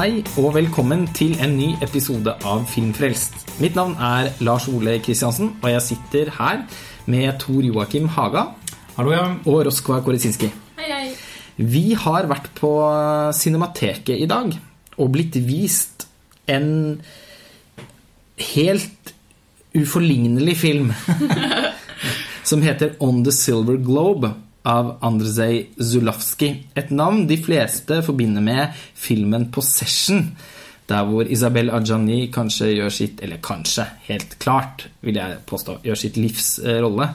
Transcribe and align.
Hei 0.00 0.22
og 0.40 0.54
velkommen 0.54 1.02
til 1.12 1.34
en 1.44 1.58
ny 1.58 1.74
episode 1.84 2.32
av 2.48 2.62
Filmfrelst. 2.72 3.34
Mitt 3.60 3.74
navn 3.76 3.98
er 4.00 4.30
Lars 4.40 4.64
Ole 4.70 4.94
Kristiansen, 5.04 5.50
og 5.60 5.66
jeg 5.68 5.82
sitter 5.84 6.30
her 6.38 6.62
med 7.04 7.34
Tor 7.42 7.58
Joakim 7.60 8.06
Haga 8.14 8.46
Hallo, 8.94 9.12
ja. 9.12 9.26
og 9.44 9.66
Roskva 9.68 9.98
Koresinski. 10.00 10.48
Hei, 10.78 10.88
hei. 10.88 11.10
Vi 11.58 11.82
har 12.00 12.30
vært 12.30 12.48
på 12.56 12.70
Cinemateket 13.36 14.24
i 14.24 14.30
dag 14.30 14.56
og 14.96 15.12
blitt 15.12 15.36
vist 15.44 16.08
en 16.48 16.72
helt 18.54 19.12
uforlignelig 19.76 20.56
film 20.62 20.94
som 22.54 22.64
heter 22.64 22.96
On 23.04 23.20
the 23.20 23.36
Silver 23.36 23.76
Globe 23.76 24.32
av 24.68 24.96
Andrzej 25.06 25.70
Zulawski. 25.80 26.50
Et 26.76 26.90
navn 26.90 27.26
de 27.28 27.38
fleste 27.40 28.00
forbinder 28.04 28.44
med 28.44 28.74
filmen 28.94 29.48
Possession, 29.54 30.26
der 30.90 31.06
hvor 31.06 31.28
Isabel 31.30 31.70
Adjani 31.70 32.26
kanskje 32.34 32.72
gjør 32.74 32.90
sitt 32.90 33.20
Eller 33.22 33.38
kanskje, 33.38 33.86
helt 34.08 34.38
klart, 34.42 34.88
vil 35.00 35.20
jeg 35.20 35.38
påstå, 35.46 35.78
gjør 35.86 36.00
sitt 36.02 36.18
livs 36.18 36.58
eh, 36.64 36.80
rolle. 36.82 37.08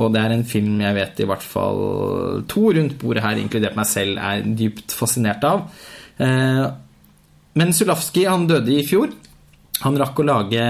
Og 0.00 0.12
det 0.12 0.22
er 0.22 0.34
en 0.34 0.44
film 0.48 0.80
jeg 0.80 0.96
vet 0.96 1.20
i 1.20 1.26
hvert 1.28 1.44
fall 1.44 1.82
to 2.48 2.70
rundt 2.72 2.96
bordet 3.00 3.22
her, 3.24 3.38
inkludert 3.38 3.76
meg 3.76 3.88
selv, 3.88 4.18
er 4.18 4.42
dypt 4.42 4.94
fascinert 4.96 5.44
av. 5.44 5.66
Eh, 6.18 6.64
Men 7.54 7.72
Zulawski 7.76 8.24
han 8.24 8.46
døde 8.48 8.72
i 8.72 8.84
fjor. 8.88 9.10
Han 9.82 9.98
rakk 9.98 10.20
å 10.22 10.24
lage 10.24 10.62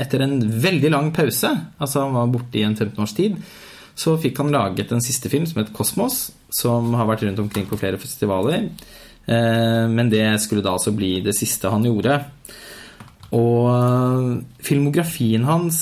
etter 0.00 0.22
en 0.24 0.38
veldig 0.40 0.90
lang 0.92 1.10
pause, 1.12 1.50
altså 1.78 2.04
han 2.06 2.14
var 2.16 2.30
borte 2.32 2.60
i 2.60 2.64
en 2.64 2.76
15 2.76 3.02
års 3.02 3.14
tid, 3.16 3.36
så 3.94 4.16
fikk 4.18 4.40
han 4.42 4.52
laget 4.54 4.92
en 4.92 5.02
siste 5.04 5.30
film 5.30 5.46
som 5.46 5.62
het 5.62 5.72
Kosmos, 5.74 6.28
som 6.50 6.94
har 6.98 7.06
vært 7.08 7.24
rundt 7.26 7.42
omkring 7.44 7.66
på 7.70 7.78
flere 7.78 8.00
festivaler. 8.00 8.68
Eh, 9.26 9.86
Men 9.88 10.10
det 10.10 10.40
skulle 10.42 10.62
da 10.62 10.74
altså 10.74 10.92
bli 10.92 11.20
det 11.24 11.36
siste 11.36 11.70
han 11.70 11.86
gjorde. 11.86 12.18
Og 13.34 14.42
filmografien 14.62 15.44
hans 15.48 15.78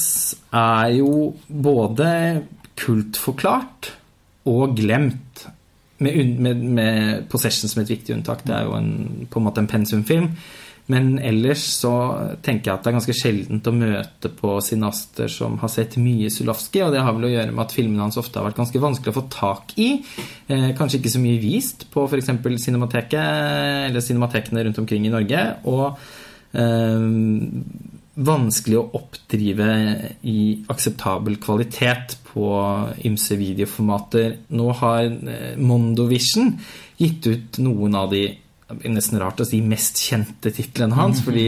er 0.53 0.93
jo 0.97 1.35
både 1.49 2.43
kultforklart 2.81 3.93
og 4.49 4.77
glemt. 4.77 5.47
Med, 6.03 6.41
med, 6.43 6.63
med 6.75 7.29
Possession 7.31 7.71
som 7.71 7.83
et 7.83 7.93
viktig 7.93 8.17
unntak. 8.17 8.41
Det 8.47 8.57
er 8.57 8.65
jo 8.67 8.75
en, 8.75 9.27
på 9.31 9.39
en 9.39 9.45
måte 9.47 9.63
en 9.63 9.71
pensumfilm. 9.71 10.33
Men 10.91 11.15
ellers 11.23 11.63
så 11.79 11.93
tenker 12.43 12.69
jeg 12.69 12.75
at 12.75 12.83
det 12.85 12.91
er 12.91 12.97
ganske 12.97 13.15
sjeldent 13.15 13.69
å 13.71 13.75
møte 13.77 14.31
på 14.35 14.57
cineaster 14.67 15.31
som 15.31 15.55
har 15.63 15.71
sett 15.71 15.95
mye 16.03 16.31
Zulawski, 16.33 16.83
og 16.83 16.91
det 16.95 17.05
har 17.07 17.15
vel 17.15 17.29
å 17.29 17.33
gjøre 17.33 17.55
med 17.55 17.63
at 17.65 17.75
filmene 17.77 18.03
hans 18.03 18.19
ofte 18.21 18.41
har 18.41 18.49
vært 18.49 18.59
ganske 18.59 18.83
vanskelig 18.83 19.15
å 19.15 19.19
få 19.21 19.25
tak 19.33 19.77
i. 19.79 19.91
Eh, 20.51 20.73
kanskje 20.79 20.99
ikke 20.99 21.15
så 21.15 21.23
mye 21.23 21.41
vist 21.43 21.87
på 21.93 22.09
f.eks. 22.09 22.33
Cinemateket 22.67 23.89
eller 23.89 24.05
cinematekene 24.05 24.67
rundt 24.67 24.83
omkring 24.83 25.07
i 25.07 25.15
Norge. 25.15 25.47
Og 25.71 25.87
eh, 26.59 27.09
vanskelig 28.13 28.81
å 28.81 28.89
oppdrive 28.99 29.71
i 30.29 30.39
akseptabel 30.73 31.39
kvalitet 31.41 32.19
på 32.33 32.51
ymse 33.07 33.39
videoformater. 33.41 34.37
Nå 34.53 34.71
har 34.83 35.07
eh, 35.07 35.55
Mondovision 35.63 36.57
gitt 36.99 37.27
ut 37.31 37.63
noen 37.63 37.97
av 37.99 38.11
de 38.13 38.27
det 38.79 38.89
er 38.89 38.95
nesten 38.95 39.21
rart 39.21 39.41
å 39.43 39.47
si 39.47 39.61
mest 39.65 40.01
kjente 40.01 40.51
titlene 40.55 40.97
hans, 40.97 41.21
fordi 41.25 41.45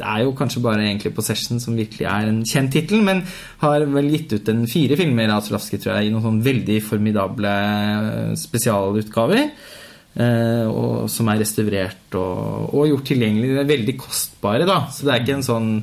det 0.00 0.06
er 0.06 0.22
jo 0.24 0.34
kanskje 0.38 0.62
bare 0.64 0.84
egentlig 0.86 1.14
Possession 1.16 1.60
som 1.62 1.76
virkelig 1.78 2.06
er 2.08 2.28
en 2.30 2.42
kjent 2.46 2.72
tittel, 2.74 3.02
men 3.06 3.22
har 3.62 3.84
vel 3.90 4.10
gitt 4.12 4.32
ut 4.36 4.48
en 4.52 4.66
fire 4.70 4.98
filmer 5.00 5.32
av 5.32 5.44
Zulawski, 5.46 5.80
tror 5.80 5.96
jeg, 5.96 6.08
i 6.08 6.12
noen 6.14 6.26
sånn 6.26 6.42
veldig 6.44 6.78
formidable 6.86 7.54
spesialutgaver. 8.40 9.50
eh, 10.20 10.66
Og 10.66 11.08
som 11.10 11.28
er 11.32 11.40
restaurert 11.42 12.14
og, 12.18 12.70
og 12.74 12.88
gjort 12.90 13.10
tilgjengelig. 13.12 13.54
Det 13.56 13.64
er 13.64 13.74
veldig 13.74 13.96
kostbare, 14.00 14.68
da, 14.68 14.86
så 14.90 15.06
det 15.06 15.14
er 15.14 15.24
ikke 15.24 15.36
en 15.38 15.50
sånn 15.50 15.74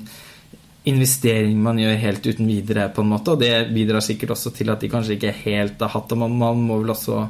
investering 0.88 1.58
man 1.60 1.80
gjør 1.82 1.98
helt 2.00 2.28
uten 2.28 2.48
videre, 2.48 2.88
på 2.96 3.04
en 3.04 3.12
måte, 3.12 3.34
og 3.34 3.42
det 3.44 3.68
bidrar 3.76 4.04
sikkert 4.06 4.38
også 4.38 4.54
til 4.56 4.72
at 4.72 4.80
de 4.80 4.92
kanskje 4.92 5.18
ikke 5.18 5.34
helt 5.44 5.82
har 5.84 5.92
hatt 5.92 6.08
det. 6.14 6.20
Man, 6.22 6.38
man 6.40 6.62
må 6.64 6.80
vel 6.84 6.94
også 6.96 7.26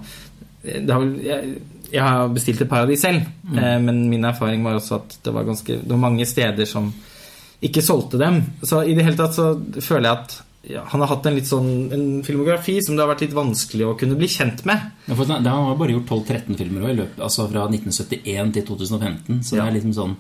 det 0.68 0.92
har 0.92 1.00
vel, 1.00 1.14
jeg, 1.24 1.60
jeg 1.92 2.02
har 2.04 2.28
bestilt 2.34 2.62
et 2.62 2.70
par 2.70 2.82
av 2.84 2.88
de 2.92 2.98
selv, 3.00 3.22
eh, 3.56 3.78
men 3.80 4.10
min 4.10 4.26
erfaring 4.26 4.64
var 4.64 4.74
også 4.80 4.96
at 5.02 5.18
det 5.24 5.34
var, 5.34 5.44
ganske, 5.48 5.68
det 5.84 5.90
var 5.94 6.04
mange 6.10 6.26
steder 6.28 6.66
som 6.68 6.92
ikke 7.64 7.82
solgte 7.82 8.18
dem. 8.22 8.42
Så 8.64 8.84
i 8.86 8.94
det 8.94 9.04
hele 9.08 9.18
tatt 9.18 9.34
så 9.38 9.54
føler 9.82 10.10
jeg 10.10 10.18
at 10.18 10.42
ja, 10.68 10.82
han 10.92 11.00
har 11.00 11.08
hatt 11.14 11.26
en 11.30 11.36
litt 11.38 11.48
sånn 11.48 11.70
en 11.96 12.08
filmografi 12.28 12.82
som 12.84 12.96
det 12.98 13.04
har 13.06 13.14
vært 13.14 13.22
litt 13.24 13.36
vanskelig 13.38 13.86
å 13.88 13.94
kunne 13.98 14.18
bli 14.20 14.28
kjent 14.28 14.66
med. 14.68 14.78
Ja, 15.08 15.16
for 15.16 15.24
det 15.30 15.48
har 15.48 15.78
bare 15.80 15.94
gjort 15.96 16.10
12-13 16.12 16.58
filmer 16.60 16.90
i 16.92 16.98
løpet, 16.98 17.22
altså 17.24 17.46
fra 17.48 17.64
1971 17.72 18.52
til 18.58 18.64
2015. 18.68 19.40
Så 19.48 19.56
det 19.56 19.64
er 19.64 19.72
liksom 19.78 19.94
sånn 19.96 20.18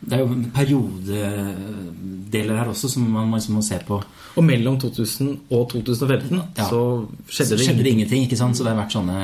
Det 0.00 0.16
er 0.16 0.20
jo 0.22 0.28
periodedeler 0.54 2.56
her 2.60 2.68
også 2.70 2.88
som 2.92 3.02
man 3.10 3.32
liksom 3.34 3.54
må 3.58 3.62
se 3.66 3.78
på. 3.86 3.96
Og 4.38 4.44
mellom 4.46 4.76
2000 4.80 5.32
og 5.50 5.64
2015 5.72 6.40
Ja. 6.56 6.64
så 6.68 7.06
skjedde 7.28 7.56
det 7.56 7.64
skjedde 7.64 7.80
ingenting. 7.80 7.98
ingenting, 7.98 8.22
ikke 8.28 8.36
sant? 8.38 8.56
Så 8.56 8.62
det 8.64 8.70
har 8.72 8.78
vært 8.84 8.92
sånne 8.94 9.16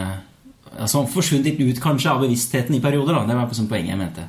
altså, 0.75 1.05
Forsvunnet 1.11 1.53
litt 1.53 1.63
ut 1.77 1.83
kanskje 1.83 2.13
av 2.13 2.25
bevisstheten 2.25 2.77
i 2.77 2.83
perioder. 2.83 3.15
da 3.15 3.27
Det 3.29 3.39
var 3.39 3.55
sånn 3.57 3.71
poenget 3.71 3.95
jeg 3.95 4.03
mente. 4.03 4.27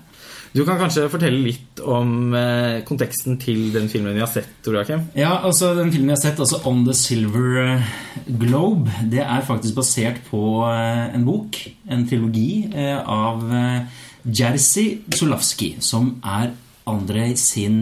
Du 0.58 0.64
kan 0.66 0.80
kanskje 0.80 1.08
fortelle 1.12 1.38
litt 1.44 1.82
om 1.86 2.34
eh, 2.34 2.80
konteksten 2.88 3.36
til 3.42 3.68
den 3.74 3.90
filmen 3.92 4.16
vi 4.16 4.24
har 4.24 4.30
sett, 4.32 4.50
Tor 4.66 4.78
Joakim? 4.78 5.04
Ja, 5.18 5.36
altså 5.46 5.74
den 5.78 5.92
filmen 5.94 6.10
vi 6.10 6.16
har 6.16 6.22
sett, 6.24 6.40
altså 6.42 6.62
On 6.70 6.86
the 6.88 6.96
Silver 6.98 7.84
Globe, 8.26 8.90
det 9.12 9.22
er 9.26 9.46
faktisk 9.46 9.78
basert 9.78 10.22
på 10.32 10.42
eh, 10.70 11.04
en 11.14 11.28
bok, 11.28 11.60
en 11.92 12.08
trilogi, 12.10 12.50
eh, 12.72 12.98
av 12.98 13.44
eh, 13.54 14.02
Jerzy 14.26 14.88
Zulawski, 15.14 15.76
som 15.84 16.16
er 16.26 16.56
Andrej 16.88 17.36
sin 17.42 17.82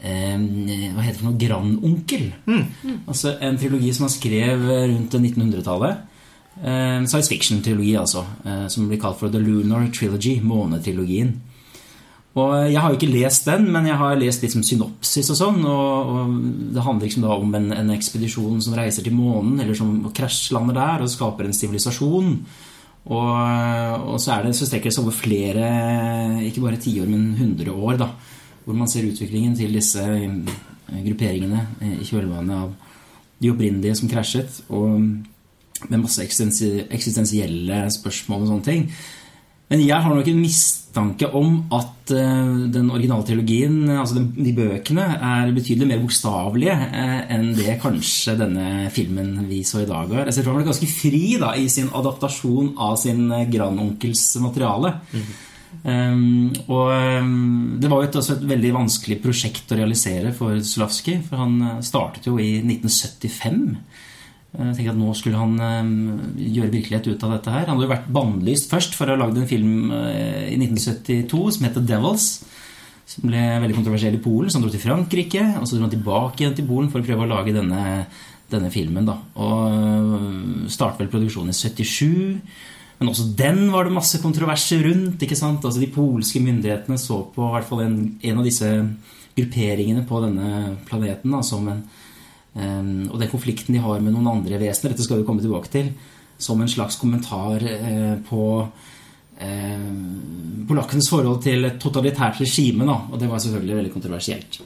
eh, 0.00 0.34
hva 0.34 1.04
heter 1.04 1.12
det 1.12 1.20
for 1.20 1.28
noe? 1.28 1.38
Grandonkel. 1.40 2.26
Altså 3.04 3.36
en 3.44 3.60
trilogi 3.60 3.92
som 3.94 4.08
han 4.08 4.16
skrev 4.16 4.66
rundt 4.72 5.14
1900-tallet. 5.20 6.10
Eh, 6.62 6.96
En 6.96 7.08
science 7.08 7.28
fiction-trilogi, 7.28 7.96
altså, 7.98 8.24
eh, 8.44 8.68
som 8.68 8.88
blir 8.88 9.00
kalt 9.00 9.18
for 9.18 9.28
The 9.28 9.38
Lunar 9.38 9.88
Trilogy, 9.92 10.40
månetrilogien. 10.40 11.34
Og 12.34 12.66
Jeg 12.66 12.80
har 12.80 12.90
jo 12.90 12.98
ikke 12.98 13.14
lest 13.14 13.44
den, 13.46 13.70
men 13.70 13.86
jeg 13.86 13.96
har 13.96 14.16
lest 14.16 14.42
liksom 14.42 14.64
synopsis 14.66 15.30
og 15.30 15.36
sånn. 15.38 15.64
Og, 15.64 16.08
og 16.10 16.74
Det 16.74 16.82
handler 16.82 17.06
liksom 17.06 17.22
da 17.22 17.34
om 17.36 17.54
en, 17.54 17.72
en 17.72 17.90
ekspedisjon 17.94 18.60
som 18.60 18.74
reiser 18.74 19.06
til 19.06 19.14
månen, 19.14 19.60
eller 19.60 19.74
som 19.74 20.10
krasjlander 20.10 20.74
der 20.74 21.04
og 21.04 21.12
skaper 21.12 21.46
en 21.46 21.54
sivilisasjon. 21.54 22.32
Og, 23.04 24.08
og 24.08 24.16
så, 24.18 24.32
er 24.32 24.46
det, 24.46 24.54
så 24.56 24.66
strekker 24.66 24.88
det 24.88 24.96
seg 24.96 25.04
over 25.04 25.14
flere, 25.14 25.68
ikke 26.48 26.64
bare 26.64 26.80
tiår, 26.80 27.06
men 27.06 27.36
hundre 27.38 27.70
år. 27.70 27.98
da, 28.00 28.08
Hvor 28.64 28.74
man 28.74 28.88
ser 28.88 29.06
utviklingen 29.06 29.54
til 29.54 29.76
disse 29.76 30.02
eh, 30.02 31.04
grupperingene 31.04 31.66
eh, 31.84 31.98
i 32.00 32.08
kjølvannet 32.08 32.56
av 32.56 32.72
de 33.38 33.50
opprinnelige 33.52 34.00
som 34.00 34.10
krasjet. 34.10 34.62
Og 34.72 35.04
med 35.90 36.04
masse 36.04 36.24
eksistensielle 36.24 37.84
spørsmål 37.92 38.44
og 38.44 38.50
sånne 38.52 38.68
ting. 38.68 38.88
Men 39.72 39.80
jeg 39.80 39.96
har 40.04 40.12
nok 40.12 40.28
en 40.28 40.42
mistanke 40.42 41.28
om 41.34 41.54
at 41.72 42.12
eh, 42.12 42.50
den 42.74 42.90
originale 42.92 43.24
teologien, 43.26 43.78
altså 43.90 44.20
de 44.20 44.52
bøkene, 44.54 45.06
er 45.16 45.54
betydelig 45.56 45.88
mer 45.88 46.02
bokstavelige 46.02 46.74
eh, 46.74 47.22
enn 47.32 47.48
det 47.56 47.78
kanskje 47.82 48.36
denne 48.38 48.90
filmen 48.94 49.48
vi 49.48 49.62
så 49.64 49.82
i 49.82 49.88
dag 49.88 50.12
er. 50.12 50.28
Jeg 50.28 50.44
tror 50.44 50.52
han 50.52 50.60
ble 50.60 50.68
ganske 50.68 50.90
fri 50.92 51.24
da, 51.40 51.54
i 51.56 51.66
sin 51.72 51.88
adaptasjon 51.96 52.74
av 52.76 52.98
sin 53.00 53.24
eh, 53.32 53.48
grandonkels 53.50 54.28
materiale. 54.44 54.98
Um, 55.84 56.52
og 56.70 56.92
um, 56.94 57.74
det 57.82 57.88
var 57.90 57.98
jo 57.98 58.06
et, 58.06 58.16
også 58.20 58.36
et 58.36 58.44
veldig 58.46 58.70
vanskelig 58.76 59.16
prosjekt 59.24 59.72
å 59.74 59.78
realisere 59.80 60.30
for 60.36 60.60
Slavski, 60.62 61.18
for 61.26 61.40
han 61.40 61.82
startet 61.84 62.28
jo 62.30 62.36
i 62.38 62.60
1975. 62.60 63.64
Jeg 64.54 64.74
tenkte 64.76 64.92
at 64.92 64.98
Nå 65.00 65.12
skulle 65.18 65.40
han 65.40 65.54
eh, 65.58 66.50
gjøre 66.54 66.72
virkelighet 66.76 67.08
ut 67.10 67.24
av 67.26 67.32
dette 67.34 67.54
her. 67.54 67.64
Han 67.66 67.74
hadde 67.74 67.88
jo 67.88 67.94
vært 67.94 68.12
bannlyst 68.14 68.68
først 68.70 68.94
for 68.94 69.10
å 69.10 69.16
ha 69.16 69.22
lagd 69.24 69.40
en 69.40 69.48
film 69.50 69.90
eh, 69.96 70.52
i 70.52 70.58
1972 70.60 71.40
som 71.56 71.66
heter 71.66 71.86
'Devils'. 71.88 72.28
Som 73.04 73.26
ble 73.28 73.40
veldig 73.60 73.76
kontroversiell 73.76 74.14
i 74.16 74.22
Polen. 74.22 74.48
Så 74.48 74.56
han 74.56 74.64
dro 74.64 74.70
til 74.72 74.80
Frankrike, 74.80 75.42
og 75.58 75.66
så 75.66 75.76
dro 75.76 75.84
han 75.84 75.92
tilbake 75.92 76.40
igjen 76.40 76.54
til 76.56 76.68
Polen 76.68 76.88
for 76.92 77.02
å 77.02 77.08
prøve 77.08 77.26
å 77.26 77.32
lage 77.34 77.52
denne, 77.52 78.06
denne 78.48 78.70
filmen. 78.72 79.04
da. 79.04 79.18
Og 79.36 80.70
startet 80.72 81.02
vel 81.02 81.10
produksjonen 81.12 81.52
i 81.52 81.58
77. 81.58 82.40
Men 83.00 83.10
også 83.10 83.26
den 83.36 83.66
var 83.74 83.84
det 83.84 83.92
masse 83.92 84.22
kontroverser 84.22 84.86
rundt. 84.86 85.20
ikke 85.20 85.36
sant? 85.36 85.64
Altså 85.66 85.82
De 85.82 85.90
polske 85.92 86.40
myndighetene 86.40 86.96
så 86.96 87.20
på 87.34 87.50
hvert 87.52 87.68
fall 87.68 87.84
en, 87.84 87.98
en 88.22 88.40
av 88.40 88.46
disse 88.46 88.70
grupperingene 89.34 90.06
på 90.08 90.22
denne 90.24 90.76
planeten 90.86 91.34
da, 91.34 91.42
som 91.42 91.66
en 91.68 91.82
og 92.54 93.18
den 93.18 93.30
konflikten 93.32 93.74
de 93.74 93.80
har 93.82 94.00
med 94.00 94.12
noen 94.14 94.28
andre 94.30 94.58
vesener, 94.60 94.92
dette 94.94 95.02
skal 95.02 95.18
vi 95.22 95.26
komme 95.26 95.42
tilbake 95.42 95.70
til, 95.72 95.88
som 96.38 96.60
en 96.62 96.68
slags 96.70 96.96
kommentar 97.00 97.62
eh, 97.66 98.14
på 98.28 98.44
eh, 99.40 99.88
polakkenes 100.68 101.08
forhold 101.10 101.42
til 101.44 101.66
et 101.68 101.80
totalitært 101.82 102.40
regime. 102.42 102.86
Da, 102.88 102.96
og 103.10 103.18
det 103.20 103.28
var 103.30 103.42
selvfølgelig 103.42 103.78
veldig 103.80 103.92
kontroversielt. 103.94 104.60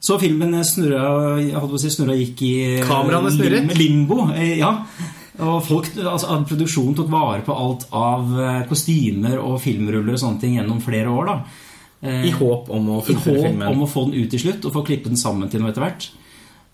Så 0.00 0.14
filmen 0.22 0.54
snurra, 0.64 1.38
si, 1.80 1.90
snurra 1.90 2.14
gikk 2.14 2.42
i 2.46 2.52
Kameraene 2.86 3.32
snurret? 3.34 3.72
limbo. 3.78 4.28
eh, 4.34 4.56
Ja. 4.60 4.74
Og 5.38 5.60
folk, 5.62 5.86
altså 6.02 6.34
Produksjonen 6.48 6.96
tok 6.98 7.10
vare 7.12 7.44
på 7.46 7.54
alt 7.54 7.84
av 7.94 8.32
eh, 8.42 8.62
kostymer 8.66 9.38
og 9.38 9.60
filmruller 9.62 10.16
og 10.16 10.18
sånne 10.18 10.40
ting 10.42 10.56
gjennom 10.56 10.80
flere 10.82 11.06
år. 11.12 11.26
da. 11.26 11.36
Eh, 12.02 12.24
I 12.26 12.32
håp 12.34 12.70
om 12.74 12.88
å 12.96 12.96
I 13.08 13.14
håp 13.14 13.22
filmen. 13.22 13.68
om 13.68 13.82
å 13.84 13.90
få 13.90 14.08
den 14.10 14.24
ut 14.24 14.30
til 14.30 14.40
slutt 14.40 14.64
og 14.66 14.72
få 14.74 14.82
klippet 14.86 15.12
den 15.12 15.16
sammen 15.20 15.48
til 15.50 15.60
noe 15.62 15.70
etter 15.70 15.84
hvert. 15.86 16.08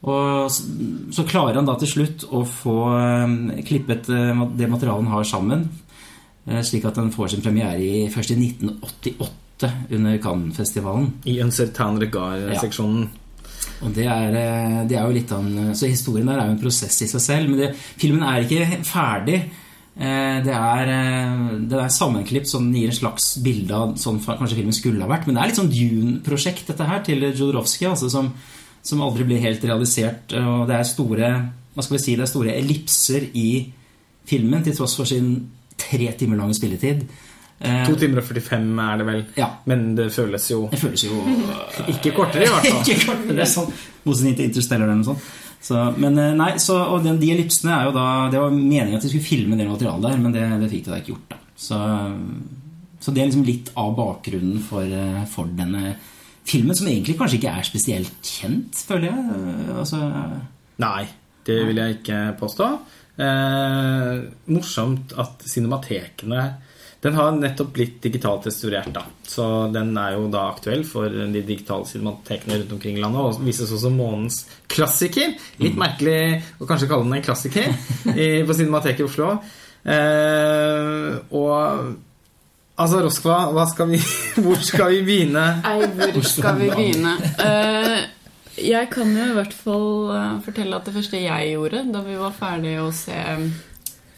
Og 0.04 0.52
så 0.52 1.24
klarer 1.24 1.56
han 1.56 1.68
da 1.68 1.76
til 1.80 1.88
slutt 1.88 2.26
å 2.28 2.42
få 2.48 2.76
eh, 2.92 3.62
klippet 3.64 4.10
eh, 4.12 4.44
det 4.58 4.68
materialet 4.68 5.06
han 5.06 5.14
har 5.14 5.28
sammen, 5.28 5.64
eh, 6.44 6.60
slik 6.66 6.84
at 6.88 7.00
den 7.00 7.12
får 7.14 7.32
sin 7.32 7.44
premiere 7.44 7.80
i, 7.80 8.04
først 8.12 8.34
i 8.34 8.38
1988 8.42 9.70
under 9.96 10.18
Cannes-festivalen. 10.20 11.08
I 11.30 11.38
en 11.40 11.52
certain 11.54 12.00
regard-seksjonen. 12.02 13.06
Og 13.84 13.92
det 13.96 14.04
er, 14.10 14.34
det 14.88 14.96
er 14.96 15.06
jo 15.06 15.14
litt 15.14 15.30
av 15.32 15.40
en 15.40 15.76
Så 15.76 15.88
historien 15.88 16.28
der 16.28 16.40
er 16.40 16.48
jo 16.50 16.54
en 16.54 16.60
prosess 16.60 16.98
i 17.00 17.08
seg 17.08 17.22
selv. 17.22 17.48
Men 17.50 17.62
det, 17.62 17.68
filmen 18.00 18.24
er 18.26 18.44
ikke 18.44 18.82
ferdig. 18.84 19.38
Det 19.94 20.52
er, 20.52 20.90
det 21.70 21.78
er 21.80 21.92
sammenklipt 21.92 22.50
som 22.50 22.66
gir 22.74 22.90
en 22.90 22.96
slags 22.96 23.30
bilde 23.44 23.78
av 23.78 23.94
sånn 24.00 24.20
kanskje 24.20 24.58
filmen 24.58 24.76
skulle 24.76 25.04
ha 25.04 25.08
vært. 25.08 25.26
Men 25.26 25.38
det 25.38 25.42
er 25.42 25.52
litt 25.52 25.60
sånn 25.60 25.72
Dune-prosjekt, 25.72 26.66
dette 26.68 26.88
her, 26.90 27.00
til 27.06 27.24
Jodorowsky, 27.30 27.86
altså, 27.88 28.10
som, 28.12 28.32
som 28.84 29.02
aldri 29.04 29.26
blir 29.28 29.42
helt 29.42 29.64
realisert. 29.64 30.34
Og 30.36 30.66
det 30.68 30.78
er 30.78 30.88
store 30.88 31.34
hva 31.74 31.82
skal 31.82 31.96
vi 31.96 32.02
si, 32.04 32.14
det 32.14 32.22
er 32.22 32.30
store 32.30 32.54
ellipser 32.54 33.24
i 33.34 33.48
filmen, 34.28 34.62
til 34.64 34.76
tross 34.76 34.94
for 34.98 35.08
sin 35.08 35.30
tre 35.80 36.12
timer 36.18 36.38
lange 36.38 36.54
spilletid. 36.54 37.02
Eh, 37.58 37.80
To 37.88 37.96
timer 37.98 38.20
og 38.22 38.28
45 38.28 38.68
er 38.84 39.00
det 39.00 39.06
vel. 39.08 39.24
Ja. 39.38 39.48
Men 39.70 39.86
det 39.98 40.10
føles 40.14 40.46
jo 40.50 40.68
Det 40.70 40.78
føles 40.80 41.04
jo 41.06 41.18
ikke 41.94 42.14
kortere, 42.14 42.46
i 42.46 42.52
hvert 42.52 42.68
fall. 42.68 42.84
ikke 42.84 43.08
kortere, 43.08 43.34
det 43.34 43.44
er 43.46 43.50
sånn 43.50 43.72
Motsetning 44.04 44.38
til 44.38 44.50
Interstellar 44.50 44.86
eller 44.86 45.00
noe 45.00 45.08
sånt. 45.12 45.32
Så, 45.64 45.80
men 45.96 46.18
eh, 46.20 46.34
nei, 46.36 46.50
så, 46.62 46.78
og 46.92 47.04
den, 47.06 47.18
de 47.22 47.30
ellipsene 47.32 47.72
er 47.72 47.86
jo 47.88 47.94
da 47.96 48.06
Det 48.30 48.42
var 48.42 48.52
meningen 48.52 48.98
at 48.98 49.06
de 49.06 49.10
skulle 49.10 49.24
filme 49.26 49.56
det 49.58 49.68
materialet 49.70 50.10
der, 50.10 50.18
men 50.20 50.34
det, 50.34 50.44
det 50.60 50.70
fikk 50.70 50.86
de 50.86 50.92
da 50.92 50.98
ikke 51.00 51.14
gjort. 51.14 51.30
da 51.34 51.38
Så, 51.66 51.78
så 53.00 53.14
det 53.14 53.22
er 53.22 53.30
liksom 53.30 53.46
litt 53.48 53.70
av 53.80 53.94
bakgrunnen 53.98 54.60
for, 54.62 54.86
eh, 54.86 55.22
for 55.32 55.50
denne 55.58 55.96
filmen, 56.44 56.76
som 56.76 56.88
egentlig 56.90 57.16
kanskje 57.18 57.38
ikke 57.40 57.54
er 57.58 57.66
spesielt 57.68 58.28
kjent, 58.28 58.82
føler 58.88 59.10
jeg. 59.10 59.24
Eh, 59.38 59.72
Altså, 59.78 60.00
Nei, 60.82 61.04
det 61.46 61.60
vil 61.68 61.76
jeg 61.80 61.98
ikke 62.00 62.20
påstå. 62.40 62.68
Eh, 63.14 64.22
morsomt 64.50 65.12
at 65.22 65.44
cinematekene 65.46 66.46
Den 67.04 67.14
har 67.14 67.34
nettopp 67.36 67.68
blitt 67.76 67.98
digitalt 68.02 68.46
restaurert, 68.48 68.88
da. 68.96 69.02
Så 69.28 69.44
den 69.70 69.90
er 70.00 70.14
jo 70.16 70.22
da 70.32 70.46
aktuell 70.48 70.86
for 70.88 71.12
de 71.12 71.42
digitale 71.44 71.84
cinematekene 71.84 72.56
rundt 72.62 72.72
omkring 72.72 72.96
i 72.96 73.02
landet. 73.02 73.20
Og 73.20 73.42
vises 73.44 73.68
også 73.68 73.82
som 73.90 73.98
månedens 74.00 74.38
klassiker. 74.72 75.34
Litt 75.60 75.76
merkelig 75.76 76.40
å 76.58 76.64
kanskje 76.70 76.88
kalle 76.88 77.04
den 77.04 77.18
en 77.18 77.26
klassiker 77.26 77.68
i, 78.16 78.40
på 78.48 78.56
Cinemateket 78.56 79.04
i 79.04 79.04
Oslo. 79.04 79.34
Eh, 79.84 81.10
og 81.36 81.94
Altså, 82.74 83.04
Roskva, 83.04 83.36
hva 83.54 83.68
skal 83.70 83.92
vi, 83.92 84.00
hvor 84.44 84.58
skal 84.58 84.90
vi 84.96 85.02
begynne? 85.06 85.46
Nei, 85.62 86.10
hvor 86.16 86.26
skal 86.26 86.58
vi 86.58 86.70
begynne? 86.72 87.14
Uh, 87.38 88.00
jeg 88.58 88.88
kan 88.90 89.10
jo 89.14 89.28
i 89.30 89.34
hvert 89.34 89.54
fall 89.56 90.10
eh, 90.14 90.34
fortelle 90.44 90.78
at 90.78 90.86
det 90.86 90.94
første 90.94 91.18
jeg 91.18 91.54
gjorde 91.56 91.80
da 91.90 92.04
vi 92.06 92.14
var 92.20 92.36
ferdige 92.36 92.84
å 92.84 92.92
se 92.94 93.16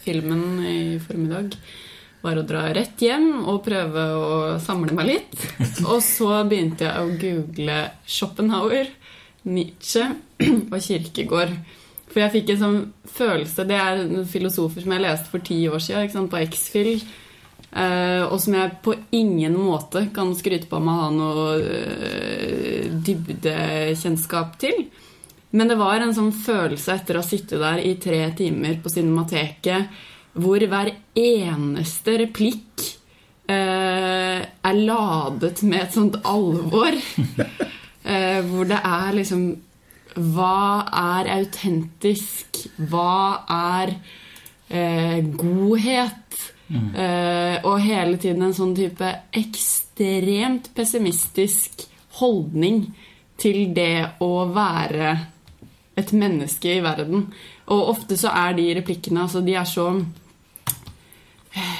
filmen 0.03 0.61
i 0.61 0.77
formiddag, 1.01 1.55
var 2.21 2.37
å 2.37 2.45
dra 2.45 2.67
rett 2.75 3.01
hjem 3.01 3.47
og 3.49 3.63
prøve 3.65 4.03
å 4.13 4.29
samle 4.61 4.93
meg 4.97 5.09
litt. 5.09 5.35
Og 5.89 5.99
så 6.05 6.43
begynte 6.49 6.85
jeg 6.85 7.01
å 7.01 7.17
google 7.17 7.79
Schopenhauer, 8.05 8.93
Nietzsche 9.49 10.05
og 10.73 10.79
Kirkegård. 10.85 11.53
For 12.07 12.23
jeg 12.23 12.33
fikk 12.37 12.53
en 12.53 12.61
sånn 12.61 12.77
følelse 13.17 13.65
Det 13.67 13.77
er 13.77 13.99
filosofer 14.31 14.83
som 14.83 14.93
jeg 14.93 15.03
leste 15.03 15.31
for 15.31 15.43
ti 15.43 15.57
år 15.67 15.81
siden 15.83 16.05
ikke 16.05 16.15
sant, 16.19 16.31
på 16.31 16.43
X-Fill. 16.45 16.93
Eh, 17.71 18.23
og 18.23 18.39
som 18.39 18.55
jeg 18.55 18.77
på 18.83 18.95
ingen 19.11 19.57
måte 19.59 20.05
kan 20.15 20.31
skryte 20.37 20.69
på 20.71 20.79
meg 20.79 20.93
å 20.93 21.01
ha 21.01 21.09
noe 21.11 21.47
eh, 21.59 22.87
dybdekjennskap 22.87 24.55
til. 24.61 24.85
Men 25.51 25.71
det 25.71 25.77
var 25.79 26.03
en 26.03 26.15
sånn 26.15 26.31
følelse 26.35 26.95
etter 26.95 27.17
å 27.17 27.23
ha 27.23 27.27
sittet 27.27 27.59
der 27.59 27.81
i 27.83 27.95
tre 28.01 28.21
timer 28.37 28.79
på 28.83 28.91
Cinemateket, 28.91 29.91
hvor 30.37 30.61
hver 30.69 30.91
eneste 31.17 32.17
replikk 32.21 32.83
eh, 33.49 34.41
er 34.43 34.81
ladet 34.87 35.63
med 35.63 35.81
et 35.81 35.95
sånt 35.95 36.19
alvor. 36.27 36.95
eh, 38.11 38.41
hvor 38.47 38.67
det 38.69 38.81
er 38.83 39.17
liksom 39.17 39.47
Hva 40.17 40.87
er 40.97 41.27
autentisk? 41.29 42.63
Hva 42.89 43.43
er 43.53 43.91
eh, 44.73 45.19
godhet? 45.37 46.47
Eh, 46.67 47.57
og 47.63 47.77
hele 47.79 48.17
tiden 48.19 48.41
en 48.43 48.55
sånn 48.57 48.73
type 48.75 49.07
ekstremt 49.39 50.67
pessimistisk 50.75 51.85
holdning 52.19 52.81
til 53.39 53.69
det 53.77 54.17
å 54.25 54.31
være 54.51 55.13
et 55.97 56.11
menneske 56.11 56.75
i 56.75 56.81
verden. 56.83 57.29
Og 57.71 57.89
ofte 57.93 58.17
så 58.19 58.33
er 58.35 58.57
de 58.57 58.67
replikkene 58.81 59.23
altså 59.23 59.39
de 59.45 59.55
er 59.55 59.67
så 59.69 59.87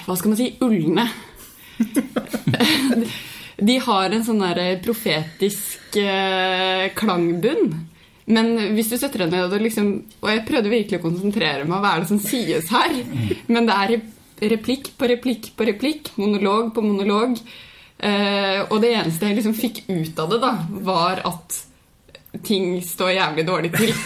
Hva 0.07 0.15
skal 0.17 0.31
man 0.31 0.39
si 0.39 0.47
ulne. 0.63 1.07
De 3.57 3.75
har 3.81 4.13
en 4.13 4.23
sånn 4.25 4.41
der 4.43 4.77
profetisk 4.85 5.97
eh, 5.97 6.87
klangbunn. 6.97 7.71
Men 8.29 8.51
hvis 8.75 8.91
du 8.91 8.97
setter 8.99 9.23
deg 9.23 9.31
ned 9.33 9.53
og 9.55 9.61
liksom 9.63 9.87
Og 10.19 10.27
jeg 10.29 10.41
prøvde 10.49 10.69
virkelig 10.73 10.97
å 10.99 11.03
konsentrere 11.05 11.63
meg 11.63 11.79
hva 11.79 11.93
er 11.95 12.03
det 12.03 12.09
som 12.11 12.19
sies 12.21 12.69
her. 12.73 12.97
Men 13.47 13.69
det 13.69 13.77
er 13.77 13.93
rep- 13.95 14.13
replikk 14.41 14.91
på 14.97 15.09
replikk 15.09 15.51
på 15.57 15.67
replikk. 15.69 16.11
Monolog 16.21 16.73
på 16.75 16.83
monolog. 16.85 17.39
Eh, 17.97 18.59
og 18.67 18.81
det 18.83 18.93
eneste 18.93 19.29
jeg 19.29 19.39
liksom 19.39 19.55
fikk 19.57 19.81
ut 19.89 20.19
av 20.21 20.29
det, 20.33 20.41
da, 20.43 20.51
var 20.85 21.23
at 21.25 21.63
ting 22.45 22.77
står 22.85 23.15
jævlig 23.15 23.47
dårlig 23.47 23.71
til. 23.73 23.93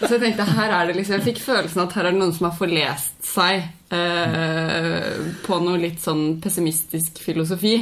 Så 0.00 0.16
jeg 0.16 0.22
tenkte, 0.22 0.46
her 0.56 0.72
er 0.74 0.88
det 0.88 0.94
liksom 0.96 1.18
Jeg 1.18 1.26
fikk 1.26 1.40
følelsen 1.44 1.82
at 1.82 1.92
her 1.94 2.06
er 2.08 2.14
det 2.14 2.20
noen 2.22 2.32
som 2.34 2.46
har 2.48 2.56
forlest 2.56 3.18
seg 3.26 3.66
eh, 3.94 5.18
på 5.44 5.58
noe 5.62 5.78
litt 5.82 6.00
sånn 6.02 6.40
pessimistisk 6.42 7.20
filosofi. 7.22 7.76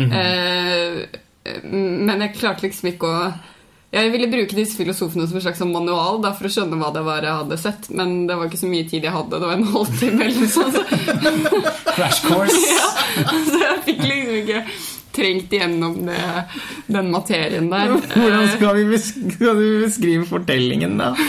eh, 0.00 1.02
men 1.68 2.24
jeg 2.24 2.36
klarte 2.38 2.64
liksom 2.64 2.88
ikke 2.94 3.10
å 3.10 3.26
Jeg 3.94 4.10
ville 4.10 4.26
bruke 4.26 4.56
disse 4.56 4.74
filosofene 4.74 5.26
som 5.28 5.38
en 5.38 5.44
slags 5.44 5.60
sånn 5.62 5.70
manual 5.70 6.18
da, 6.22 6.32
for 6.34 6.48
å 6.48 6.50
skjønne 6.50 6.78
hva 6.80 6.88
det 6.94 7.04
var 7.06 7.22
jeg 7.22 7.38
hadde 7.44 7.58
sett, 7.62 7.86
men 7.94 8.24
det 8.26 8.34
var 8.38 8.50
ikke 8.50 8.58
så 8.64 8.70
mye 8.70 8.88
tid 8.90 9.06
jeg 9.06 9.14
hadde. 9.14 9.38
Det 9.38 9.50
var 9.50 9.54
en 9.54 9.70
halvtime 9.76 10.26
eller 10.26 10.50
sånt. 10.50 10.76
Crash 11.94 12.26
course. 12.26 12.58
Ja, 13.14 13.30
så 13.46 13.58
jeg 13.60 13.82
fikk 13.86 14.00
liksom 14.02 14.38
ikke 14.40 14.60
trengt 15.14 15.52
igjennom 15.54 16.00
det, 16.08 16.18
den 16.90 17.12
materien 17.14 17.68
der. 17.70 17.92
Hvordan 18.10 18.48
skal, 18.56 18.80
vi 18.80 18.98
du 19.38 19.84
beskrive 19.84 20.26
fortellingen, 20.26 20.98
da? 20.98 21.12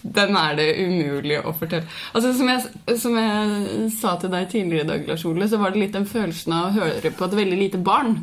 Den 0.00 0.32
er 0.40 0.56
det 0.56 0.70
umulig 0.80 1.36
å 1.44 1.52
fortelle. 1.52 1.84
Altså, 2.16 2.32
som, 2.38 2.48
jeg, 2.48 2.96
som 2.98 3.18
jeg 3.20 3.90
sa 3.98 4.14
til 4.18 4.32
deg 4.32 4.48
tidligere 4.48 4.86
i 4.86 4.88
dag, 4.88 5.04
Lars 5.10 5.26
Ole, 5.28 5.48
så 5.50 5.60
var 5.60 5.74
det 5.74 5.84
litt 5.84 5.92
den 5.98 6.08
følelsen 6.08 6.56
av 6.56 6.70
å 6.70 6.76
høre 6.78 7.12
på 7.12 7.28
et 7.28 7.36
veldig 7.42 7.58
lite 7.60 7.82
barn 7.84 8.16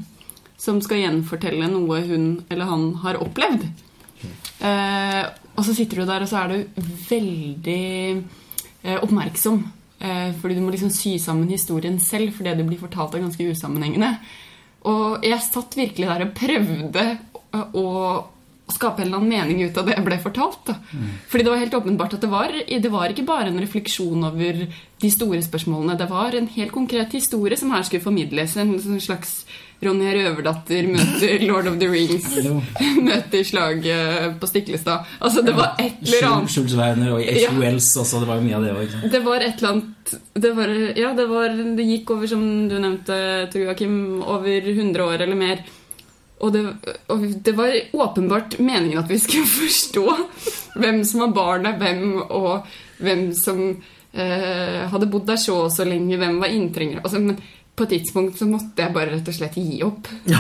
som 0.58 0.80
skal 0.82 1.04
gjenfortelle 1.04 1.70
noe 1.72 2.02
hun 2.08 2.30
eller 2.50 2.70
han 2.70 2.90
har 3.04 3.22
opplevd. 3.22 3.68
Eh, 4.58 5.24
og 5.58 5.66
så 5.66 5.74
sitter 5.78 6.02
du 6.02 6.10
der, 6.10 6.26
og 6.26 6.30
så 6.30 6.44
er 6.44 6.54
du 6.54 6.82
veldig 7.10 7.84
eh, 8.18 8.98
oppmerksom. 8.98 9.60
Eh, 9.98 10.32
fordi 10.38 10.58
du 10.58 10.64
må 10.64 10.74
liksom 10.74 10.94
sy 10.94 11.16
sammen 11.22 11.50
historien 11.50 12.00
selv, 12.02 12.34
for 12.36 12.46
det 12.46 12.58
du 12.58 12.66
blir 12.68 12.82
fortalt, 12.82 13.16
er 13.18 13.26
ganske 13.26 13.52
usammenhengende. 13.54 14.16
Og 14.88 15.26
jeg 15.26 15.46
satt 15.46 15.78
virkelig 15.78 16.10
der 16.10 16.26
og 16.26 16.34
prøvde 16.38 17.06
å, 17.78 17.86
skape 18.68 19.00
en 19.00 19.08
eller 19.08 19.22
annen 19.22 19.32
mening 19.32 19.62
ut 19.64 19.78
av 19.80 19.86
det 19.88 19.94
jeg 19.94 20.04
ble 20.04 20.16
fortalt. 20.20 20.58
Da. 20.68 20.74
Fordi 21.32 21.46
det 21.46 21.52
var 21.54 21.62
helt 21.62 21.76
åpenbart 21.78 22.18
at 22.18 22.26
det 22.26 22.30
var, 22.30 22.52
det 22.52 22.90
var 22.92 23.14
ikke 23.14 23.24
bare 23.26 23.48
en 23.48 23.62
refleksjon 23.64 24.26
over 24.28 24.60
de 24.68 25.12
store 25.14 25.40
spørsmålene. 25.46 25.96
Det 25.96 26.10
var 26.12 26.36
en 26.36 26.50
helt 26.52 26.74
konkret 26.76 27.16
historie 27.16 27.56
som 27.56 27.72
her 27.72 27.88
skulle 27.88 28.04
formidles. 28.04 28.58
En 28.60 28.76
slags 29.00 29.38
Ronja 29.78 30.14
Røverdatter 30.16 30.88
møter 30.90 31.44
Lord 31.46 31.68
of 31.70 31.76
the 31.78 31.90
Rings. 31.92 32.26
møter 33.08 33.44
slaget 33.46 34.40
på 34.42 34.50
Stiklestad. 34.50 35.06
Altså, 35.22 35.44
det 35.46 35.54
var 35.58 35.76
et 35.82 36.00
eller 36.02 36.30
annet 36.32 36.54
Schultz 36.54 36.74
Werner 36.78 37.14
og 37.14 37.22
H. 37.22 37.36
Ja. 37.44 37.52
Wells 37.60 37.92
også. 37.94 38.24
Det 38.24 38.30
var 38.30 38.42
mye 38.42 38.58
av 38.58 38.66
det 38.66 38.74
òg. 38.74 38.96
det 39.14 39.22
var 39.26 39.46
et 39.46 39.62
eller 39.62 39.76
annet 39.76 39.94
det, 40.34 40.54
var, 40.56 40.72
ja, 40.98 41.12
det, 41.14 41.26
var, 41.30 41.58
det 41.78 41.86
gikk 41.86 42.14
over, 42.16 42.30
som 42.32 42.42
du 42.70 42.78
nevnte, 42.80 43.18
Tor 43.52 43.66
Joakim, 43.66 43.98
over 44.24 44.70
100 44.72 45.04
år 45.04 45.26
eller 45.28 45.38
mer. 45.38 45.62
Og 46.38 46.54
det, 46.54 46.64
og 47.12 47.26
det 47.44 47.54
var 47.58 47.74
åpenbart 47.98 48.58
meningen 48.62 49.02
at 49.02 49.10
vi 49.10 49.20
skulle 49.22 49.50
forstå 49.62 50.06
hvem 50.78 51.04
som 51.06 51.26
var 51.26 51.36
barnet, 51.38 51.78
hvem, 51.82 52.18
og 52.24 52.66
hvem 53.04 53.30
som 53.38 53.62
eh, 53.68 54.84
hadde 54.90 55.10
bodd 55.12 55.28
der 55.30 55.42
så 55.42 55.64
og 55.66 55.72
så 55.74 55.86
lenge, 55.88 56.18
hvem 56.18 56.42
var 56.42 56.54
inntrengere. 56.54 57.04
Altså, 57.04 57.22
men 57.22 57.38
på 57.78 57.86
et 57.86 57.92
tidspunkt 57.94 58.40
så 58.40 58.48
måtte 58.50 58.82
jeg 58.82 58.94
bare 58.96 59.12
rett 59.12 59.28
og 59.30 59.36
slett 59.38 59.58
gi 59.60 59.82
opp. 59.86 60.08
Ja, 60.32 60.40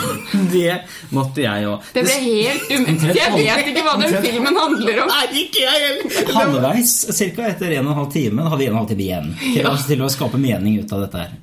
det 0.51 0.79
måtte 1.13 1.43
jeg 1.43 1.67
òg. 1.69 1.85
Det 1.93 2.03
ble 2.07 2.15
helt 2.23 2.71
umulig. 2.73 3.13
Jeg 3.15 3.33
vet 3.35 3.69
ikke 3.71 3.83
hva 3.85 3.93
den 4.01 4.15
filmen 4.25 4.57
handler 4.57 5.03
om. 5.03 5.11
Nei, 5.13 5.27
ikke 5.43 5.61
jeg 5.61 5.83
heller! 5.85 6.31
Halvveis, 6.37 6.95
ca. 7.13 7.45
etter 7.51 7.75
en 7.77 7.85
og 7.85 7.93
en 7.93 7.99
halv 8.01 8.11
time, 8.15 8.47
hadde 8.49 8.61
vi 8.63 8.67
en 8.67 8.73
og 8.73 8.79
en 8.79 8.81
halv 8.81 8.91
time 8.91 9.05
igjen 9.05 9.29
til, 9.43 9.69
å, 9.69 9.75
til 9.91 10.03
å 10.03 10.09
skape 10.17 10.41
mening 10.41 10.79
ut 10.81 10.95
av 10.97 11.05
dette 11.05 11.25
her. 11.25 11.37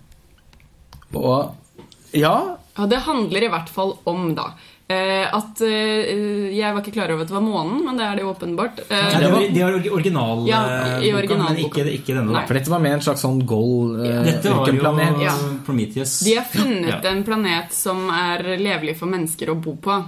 Og 1.14 2.18
ja, 2.18 2.36
Ja, 2.74 2.88
det 2.90 3.04
handler 3.06 3.46
i 3.46 3.50
hvert 3.52 3.68
fall 3.70 3.94
om, 4.10 4.32
da. 4.34 4.48
Eh, 4.88 5.34
At 5.34 5.60
eh, 5.64 6.50
Jeg 6.54 6.74
var 6.74 6.82
ikke 6.82 6.94
klar 6.96 7.12
over 7.14 7.24
at 7.24 7.30
det 7.30 7.36
var 7.36 7.44
månen, 7.44 7.84
men 7.86 7.96
det 7.98 8.04
er 8.06 8.18
det 8.18 8.24
jo 8.24 8.32
åpenbart. 8.32 8.82
Eh, 8.88 8.90
Nei, 8.90 9.20
det 9.22 9.30
var, 9.32 9.46
det 9.54 9.62
var 9.64 9.78
original, 9.98 10.42
Ja, 10.48 10.60
eh, 10.98 11.08
originalboka. 11.16 11.54
men 11.54 11.62
ikke, 11.64 11.86
ikke 12.00 12.16
denne. 12.18 12.32
Nei. 12.32 12.40
da. 12.42 12.46
for 12.48 12.58
dette 12.58 12.72
var 12.74 12.82
mer 12.84 12.98
en 12.98 13.06
slags 13.06 13.24
sånn 13.24 13.40
goal 13.48 13.94
uh, 14.00 14.10
Dette 14.26 14.52
var 14.52 14.74
jo. 14.74 15.22
Ja. 15.24 15.34
Prometheus. 15.66 16.18
De 16.26 16.36
har 16.36 16.44
funnet 16.50 16.92
Ja. 16.92 17.00
en 17.10 17.24
planet 17.24 17.72
som 17.72 18.08
er 18.10 18.44
levelig 18.60 18.98
for 19.00 19.10
mennesker 19.10 19.50
å 19.52 19.58
bo 19.60 19.76
på. 19.80 20.02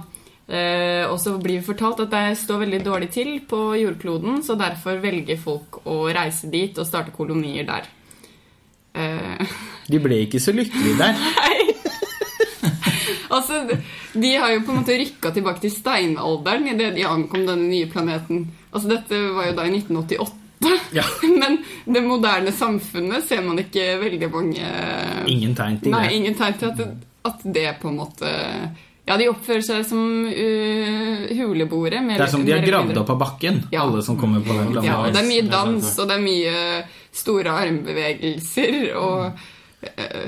Uh, 0.47 1.03
og 1.11 1.17
så 1.19 1.33
blir 1.43 1.59
vi 1.59 1.65
fortalt 1.65 1.99
at 2.05 2.13
det 2.13 2.37
står 2.39 2.61
veldig 2.63 2.79
dårlig 2.85 3.09
til 3.11 3.33
på 3.49 3.75
jordkloden, 3.81 4.39
så 4.45 4.55
derfor 4.55 5.01
velger 5.03 5.35
folk 5.41 5.81
å 5.85 6.05
reise 6.15 6.47
dit 6.53 6.77
og 6.79 6.87
starte 6.87 7.11
kolonier 7.11 7.67
der. 7.67 7.89
Uh. 8.95 9.43
De 9.91 9.99
ble 10.03 10.23
ikke 10.23 10.39
så 10.43 10.53
lykkelige 10.55 10.97
der. 11.01 11.19
altså, 13.29 13.61
de 14.13 14.33
har 14.35 14.53
jo 14.53 14.63
på 14.65 14.73
en 14.73 14.81
måte 14.81 14.97
rykka 14.99 15.31
tilbake 15.35 15.63
til 15.63 15.73
steinalderen 15.73 16.67
idet 16.73 16.95
de 16.95 17.05
ankom 17.07 17.45
denne 17.47 17.69
nye 17.69 17.87
planeten. 17.91 18.47
Altså, 18.71 18.89
dette 18.91 19.21
var 19.35 19.49
jo 19.49 19.55
da 19.57 19.65
i 19.67 19.73
1988. 19.77 20.33
Ja. 20.91 21.03
Men 21.41 21.59
det 21.85 22.01
moderne 22.01 22.51
samfunnet 22.55 23.27
ser 23.27 23.43
man 23.45 23.59
ikke 23.61 23.83
veldig 24.01 24.29
mange 24.33 24.69
Ingen 25.29 25.53
tegn 25.53 25.77
til 25.83 25.93
Nei, 25.93 26.07
ingen 26.17 26.33
tegn 26.39 26.57
til 26.57 26.71
at 26.71 26.79
det, 26.79 26.87
at 27.29 27.43
det 27.43 27.65
på 27.81 27.91
en 27.91 27.99
måte 27.99 28.31
Ja, 29.07 29.19
de 29.19 29.29
oppfører 29.29 29.61
seg 29.63 29.85
som 29.87 30.01
uh, 30.25 31.27
huleboere. 31.37 32.01
Det 32.09 32.17
er 32.25 32.31
som 32.31 32.41
de 32.43 32.51
har 32.51 32.65
gravd 32.65 32.97
opp 32.99 33.13
av 33.13 33.21
bakken, 33.21 33.61
Ja. 33.71 33.85
alle 33.85 34.01
som 34.03 34.17
kommer 34.19 34.41
på 34.43 34.57
den 34.57 34.73
Ja, 34.83 34.97
og 35.05 35.13
det 35.15 35.21
er 35.21 35.29
mye 35.29 35.45
er 35.45 35.53
dans, 35.53 35.93
og 35.93 36.09
det 36.09 36.17
er 36.17 36.25
mye 36.25 36.57
store 37.15 37.53
armbevegelser, 37.61 38.75
og 38.99 39.87
eh, 39.87 40.27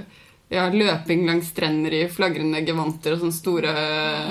ja, 0.50 0.63
løping 0.74 1.27
langs 1.27 1.51
strender 1.53 1.94
i 1.94 2.00
flagrende 2.10 2.63
gevanter 2.65 3.13
og 3.13 3.20
sånne 3.22 3.36
store 3.36 3.74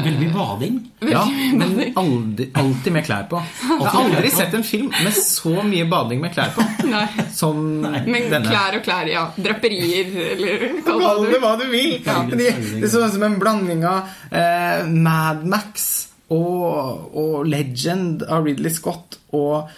Veldig 0.03 0.19
mye 0.25 0.33
bading. 0.35 0.79
Ja, 1.13 1.21
men 1.55 1.77
aldri, 2.01 2.49
alltid 2.59 2.95
med 2.97 3.07
klær 3.07 3.29
på. 3.31 3.39
Jeg 3.69 3.93
har 3.93 3.99
aldri 4.01 4.33
sett 4.35 4.57
en 4.59 4.67
film 4.67 4.91
med 5.05 5.15
så 5.15 5.55
mye 5.63 5.87
bading 5.91 6.23
med 6.25 6.35
klær 6.35 6.51
på 6.57 6.67
Nei. 6.91 7.05
som 7.35 7.63
Men 7.85 8.27
denne. 8.33 8.43
klær 8.51 8.81
og 8.81 8.85
klær, 8.89 9.07
ja. 9.13 9.29
Draperier, 9.39 10.11
eller 10.35 10.67
kall 10.87 11.05
det 11.23 11.37
det 11.37 11.43
hva 11.45 11.55
du 11.61 11.67
vil. 11.71 11.95
Ja. 12.03 12.19
De, 12.33 12.51
det 12.83 12.91
så 12.91 13.05
ut 13.07 13.15
som 13.15 13.27
en 13.29 13.39
blanding 13.39 13.87
av 13.87 14.11
eh, 14.35 14.91
Mad 14.91 15.47
Max 15.47 15.89
og, 16.35 17.15
og 17.17 17.47
Legend 17.49 18.27
av 18.27 18.45
Ridley 18.45 18.75
Scott 18.75 19.21
og, 19.39 19.71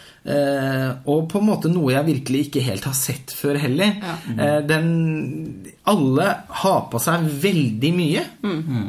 og 1.08 1.28
på 1.30 1.40
en 1.40 1.46
måte 1.48 1.70
noe 1.72 1.94
jeg 1.94 2.08
virkelig 2.10 2.42
ikke 2.46 2.64
helt 2.66 2.84
har 2.84 2.96
sett 2.96 3.32
før 3.32 3.56
heller. 3.62 3.94
Ja. 4.04 4.16
Eh, 4.36 4.58
den, 4.68 4.90
alle 5.88 6.26
har 6.62 6.82
på 6.92 7.00
seg 7.00 7.24
veldig 7.44 7.92
mye. 7.96 8.24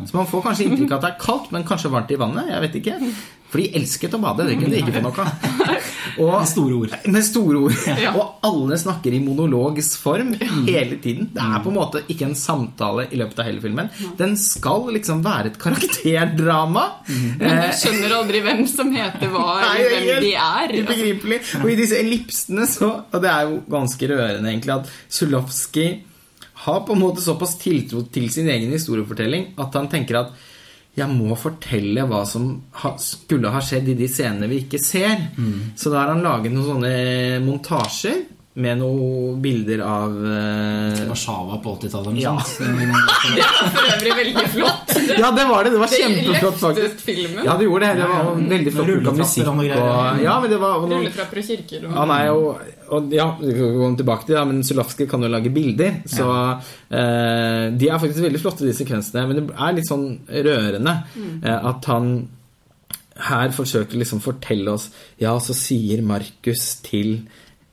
Så 0.09 0.17
man 0.17 0.27
får 0.27 0.43
kanskje 0.49 0.67
inntrykk 0.67 0.91
av 0.91 0.97
at 0.99 1.05
det 1.05 1.13
er 1.13 1.21
kaldt, 1.23 1.53
men 1.55 1.67
kanskje 1.67 1.93
varmt 1.93 2.11
i 2.11 2.19
vannet. 2.19 2.51
Jeg 2.51 2.65
vet 2.65 2.81
ikke. 2.81 2.97
For 3.51 3.59
de 3.59 3.67
elsket 3.75 4.13
å 4.15 4.19
bade. 4.23 4.45
Det 4.47 4.55
kunne 4.61 4.71
de 4.71 4.79
ikke 4.79 4.93
få 4.95 5.03
nok 5.03 5.17
av. 5.19 5.31
Med 6.21 6.47
store 6.49 6.75
ord. 6.75 6.93
med 7.07 7.23
store 7.23 7.59
ord. 7.65 7.75
Ja. 8.01 8.11
Og 8.17 8.43
alle 8.47 8.77
snakker 8.79 9.13
i 9.15 9.19
monologs 9.23 9.93
form 9.99 10.33
hele 10.67 10.97
tiden. 11.03 11.29
Det 11.33 11.43
er 11.43 11.61
på 11.63 11.71
en 11.71 11.77
måte 11.77 12.01
ikke 12.11 12.27
en 12.29 12.35
samtale 12.37 13.05
i 13.11 13.19
løpet 13.19 13.39
av 13.39 13.47
hele 13.47 13.61
filmen. 13.63 13.89
Den 14.19 14.35
skal 14.39 14.87
liksom 14.95 15.21
være 15.25 15.51
et 15.53 15.59
karakterdrama. 15.61 16.85
Men 17.39 17.61
du 17.63 17.75
skjønner 17.79 18.15
aldri 18.17 18.43
hvem 18.45 18.63
som 18.71 18.91
heter 18.95 19.31
hva, 19.33 19.47
eller 19.71 20.05
hvem 20.07 20.23
de 20.25 20.31
er. 20.35 20.75
Ubegripelig. 20.81 21.41
Og 21.61 21.67
i 21.71 21.79
disse 21.79 21.99
ellipsene 21.99 22.67
så 22.69 22.91
Og 23.11 23.19
det 23.23 23.31
er 23.31 23.49
jo 23.49 23.59
ganske 23.71 24.11
rørende, 24.11 24.51
egentlig, 24.51 24.79
at 24.81 24.91
Zulowski 25.11 25.89
har 26.65 26.83
på 26.85 26.93
en 26.93 27.01
måte 27.01 27.23
såpass 27.23 27.55
tiltro 27.61 28.03
til 28.13 28.27
sin 28.33 28.49
egen 28.51 28.69
historiefortelling 28.73 29.53
at 29.61 29.73
han 29.79 29.87
tenker 29.89 30.19
at 30.19 30.33
jeg 30.97 31.07
må 31.07 31.35
fortelle 31.39 32.03
hva 32.09 32.25
som 32.27 32.49
ha, 32.81 32.89
skulle 32.99 33.51
ha 33.53 33.61
skjedd 33.63 33.93
i 33.93 33.95
de 33.95 34.09
scenene 34.11 34.49
vi 34.51 34.63
ikke 34.65 34.79
ser. 34.83 35.17
Så 35.79 35.89
da 35.93 36.01
har 36.01 36.11
han 36.11 36.25
laget 36.25 36.51
noen 36.51 36.67
sånne 36.67 36.91
montasjer 37.45 38.25
med 38.53 38.81
noen 38.81 39.37
bilder 39.39 39.79
av 39.85 40.15
eh, 40.27 40.97
Warszawa 41.07 41.57
på 41.63 41.75
80-tallet. 41.77 42.09
eller 42.11 42.21
Ja. 42.21 42.33
Det 42.35 42.65
var 42.89 43.69
for 43.75 43.85
øvrig 43.93 44.15
veldig 44.17 44.47
flott. 44.55 44.91
Ja, 45.21 45.29
det 45.31 45.45
var 45.47 45.63
det. 45.63 45.69
Det 45.71 45.79
var 45.79 45.87
Det 45.93 45.99
kjempeflott, 46.01 46.57
faktisk. 46.59 46.97
filmen. 47.05 47.45
Ja, 47.47 47.55
det 47.57 47.63
gjorde 47.69 47.85
det. 47.87 48.01
Det 48.01 48.09
var 48.11 48.41
veldig 48.51 48.73
flott 48.75 48.89
bruk 48.89 49.07
av 49.07 49.17
musikk. 49.21 49.47
og 49.47 49.61
Og, 49.61 49.63
ja. 49.69 50.17
ja, 50.25 50.33
men 50.43 50.51
det 50.51 50.59
var 50.59 50.75
og 50.81 50.91
Rulletrapper 50.91 51.39
og 51.39 51.47
kirker. 51.47 51.85
Og... 51.87 51.95
Ja, 51.95 52.05
nei, 52.11 52.19
og, 52.35 52.65
og 52.91 53.15
Ja, 53.15 53.27
vi 53.39 53.53
kan 53.55 53.71
komme 53.79 54.01
tilbake 54.01 54.27
til 54.27 54.35
det, 54.35 54.43
men 54.51 54.63
Zulawski 54.67 55.07
kan 55.13 55.23
jo 55.23 55.31
lage 55.31 55.53
bilder. 55.55 56.01
Så 56.11 56.27
eh, 56.91 57.65
de 57.71 57.87
er 57.87 58.01
faktisk 58.03 58.25
veldig 58.27 58.41
flotte, 58.43 58.67
de 58.67 58.75
sekvensene. 58.75 59.23
Men 59.31 59.39
det 59.39 59.55
er 59.55 59.77
litt 59.79 59.87
sånn 59.87 60.05
rørende 60.27 60.97
eh, 61.39 61.55
at 61.71 61.87
han 61.91 62.11
her 63.21 63.51
forsøker 63.53 63.99
liksom 64.01 64.21
fortelle 64.23 64.71
oss 64.73 64.87
Ja, 65.21 65.35
så 65.43 65.53
sier 65.53 66.01
Markus 66.01 66.79
til 66.81 67.19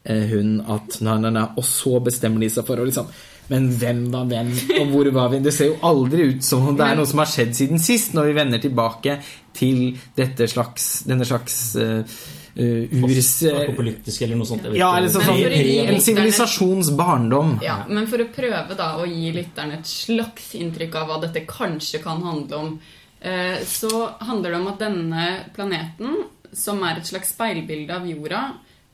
hun 0.09 0.55
at 0.65 1.01
nei, 1.05 1.19
nei, 1.21 1.35
nei, 1.37 1.49
Og 1.61 1.67
så 1.67 1.99
bestemmer 2.05 2.41
de 2.41 2.49
seg 2.53 2.67
for 2.69 2.81
å 2.81 2.87
liksom 2.89 3.11
men 3.49 3.71
hvem 3.81 4.01
var 4.13 4.27
hvem, 4.29 4.51
og 4.83 4.91
hvor 4.93 5.09
var 5.17 5.31
vi? 5.33 5.39
Det 5.41 5.55
ser 5.57 5.71
jo 5.71 5.79
aldri 5.89 6.27
ut 6.35 6.45
som 6.45 6.67
om 6.69 6.77
det 6.77 6.85
er 6.85 6.99
noe 6.99 7.09
som 7.09 7.23
har 7.23 7.31
skjedd 7.33 7.55
siden 7.57 7.81
sist, 7.81 8.13
når 8.17 8.29
vi 8.29 8.35
vender 8.37 8.61
tilbake 8.61 9.15
til 9.57 9.79
dette 10.17 10.49
slags, 10.53 10.89
denne 11.09 11.25
slags 11.25 11.57
uh, 11.81 12.19
urs... 12.59 13.31
Apokalyptisk 13.49 14.27
eller 14.27 14.37
noe 14.37 14.51
sånt. 14.51 14.67
jeg 14.67 14.75
vet 14.75 14.81
Ja, 14.83 14.91
eller 14.99 15.13
sånn, 15.13 15.25
sånn 15.31 15.89
En 15.95 16.05
sivilisasjons 16.05 16.93
barndom. 16.99 17.57
Ja, 17.65 17.81
men 17.89 18.09
for 18.11 18.21
å 18.21 18.29
prøve 18.35 18.77
da 18.77 18.93
å 19.01 19.09
gi 19.09 19.33
lytteren 19.35 19.79
et 19.79 19.89
slags 19.89 20.53
inntrykk 20.59 21.01
av 21.01 21.09
hva 21.09 21.21
dette 21.25 21.47
kanskje 21.49 22.03
kan 22.05 22.21
handle 22.27 22.63
om, 22.63 22.73
eh, 23.21 23.65
så 23.65 24.11
handler 24.29 24.53
det 24.53 24.61
om 24.61 24.73
at 24.75 24.85
denne 24.85 25.29
planeten, 25.57 26.25
som 26.53 26.85
er 26.85 27.01
et 27.01 27.09
slags 27.09 27.33
speilbilde 27.33 27.97
av 27.97 28.09
jorda, 28.09 28.45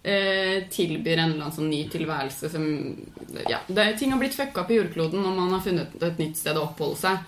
eh, 0.05 0.65
tilbyr 0.71 1.19
en 1.19 1.31
eller 1.33 1.45
annen 1.47 1.53
sånn 1.57 1.71
ny 1.71 1.83
tilværelse 1.89 2.51
som 2.53 2.67
Ja, 3.49 3.59
det, 3.67 3.87
ting 3.99 4.13
har 4.13 4.21
blitt 4.21 4.35
fucka 4.37 4.65
på 4.69 4.77
jordkloden, 4.77 5.25
og 5.27 5.37
man 5.37 5.51
har 5.57 5.61
funnet 5.65 5.97
et 6.03 6.19
nytt 6.21 6.37
sted 6.37 6.57
å 6.57 6.67
oppholde 6.69 6.97
seg. 7.01 7.19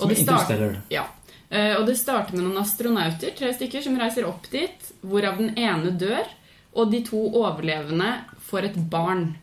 Og 0.00 0.08
det 0.10 0.18
start- 0.24 0.80
ja. 0.90 1.04
Eh, 1.50 1.76
Og 1.78 1.86
det 1.86 1.96
starter 1.98 2.34
med 2.34 2.44
noen 2.48 2.58
astronauter, 2.64 3.30
tre 3.36 3.52
stykker, 3.54 3.82
som 3.82 3.96
reiser 3.98 4.24
opp 4.26 4.48
dit, 4.50 4.92
hvorav 5.04 5.36
den 5.38 5.54
ene 5.56 5.92
dør, 5.98 6.24
og 6.74 6.90
de 6.90 7.02
to 7.04 7.20
overlevende 7.30 8.24
får 8.50 8.64
et 8.64 8.90
barn. 8.90 9.36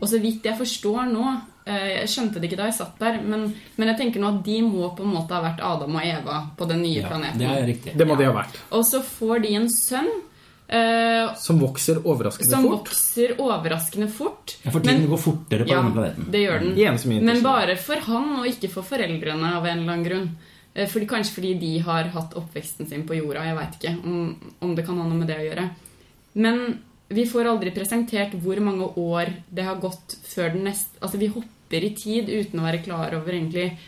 Og 0.00 0.08
så 0.08 0.20
vidt 0.22 0.44
jeg 0.44 0.56
forstår 0.56 1.10
nå 1.12 1.40
eh, 1.66 1.98
Jeg 2.00 2.08
skjønte 2.08 2.40
det 2.40 2.48
ikke 2.50 2.56
da 2.56 2.64
jeg 2.70 2.74
satt 2.78 2.98
der, 3.00 3.20
men, 3.20 3.54
men 3.76 3.88
jeg 3.88 3.98
tenker 3.98 4.20
nå 4.20 4.28
at 4.38 4.44
de 4.44 4.62
må 4.62 4.94
på 4.96 5.02
en 5.02 5.12
måte 5.12 5.34
ha 5.34 5.42
vært 5.42 5.60
Adam 5.60 5.96
og 5.96 6.02
Eva 6.06 6.36
på 6.56 6.68
den 6.68 6.80
nye 6.82 7.02
Ja, 7.02 7.08
planeten. 7.08 7.38
det 7.38 7.92
er. 7.92 7.96
Det 7.98 8.06
må 8.06 8.16
de 8.16 8.24
ha 8.24 8.32
vært. 8.32 8.56
Og 8.72 8.84
så 8.86 9.02
får 9.02 9.42
de 9.42 9.54
en 9.58 9.68
sønn 9.68 10.08
eh, 10.68 11.34
Som 11.40 11.60
vokser 11.62 12.00
overraskende 12.04 12.50
som 12.50 12.62
fort. 12.66 12.88
vokser 12.88 13.34
overraskende 13.40 14.08
fort. 14.12 14.56
Ja, 14.64 14.70
for 14.74 14.84
tiden 14.84 15.08
går 15.08 15.22
fortere 15.22 15.64
på 15.64 15.72
ja, 15.72 15.80
denne 15.82 15.94
planeten. 15.96 16.28
det 16.30 16.44
gjør 16.44 16.60
den. 16.66 16.98
Som 16.98 17.16
Men 17.24 17.42
bare 17.42 17.76
for 17.76 17.96
han, 18.08 18.30
og 18.40 18.46
ikke 18.46 18.70
for 18.72 18.82
foreldrene 18.86 19.54
av 19.56 19.66
en 19.66 19.78
eller 19.78 19.92
annen 19.92 20.04
grunn. 20.08 20.28
Eh, 20.74 20.86
Fordi, 20.86 21.06
kanskje 21.06 21.34
fordi 21.34 21.54
de 21.58 21.78
har 21.78 22.04
hatt 22.14 22.34
oppveksten 22.38 22.88
sin 22.88 23.06
på 23.08 23.16
jorda. 23.16 23.44
Jeg 23.48 23.56
veit 23.56 23.78
ikke 23.80 23.94
om, 24.04 24.36
om 24.60 24.74
det 24.74 24.84
kan 24.86 24.98
ha 24.98 25.06
noe 25.08 25.18
med 25.18 25.28
det 25.28 25.38
å 25.40 25.46
gjøre. 25.48 25.68
Men 26.34 26.78
vi 27.08 27.24
får 27.26 27.48
aldri 27.48 27.70
presentert 27.72 28.34
hvor 28.42 28.60
mange 28.60 28.84
år 29.00 29.32
det 29.50 29.64
har 29.64 29.80
gått 29.80 30.18
før 30.28 30.52
den 30.52 30.64
neste 30.68 30.98
Altså, 31.00 31.16
vi 31.18 31.30
hopper 31.32 31.84
i 31.84 31.94
tid 31.96 32.28
uten 32.28 32.60
å 32.60 32.66
være 32.66 32.82
klar 32.84 33.14
over 33.16 33.32
egentlig 33.32 33.78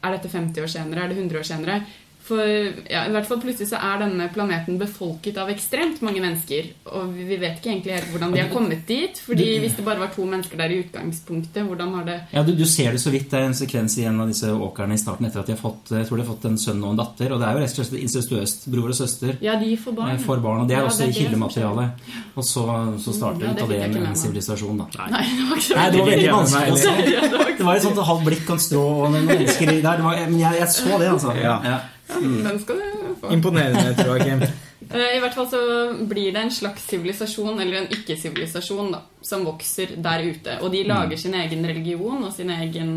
Er 0.00 0.14
dette 0.16 0.28
50 0.32 0.62
år 0.64 0.70
senere? 0.72 1.04
Er 1.04 1.08
det 1.12 1.18
100 1.20 1.38
år 1.38 1.44
senere? 1.44 1.76
For 2.24 2.40
ja, 2.40 3.02
i 3.04 3.10
hvert 3.12 3.26
fall 3.28 3.40
plutselig 3.42 3.66
så 3.68 3.76
er 3.84 3.98
denne 4.00 4.30
planeten 4.32 4.78
befolket 4.80 5.36
av 5.42 5.50
ekstremt 5.52 5.98
mange 6.00 6.22
mennesker. 6.24 6.70
Og 6.96 7.10
vi 7.12 7.36
vet 7.36 7.58
ikke 7.58 7.68
egentlig 7.68 7.92
helt 7.98 8.08
hvordan 8.14 8.32
de 8.32 8.40
har 8.40 8.48
kommet 8.48 8.86
dit. 8.88 9.18
Fordi 9.26 9.48
hvis 9.60 9.74
det 9.76 9.84
bare 9.84 10.00
var 10.00 10.08
to 10.14 10.24
mennesker 10.24 10.56
der 10.56 10.72
i 10.72 10.78
utgangspunktet, 10.86 11.66
hvordan 11.68 11.92
har 11.98 12.06
det 12.08 12.16
Ja, 12.32 12.42
du, 12.46 12.54
du 12.56 12.64
ser 12.64 12.92
det 12.96 13.02
så 13.02 13.12
vidt. 13.12 13.26
Det 13.28 13.40
er 13.42 13.50
en 13.50 13.56
sekvens 13.58 13.98
i 14.00 14.06
en 14.08 14.22
av 14.24 14.30
disse 14.32 14.48
åkrene 14.48 14.96
i 14.96 15.02
starten 15.02 15.28
etter 15.28 15.42
at 15.42 15.50
de 15.50 15.52
har 15.52 15.60
fått 15.60 15.92
jeg 15.92 16.08
tror 16.08 16.16
de 16.16 16.24
har 16.24 16.30
fått 16.32 16.46
en 16.48 16.56
sønn 16.64 16.80
og 16.80 16.94
en 16.94 17.02
datter. 17.02 17.34
Og 17.36 17.42
det 17.44 17.48
er 17.50 17.58
jo 17.58 17.64
rett 17.66 17.76
og 17.76 17.88
slett 17.90 18.02
incestuøst. 18.06 18.66
Bror 18.72 18.88
og 18.94 18.98
søster 19.02 19.36
Ja, 19.44 19.58
de 19.60 19.76
får 19.84 19.92
barn. 20.00 20.14
eh, 20.16 20.24
får 20.24 20.40
barn. 20.48 20.64
Og 20.64 20.68
det 20.72 20.78
er 20.78 20.80
Ja, 20.80 20.88
også 20.88 21.04
det 21.04 21.06
er 21.06 21.12
i 21.12 21.12
det 21.12 21.20
kildematerialet. 21.26 22.10
Og 22.40 22.44
så, 22.54 22.64
så 23.04 23.12
starter 23.20 23.44
Ja, 23.44 23.52
ut 23.52 23.56
det 23.60 23.68
av 23.68 23.68
det 23.76 24.00
med 24.00 24.08
en 24.08 24.16
sivilisasjon, 24.16 24.80
da. 24.80 24.88
Nei, 25.12 25.24
det 25.28 25.48
var 25.50 25.60
ikke 25.60 25.68
så 25.68 25.76
Nei, 25.76 25.88
det 25.92 26.00
var 26.00 26.08
veldig 26.14 26.32
vanskelig 26.40 26.72
å 26.72 26.78
med 26.80 27.44
meg. 27.44 27.58
Det 27.58 27.66
var 27.68 27.76
et 27.76 27.84
sånt 27.84 28.00
halvt 28.08 28.24
blikk 28.32 28.48
og 28.48 28.56
en 28.56 28.64
strå 28.64 28.84
og 28.96 29.04
en 29.12 29.28
menneskelig 29.28 29.76
der. 29.84 30.00
Det 30.00 30.04
var, 30.08 30.22
men 30.30 30.40
jeg, 30.40 30.58
jeg 30.64 30.68
så 30.72 30.98
det, 31.04 31.10
altså. 31.12 31.36
Ja. 31.36 31.58
Den 32.08 32.58
skal 32.60 32.80
du 32.80 33.14
få. 33.20 33.32
Imponerende, 33.32 33.94
tror 33.98 34.18
jeg. 34.18 34.28
Kim. 34.28 34.46
I 34.94 35.20
hvert 35.22 35.34
fall 35.34 35.46
så 35.48 35.60
blir 36.06 36.32
det 36.34 36.42
en 36.42 36.52
slags 36.52 36.84
sivilisasjon, 36.90 37.60
eller 37.60 37.80
en 37.80 37.92
ikke-sivilisasjon, 37.94 38.92
da, 38.92 39.00
som 39.24 39.46
vokser 39.46 39.96
der 40.04 40.26
ute. 40.28 40.58
Og 40.62 40.72
de 40.74 40.84
lager 40.86 41.20
sin 41.20 41.34
egen 41.38 41.64
religion 41.66 42.26
og 42.26 42.34
sin 42.36 42.52
egen 42.52 42.90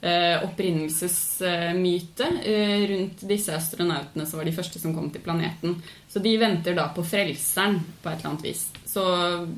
eh, 0.00 0.44
opprinnelsesmyte 0.46 2.28
eh, 2.44 2.84
rundt 2.92 3.24
disse 3.28 3.54
astronautene 3.56 4.26
som 4.28 4.38
var 4.40 4.48
de 4.48 4.54
første 4.56 4.80
som 4.82 4.94
kom 4.96 5.10
til 5.14 5.24
planeten. 5.24 5.78
Så 6.08 6.22
de 6.24 6.36
venter 6.40 6.78
da 6.78 6.88
på 6.94 7.04
frelseren 7.06 7.80
på 8.02 8.12
et 8.12 8.20
eller 8.20 8.30
annet 8.32 8.46
vis. 8.46 8.68
Så 8.88 9.02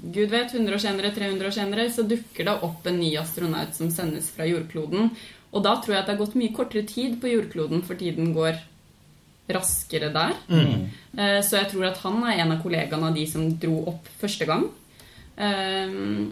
gud 0.01 0.33
vet, 0.33 0.55
100 0.55 0.75
år 0.75 0.83
senere, 0.83 1.13
300 1.17 1.51
år 1.51 1.59
senere, 1.61 1.91
så 1.93 2.07
dukker 2.09 2.49
det 2.49 2.57
opp 2.67 2.89
en 2.89 2.99
ny 3.03 3.13
astronaut 3.21 3.77
som 3.77 3.93
sendes 3.93 4.33
fra 4.35 4.49
jordkloden. 4.49 5.13
Og 5.51 5.65
da 5.67 5.77
tror 5.83 5.97
jeg 5.97 6.03
at 6.03 6.09
det 6.09 6.15
har 6.15 6.25
gått 6.25 6.39
mye 6.39 6.55
kortere 6.55 6.87
tid 6.87 7.21
på 7.23 7.31
jordkloden, 7.33 7.83
for 7.87 7.99
tiden 7.99 8.33
går 8.37 8.59
raskere 9.57 10.13
der. 10.15 10.35
Eh, 10.51 11.41
Så 11.43 11.57
jeg 11.59 11.71
tror 11.73 11.87
at 11.91 11.99
han 12.05 12.23
er 12.25 12.41
en 12.45 12.53
av 12.53 12.63
kollegaene 12.63 13.09
av 13.11 13.15
de 13.15 13.27
som 13.27 13.49
dro 13.59 13.85
opp 13.95 14.07
første 14.21 14.47
gang. 14.47 14.69
Eh, 15.39 16.29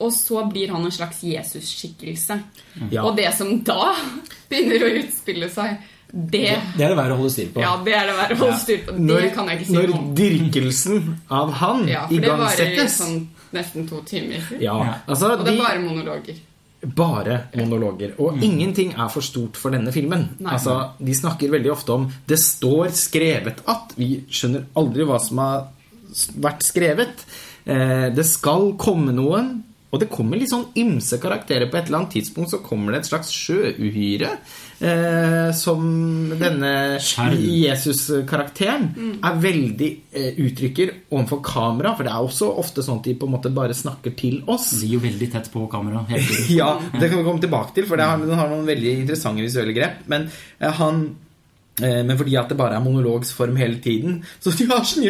Og 0.00 0.12
så 0.16 0.40
blir 0.48 0.70
han 0.72 0.84
en 0.84 0.90
slags 0.90 1.18
Jesus-skikkelse. 1.22 2.38
Ja. 2.90 3.02
Og 3.04 3.16
det 3.18 3.34
som 3.36 3.50
da 3.62 3.94
begynner 4.48 4.86
å 4.86 4.92
utspille 5.02 5.50
seg, 5.52 5.76
det 6.10 6.56
Det 6.74 6.82
er 6.82 6.88
det 6.90 6.96
verre 6.98 7.14
å 7.14 7.18
holde 7.20 7.30
styr 7.30 7.50
på. 7.54 7.60
Ja, 7.62 7.74
det 7.84 7.92
er 7.94 8.06
det 8.08 8.14
verre 8.16 8.34
å 8.34 8.38
holde 8.40 8.56
styr 8.58 8.80
på. 8.86 8.94
Det 8.96 9.04
Når, 9.10 9.26
kan 9.34 9.48
jeg 9.52 9.60
ikke 9.60 9.66
si 9.68 9.74
når 9.76 9.90
noe 9.92 9.98
om. 10.00 10.08
dyrkelsen 10.18 11.04
av 11.30 11.52
han 11.60 11.84
Ja, 11.88 12.06
for 12.08 12.24
det 12.24 12.32
varer 12.40 12.88
sånn 12.88 13.20
nesten 13.52 13.86
to 13.88 14.00
timer. 14.08 14.40
Ja, 14.58 14.74
Ja. 14.86 14.94
altså 15.06 15.30
Og 15.36 15.44
det 15.44 15.52
de, 15.52 15.58
er 15.60 15.62
bare 15.62 15.80
monologer. 15.84 16.40
Bare 16.80 17.50
monologer. 17.58 18.14
Og 18.24 18.40
ingenting 18.40 18.94
er 18.96 19.08
for 19.12 19.24
stort 19.24 19.58
for 19.60 19.74
denne 19.74 19.92
filmen. 19.92 20.30
Nei. 20.40 20.54
Altså, 20.56 20.94
De 20.96 21.12
snakker 21.12 21.52
veldig 21.52 21.72
ofte 21.72 21.92
om 21.92 22.10
'det 22.26 22.38
står 22.38 22.88
skrevet 22.96 23.60
at'. 23.66 23.96
Vi 23.96 24.24
skjønner 24.30 24.64
aldri 24.74 25.04
hva 25.04 25.20
som 25.20 25.38
har 25.38 25.68
vært 26.40 26.62
skrevet. 26.62 27.24
Eh, 27.66 28.08
det 28.14 28.26
skal 28.26 28.74
komme 28.78 29.12
noen. 29.12 29.64
Og 29.92 29.98
det 29.98 30.08
kommer 30.08 30.38
litt 30.38 30.52
sånn 30.52 30.70
ymse 30.78 31.18
karakterer. 31.18 31.68
På 31.70 31.76
et 31.76 31.88
eller 31.88 31.98
annet 32.04 32.14
tidspunkt 32.14 32.50
så 32.50 32.62
kommer 32.62 32.92
det 32.92 33.00
et 33.00 33.10
slags 33.10 33.30
sjøuhyre. 33.34 34.38
Eh, 34.80 35.52
som 35.52 35.82
denne 36.40 36.96
Jesus-karakteren 37.36 38.86
er 39.20 39.40
veldig 39.42 39.88
eh, 40.16 40.38
uttrykker 40.40 40.92
overfor 41.12 41.42
kamera. 41.44 41.92
For 41.98 42.08
det 42.08 42.14
er 42.14 42.24
også 42.24 42.48
ofte 42.62 42.84
sånn 42.86 43.02
at 43.02 43.10
de 43.10 43.16
på 43.20 43.28
en 43.28 43.34
måte 43.36 43.52
bare 43.52 43.76
snakker 43.76 44.14
til 44.16 44.40
oss. 44.48 44.70
De 44.80 44.88
er 44.88 44.94
jo 44.96 45.02
veldig 45.04 45.28
tett 45.34 45.50
på 45.52 45.66
kamera 45.72 46.06
hele 46.08 46.24
tiden. 46.24 46.48
Ja, 46.60 46.70
det 46.96 47.10
kan 47.10 47.20
vi 47.20 47.26
komme 47.26 47.42
tilbake 47.42 47.76
til, 47.76 47.86
for 47.88 48.00
det 48.00 48.08
har, 48.08 48.20
den 48.20 48.38
har 48.40 48.48
noen 48.50 48.68
veldig 48.68 48.94
interessante 49.02 49.44
visuelle 49.44 49.76
grep. 49.76 50.00
Men 50.10 50.30
eh, 50.30 50.72
han 50.80 51.04
men 51.80 52.16
fordi 52.18 52.34
at 52.36 52.50
det 52.50 52.56
bare 52.58 52.76
er 52.76 52.82
monologsform 52.84 53.56
hele 53.56 53.78
tiden 53.80 54.18
Så 54.42 54.52
ja, 54.58 54.66
de, 54.66 54.84
sa, 54.84 55.00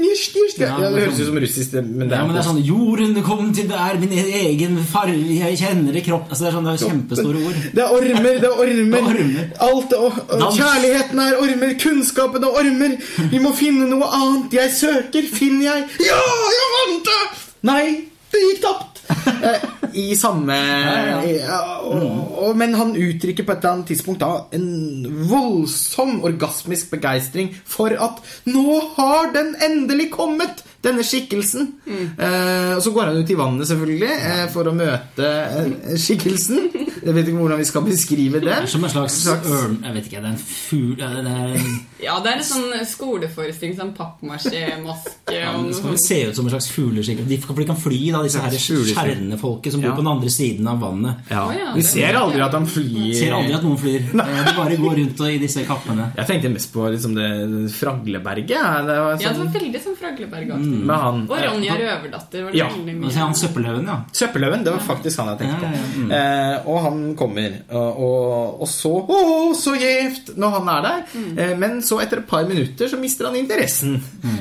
njestrani. 0.00 0.60
Ja, 0.62 0.78
Ja, 0.80 0.90
det 0.94 1.02
høres 1.02 1.20
ut 1.20 1.26
som 1.26 1.38
russisk, 1.42 1.72
men 1.72 2.06
det 2.06 2.16
Ja, 2.16 2.22
er, 2.22 2.26
men 2.28 2.36
det 2.36 2.40
er 2.40 2.48
sånn 2.48 2.62
Jorden 2.64 3.18
kom 3.26 3.52
til 3.56 3.68
det 3.68 3.80
er 3.82 4.00
min 4.00 4.14
egen 4.14 4.78
farge, 4.88 5.36
jeg 5.36 5.60
kjenner 5.60 5.92
det 5.92 6.00
i 6.00 6.06
kroppen 6.08 6.32
altså, 6.32 6.46
Det 6.46 6.50
er 6.50 6.56
sånn, 6.56 6.66
det 6.68 6.74
er 6.74 6.82
kjempestore 6.86 7.44
ord. 7.50 7.60
Det 7.76 7.84
er 7.84 7.94
ormer, 7.98 8.40
det 8.40 8.50
er 8.50 8.64
ormer. 8.64 8.96
Det 8.96 9.02
er 9.02 9.10
ormer. 9.12 9.52
Alt 9.68 9.96
og, 10.00 10.20
og, 10.26 10.46
kjærligheten 10.56 11.22
er 11.26 11.40
ormer, 11.42 11.76
kunnskapen 11.82 12.46
er 12.46 12.60
ormer. 12.62 12.98
Vi 13.32 13.42
må 13.42 13.52
finne 13.58 13.88
noe 13.90 14.10
annet. 14.20 14.58
Jeg 14.62 14.74
søker, 14.76 15.32
finner 15.32 15.72
jeg. 15.72 15.88
Ja, 16.08 16.20
jeg 16.56 16.74
vant 16.76 17.10
det! 17.10 17.22
Nei, 17.66 17.86
det 18.32 18.44
gikk 18.46 18.62
tapt. 18.64 19.02
I 19.96 20.06
samme 20.18 20.56
ja. 20.56 21.18
ja, 21.24 21.60
og, 21.88 22.04
og, 22.42 22.52
Men 22.58 22.76
han 22.76 22.94
uttrykker 22.96 23.46
på 23.46 23.54
et 23.54 23.62
eller 23.62 23.78
annet 23.78 23.90
tidspunkt 23.92 24.22
da 24.22 24.30
en 24.56 25.06
voldsom 25.30 26.20
orgasmisk 26.26 26.92
begeistring 26.94 27.52
for 27.64 27.94
at 27.96 28.20
nå 28.50 28.80
har 28.96 29.32
den 29.36 29.54
endelig 29.64 30.10
kommet! 30.16 30.64
Denne 30.86 31.02
skikkelsen. 31.02 31.64
Eh, 31.88 32.76
og 32.76 32.82
så 32.84 32.92
går 32.94 33.08
han 33.08 33.16
ut 33.18 33.30
i 33.32 33.36
vannet, 33.38 33.66
selvfølgelig, 33.66 34.10
eh, 34.30 34.42
for 34.52 34.70
å 34.70 34.74
møte 34.76 35.26
eh, 35.26 35.96
skikkelsen. 35.98 36.68
Jeg 37.06 37.14
vet 37.14 37.28
ikke 37.30 37.38
hvordan 37.38 37.58
vi 37.62 37.64
skal 37.68 37.82
beskrive 37.86 38.40
Det 38.40 38.48
det. 38.48 38.54
er 38.56 38.66
som 38.66 38.84
en 38.84 38.90
slags, 38.90 39.14
Slags- 39.22 39.46
ørn 39.46 39.76
Jeg 39.84 39.94
vet 39.94 40.06
ikke, 40.10 40.22
det 40.22 40.26
er 40.26 40.34
en 40.34 40.42
fugl 40.42 40.98
ja, 40.98 41.08
det 41.22 41.34
er, 41.36 41.66
Ja, 42.02 42.14
det 42.20 42.32
er 42.32 42.36
en 42.40 42.46
sånn 42.46 42.72
skoleforestilling, 42.90 43.76
sånn 43.78 43.92
pappmasjé-maske 43.96 45.32
ja, 45.36 45.52
Det 45.62 45.74
skal 45.78 45.90
vel 45.92 45.98
se 46.02 46.18
ut 46.28 46.36
som 46.36 46.46
en 46.46 46.52
slags 46.54 46.68
fugleskikk. 46.74 47.22
De, 47.28 47.36
de 47.38 47.64
kan 47.66 47.76
fly, 47.80 48.00
da, 48.12 48.22
disse 48.26 48.40
her 48.42 48.50
Fugleskikk. 48.52 48.98
skjernefolket 48.98 49.72
som 49.72 49.80
bor 49.82 49.90
Ja. 49.90 49.94
på 49.96 50.02
den 50.04 50.10
andre 50.12 50.30
siden 50.30 50.68
av 50.68 50.80
vannet. 50.80 51.16
Ja. 51.30 51.46
Oh, 51.48 51.52
ja, 51.56 51.72
Vi 51.74 51.82
ser 51.82 52.14
aldri 52.18 52.40
at 52.44 52.52
han 52.52 52.66
flyr. 52.66 53.14
Ser 53.14 53.32
aldri 53.32 53.54
at 53.54 53.62
noen 53.66 53.78
flyr. 53.78 54.02
Eh, 54.26 54.44
De 54.46 54.52
bare 54.56 54.76
går 54.76 54.96
rundt 54.98 55.20
og, 55.20 55.28
i 55.30 55.38
disse 55.38 55.62
kappene. 55.66 56.08
Jeg 56.16 56.26
tenkte 56.26 56.50
mest 56.52 56.72
på 56.74 56.86
liksom 56.92 57.14
det 57.14 57.28
Fragleberget. 57.76 58.50
ja. 58.50 58.82
Det 58.86 58.96
var 58.98 59.10
Ja, 59.20 59.28
det 59.30 59.36
sånn 59.36 59.46
var 59.52 59.60
veldig 59.60 59.82
sånn 59.84 59.96
Fragleberg-aktig. 60.00 60.82
Mm. 60.82 60.90
han. 60.90 61.22
Og 61.30 61.38
Ronja 61.46 61.76
Røverdatter 61.80 62.44
var 62.44 62.50
det 62.52 62.58
Ja, 62.58 62.68
veldig 62.68 63.04
Og 63.04 63.10
så 63.12 63.16
er 63.16 63.24
han 63.26 63.34
Søppelhaugen, 63.34 63.86
ja. 63.86 63.96
Søppelhaugen, 64.12 64.64
det 64.64 64.72
var 64.72 64.80
faktisk 64.80 65.18
han 65.22 65.28
jeg 65.32 65.38
tenkte 65.44 65.62
Ja, 65.62 65.72
ja, 65.72 65.86
på. 65.94 66.10
Eh, 66.12 66.70
og 66.72 66.82
han 66.86 66.95
kommer, 67.18 67.54
og, 67.70 67.98
og, 68.06 68.60
og 68.64 68.68
så 68.70 68.92
Å, 69.02 69.18
så 69.58 69.74
gjevt! 69.78 70.32
Når 70.40 70.54
han 70.56 70.70
er 70.74 70.84
der. 70.86 71.02
Mm. 71.16 71.58
men 71.60 71.76
så, 71.86 71.98
etter 72.02 72.22
et 72.22 72.28
par 72.30 72.46
minutter, 72.48 72.88
så 72.92 72.98
mister 73.00 73.28
han 73.30 73.36
interessen. 73.40 73.96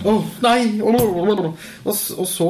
Å, 0.05 0.15
nei! 0.45 0.59
Og, 0.81 0.97
oh, 0.99 1.51
og 1.85 2.27
så 2.29 2.49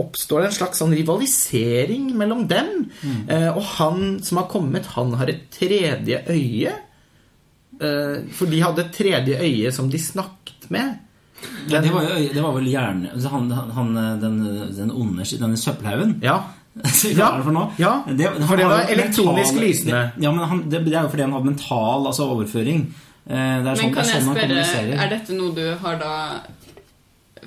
oppstår 0.00 0.44
det 0.44 0.50
en 0.50 0.56
slags 0.60 0.80
sånn 0.82 0.94
rivalisering 0.96 2.10
mellom 2.18 2.46
dem. 2.50 2.86
Eh, 3.28 3.48
og 3.50 3.62
han 3.76 4.18
som 4.24 4.40
har 4.42 4.48
kommet, 4.52 4.86
han 4.96 5.14
har 5.20 5.30
et 5.32 5.46
tredje 5.54 6.22
øye. 6.30 6.72
Eh, 7.80 8.16
for 8.36 8.50
de 8.50 8.60
hadde 8.64 8.84
et 8.86 8.92
tredje 8.96 9.38
øye 9.40 9.72
som 9.72 9.88
de 9.92 9.98
snakket 10.02 10.68
med. 10.70 10.98
ja 11.70 11.80
det, 11.80 11.88
var, 11.94 12.04
jo- 12.04 12.32
det 12.34 12.42
var 12.44 12.52
vel 12.52 12.66
gjerne 12.68 13.14
altså 13.14 13.30
han, 13.32 13.46
han, 13.50 13.94
den, 14.20 14.34
den 14.76 14.90
onde 14.92 15.24
denne 15.40 15.56
søppelhaugen. 15.56 16.18
Ja. 16.22 16.34
Ja, 17.18 17.26
er 17.32 17.36
det 17.40 17.44
for 17.44 17.52
noe? 17.52 17.68
ja, 17.78 17.92
han 18.06 18.46
for 18.46 18.56
det 18.56 18.66
var 18.70 18.86
elektronisk 18.94 19.54
mental- 19.54 19.64
lysende. 19.66 20.02
Det, 20.16 20.22
ja, 20.24 20.30
men 20.32 20.48
han, 20.48 20.60
det, 20.70 20.84
det 20.86 20.94
er 20.94 21.02
jo 21.02 21.08
fordi 21.12 21.22
han 21.26 21.32
hadde 21.32 21.44
mental 21.50 22.06
altså 22.06 22.28
overføring. 22.30 22.84
Eh, 23.26 23.34
Det 23.34 23.36
er 23.36 23.62
Men 23.62 23.76
sånn, 23.76 23.92
kan 23.94 24.02
det 24.04 24.10
er 24.10 24.14
jeg 24.14 24.22
sånn 24.24 24.36
spørre, 24.36 24.46
er 25.04 25.10
dette 25.10 25.34
noe 25.36 25.54
du 25.54 25.76
har 25.82 25.98
da 26.00 26.12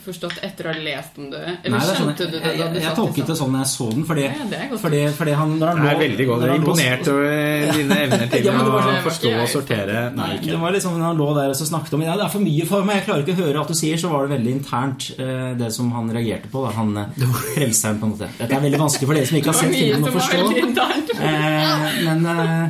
forstått 0.06 0.38
etter 0.46 0.68
å 0.68 0.74
ha 0.74 0.82
lest 0.86 1.18
om 1.20 1.30
det? 1.32 1.42
Nei, 1.44 1.54
Eller 1.64 1.74
det 1.74 1.84
er 1.84 1.88
sånn, 1.90 1.98
skjønte 2.12 2.28
du 2.28 2.36
det 2.38 2.42
jeg, 2.44 2.60
jeg, 2.62 2.82
jeg 2.84 2.96
tolket 3.00 3.30
det 3.32 3.36
sånn 3.40 3.54
da 3.58 3.62
jeg 3.64 3.72
så 3.74 3.88
den, 3.94 4.04
fordi, 4.10 4.24
Ja, 4.28 4.48
det 4.52 4.60
er 4.66 4.74
fordi, 4.84 5.02
fordi 5.18 5.36
han 5.40 5.54
når 5.60 5.72
han 5.74 5.82
Det 5.84 5.90
er 5.90 5.96
lå- 5.98 6.04
veldig 6.04 6.28
godt. 6.30 6.42
Du 6.44 6.46
Jeg 6.46 6.54
er 6.54 6.62
imponert 6.62 7.10
over 7.14 7.74
dine 7.78 7.98
evner 8.04 8.26
til 8.34 8.46
Ja, 8.50 8.58
var 8.64 8.90
å 8.92 8.96
forstå 9.08 9.34
og 9.42 9.48
sortere. 9.54 9.98
Nei, 10.14 10.28
Nei, 10.28 10.30
ikke. 10.38 10.52
det 10.54 10.60
var 10.64 10.76
liksom 10.78 10.98
når 11.00 11.08
han 11.10 11.22
lå 11.24 11.30
der 11.40 11.54
og 11.54 11.58
så 11.62 11.70
snakket 11.72 11.98
om 12.00 12.06
ja, 12.08 12.16
det 12.20 12.26
er 12.28 12.34
for 12.36 12.46
mye 12.48 12.68
for 12.70 12.88
meg, 12.88 13.00
jeg 13.02 13.08
klarer 13.10 13.26
ikke 13.26 13.36
å 13.38 13.42
høre 13.44 13.64
alt 13.64 13.74
du 13.74 13.78
sier, 13.80 13.98
så 14.04 14.12
var 14.14 14.28
det 14.28 14.36
veldig 14.38 14.54
internt 14.60 15.10
eh, 15.18 15.52
det 15.64 15.72
som 15.76 15.92
han 15.96 16.12
reagerte 16.14 16.52
på. 16.54 16.64
Da. 16.68 16.74
Han 16.78 16.96
eh, 16.98 17.28
frelseren, 17.56 18.00
på 18.02 18.10
en 18.10 18.16
måte. 18.16 18.30
Dette 18.40 18.58
er 18.60 18.64
veldig 18.68 18.82
vanskelig 18.84 19.10
for 19.10 19.18
dere 19.20 19.30
som 19.32 19.40
ikke 19.40 19.54
har 19.54 19.60
sett 19.64 19.78
filmen 19.78 20.10
å 20.10 20.16
forstå. 20.20 21.04
Eh, 21.24 22.04
men, 22.04 22.26
eh, 22.26 22.68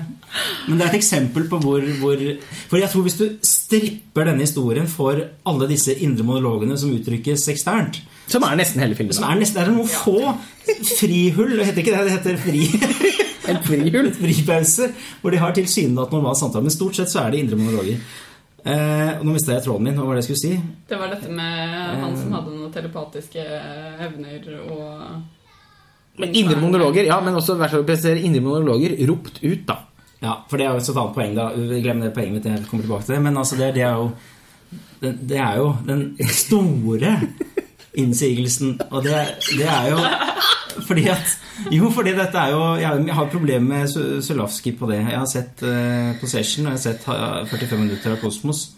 men 0.68 0.80
det 0.80 0.86
er 0.86 0.90
et 0.94 0.98
eksempel 1.00 1.46
på 1.52 1.60
hvor, 1.62 1.84
hvor 2.02 2.22
For 2.70 2.80
jeg 2.82 2.90
tror 2.90 3.04
hvis 3.06 3.18
du 3.20 3.26
stripper 3.74 4.28
denne 4.30 4.46
historien 4.46 4.88
for 4.90 5.20
alle 5.50 5.70
disse 5.70 5.96
indre 6.06 6.26
monologene 6.28 6.78
som 6.78 6.94
uttrykkes 6.94 7.48
eksternt 7.54 8.02
Som 8.30 8.46
er 8.46 8.58
nesten 8.60 8.82
hele 8.84 8.96
filmen. 8.96 9.16
Som 9.16 9.26
er 9.28 9.40
nesten 9.40 9.60
det 9.60 9.66
er 9.66 9.74
noen 9.74 9.90
få 9.90 10.36
frihull 10.98 11.58
Det 11.58 11.70
heter 11.70 11.84
ikke 11.84 11.96
det, 11.96 12.04
det 12.08 12.18
heter 12.18 12.38
fri 12.44 12.68
En 13.52 13.60
frihull. 13.66 14.12
fripauser 14.16 14.94
hvor 15.22 15.34
de 15.34 15.42
har 15.42 15.56
tilsynelatende 15.56 16.22
normal 16.22 16.38
samtale. 16.40 16.64
Men 16.64 16.72
stort 16.72 16.96
sett 16.96 17.12
så 17.12 17.26
er 17.26 17.34
det 17.34 17.42
indre 17.44 17.58
monologer. 17.60 17.98
Eh, 18.64 19.10
nå 19.20 19.34
mista 19.36 19.58
jeg 19.58 19.66
tråden 19.66 19.90
min. 19.90 19.98
Hva 20.00 20.06
var 20.08 20.16
det 20.16 20.24
jeg 20.24 20.30
skulle 20.30 20.44
si? 20.46 20.78
Det 20.88 21.00
var 21.02 21.12
dette 21.12 21.28
med 21.28 21.74
han 22.00 22.16
som 22.16 22.38
hadde 22.38 22.54
noen 22.54 22.72
telepatiske 22.72 23.44
evner 24.08 24.48
og 24.64 26.22
Men 26.22 26.36
indre 26.40 26.56
monologer, 26.62 27.10
ja, 27.10 27.18
men 27.26 27.36
også 27.36 27.58
indre 27.58 28.42
monologer 28.46 28.96
ropt 29.10 29.44
ut, 29.44 29.66
da. 29.68 29.82
Ja, 30.24 30.38
for 30.48 30.60
det 30.60 30.66
er 30.66 30.72
jo 30.72 30.80
et 30.80 30.90
annet 30.94 31.16
poeng. 31.18 31.34
da 31.36 31.50
Glem 31.84 32.02
det 32.02 32.14
poenget 32.16 32.38
mitt. 32.38 32.46
Jeg 32.48 32.68
kommer 32.70 32.86
tilbake 32.86 33.06
til 33.06 33.16
det. 33.16 33.24
Men 33.26 33.38
altså, 33.38 33.60
det, 33.60 33.74
det 33.76 33.84
er 33.84 33.98
jo 34.00 34.12
det, 35.04 35.38
er 35.38 35.58
jo 35.60 35.74
den 35.88 36.04
store 36.44 37.18
innsigelsen. 37.94 38.78
Og 38.90 39.04
det, 39.04 39.18
det 39.52 39.68
er 39.68 39.90
jo 39.92 40.00
fordi 40.88 41.08
at 41.12 41.40
Jo, 41.72 41.90
fordi 41.94 42.16
dette 42.18 42.38
er 42.38 42.50
jo 42.50 42.62
Jeg 42.82 43.14
har 43.14 43.30
problemer 43.30 43.68
med 43.84 44.22
Sulawski 44.24 44.72
på 44.72 44.90
det. 44.90 45.04
Jeg 45.04 45.20
har 45.20 45.28
sett 45.30 45.62
uh, 45.62 46.16
Possession, 46.22 46.66
og 46.66 46.72
jeg 46.72 46.80
har 46.80 46.86
sett 46.88 47.08
uh, 47.08 47.50
45 47.50 47.80
minutter 47.80 48.16
av 48.16 48.24
Kosmos. 48.24 48.72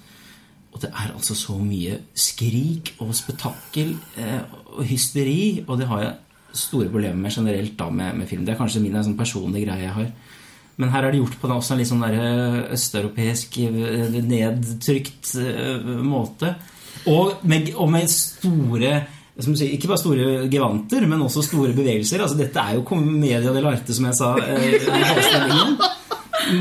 Og 0.76 0.82
det 0.82 0.90
er 0.92 1.14
altså 1.14 1.36
så 1.36 1.56
mye 1.56 2.02
skrik 2.20 2.98
og 3.00 3.14
spetakkel 3.16 3.94
eh, 4.20 4.42
og 4.76 4.84
hysteri. 4.84 5.64
Og 5.68 5.78
det 5.80 5.88
har 5.88 6.02
jeg 6.02 6.16
store 6.52 6.90
problemer 6.92 7.16
med 7.16 7.32
generelt 7.32 7.78
da 7.80 7.88
med, 7.90 8.18
med 8.18 8.28
film. 8.28 8.44
Det 8.44 8.54
er 8.54 8.60
kanskje 8.60 8.82
min 8.84 8.98
sånn 9.00 9.16
personlige 9.16 9.70
greie 9.70 9.86
jeg 9.86 9.96
har. 9.96 10.10
Men 10.78 10.90
her 10.92 11.06
er 11.08 11.12
det 11.16 11.22
gjort 11.22 11.38
på 11.40 11.48
en- 11.48 11.56
også 11.58 11.72
en 11.72 11.80
litt 11.80 11.88
sånn 11.92 12.04
eh, 12.04 12.74
østeuropeisk 12.76 13.58
eh, 13.64 14.18
nedtrykt 14.28 15.36
eh, 15.40 15.92
måte. 16.04 16.56
Og 17.08 17.44
med, 17.48 17.70
og 17.78 17.92
med 17.94 18.10
store 18.10 19.06
sier, 19.36 19.74
Ikke 19.76 19.88
bare 19.92 20.00
store 20.00 20.50
gevanter, 20.52 21.06
men 21.08 21.22
også 21.22 21.44
store 21.44 21.74
bevegelser. 21.76 22.22
Altså, 22.24 22.38
dette 22.40 22.60
er 22.60 22.76
jo 22.78 22.86
comedia 22.88 23.42
dell'arte, 23.52 23.94
som 23.94 24.06
jeg 24.08 24.16
sa. 24.16 24.34
Eh, 24.40 24.80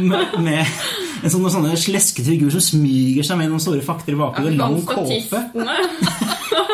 med, 0.00 0.38
med 0.40 0.66
en 1.24 1.31
sånn, 1.31 1.68
sleskete 1.81 2.27
figur 2.29 2.50
som 2.53 2.61
smyger 2.64 3.24
seg 3.27 3.38
med 3.40 3.50
noen 3.53 3.62
store 3.62 3.83
fakter 3.85 4.12
i 4.14 4.18
bakhodet. 4.20 4.55
Lang 4.59 4.79
kåpe. 4.88 5.40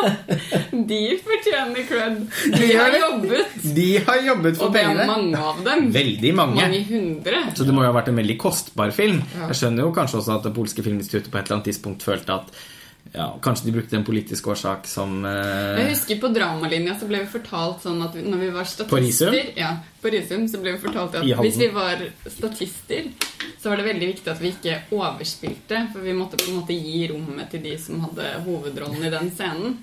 de 0.91 0.99
fortjener 1.21 1.87
cred. 1.89 2.19
De 2.55 2.71
har 2.75 2.97
jobbet, 2.99 3.55
De 3.75 3.87
har 4.07 4.21
jobbet 4.25 4.59
for 4.59 4.67
og 4.67 4.75
det 4.75 4.83
er 4.87 5.01
mange 5.09 5.45
av 5.51 5.63
dem. 5.65 5.87
Veldig 5.95 6.35
mange. 6.37 6.67
Mange. 6.67 7.45
Så 7.57 7.67
det 7.67 7.75
må 7.75 7.85
jo 7.85 7.91
ha 7.91 7.95
vært 7.95 8.11
en 8.11 8.21
veldig 8.21 8.37
kostbar 8.41 8.93
film. 8.95 9.23
Ja. 9.35 9.49
Jeg 9.51 9.61
skjønner 9.61 9.87
jo 9.87 9.95
kanskje 9.95 10.21
også 10.21 10.37
at 10.39 10.45
det 10.49 10.53
polske 10.57 10.85
filminstituttet 10.85 11.31
på 11.31 11.41
et 11.41 11.47
eller 11.47 11.59
annet 11.59 11.71
tidspunkt 11.71 12.05
følte 12.07 12.39
at 12.41 12.61
ja, 13.13 13.39
kanskje 13.43 13.65
de 13.65 13.71
brukte 13.75 13.95
en 13.97 14.05
politisk 14.07 14.47
årsak 14.53 14.85
som 14.87 15.25
Jeg 15.25 15.83
eh, 15.83 15.89
husker 15.89 16.19
på 16.21 16.29
dramalinja 16.31 16.95
så 16.99 17.09
ble 17.09 17.23
vi 17.25 17.31
fortalt 17.33 17.83
sånn 17.83 17.99
at 18.05 18.13
vi, 18.15 18.23
når 18.23 18.43
vi 18.45 18.51
var 18.55 18.69
statister 18.69 18.93
På 18.93 19.01
Risum? 19.01 19.57
Ja, 19.57 19.73
på 19.99 20.13
Risum 20.13 20.45
så 20.47 20.61
ble 20.61 20.77
vi 20.77 20.83
fortalt 20.85 21.17
at 21.19 21.27
hvis 21.41 21.59
vi 21.59 21.67
var 21.75 22.05
statister, 22.29 23.09
så 23.61 23.69
var 23.69 23.77
det 23.77 23.83
veldig 23.85 24.07
viktig 24.09 24.31
at 24.31 24.39
vi 24.41 24.49
ikke 24.55 24.75
overspilte, 24.97 25.81
for 25.93 26.01
vi 26.01 26.13
måtte 26.17 26.39
på 26.41 26.47
en 26.49 26.55
måte 26.63 26.73
gi 26.73 27.03
rommet 27.11 27.51
til 27.53 27.61
de 27.61 27.75
som 27.77 27.99
hadde 28.07 28.29
hovedrollen 28.47 29.03
i 29.05 29.11
den 29.13 29.29
scenen. 29.37 29.75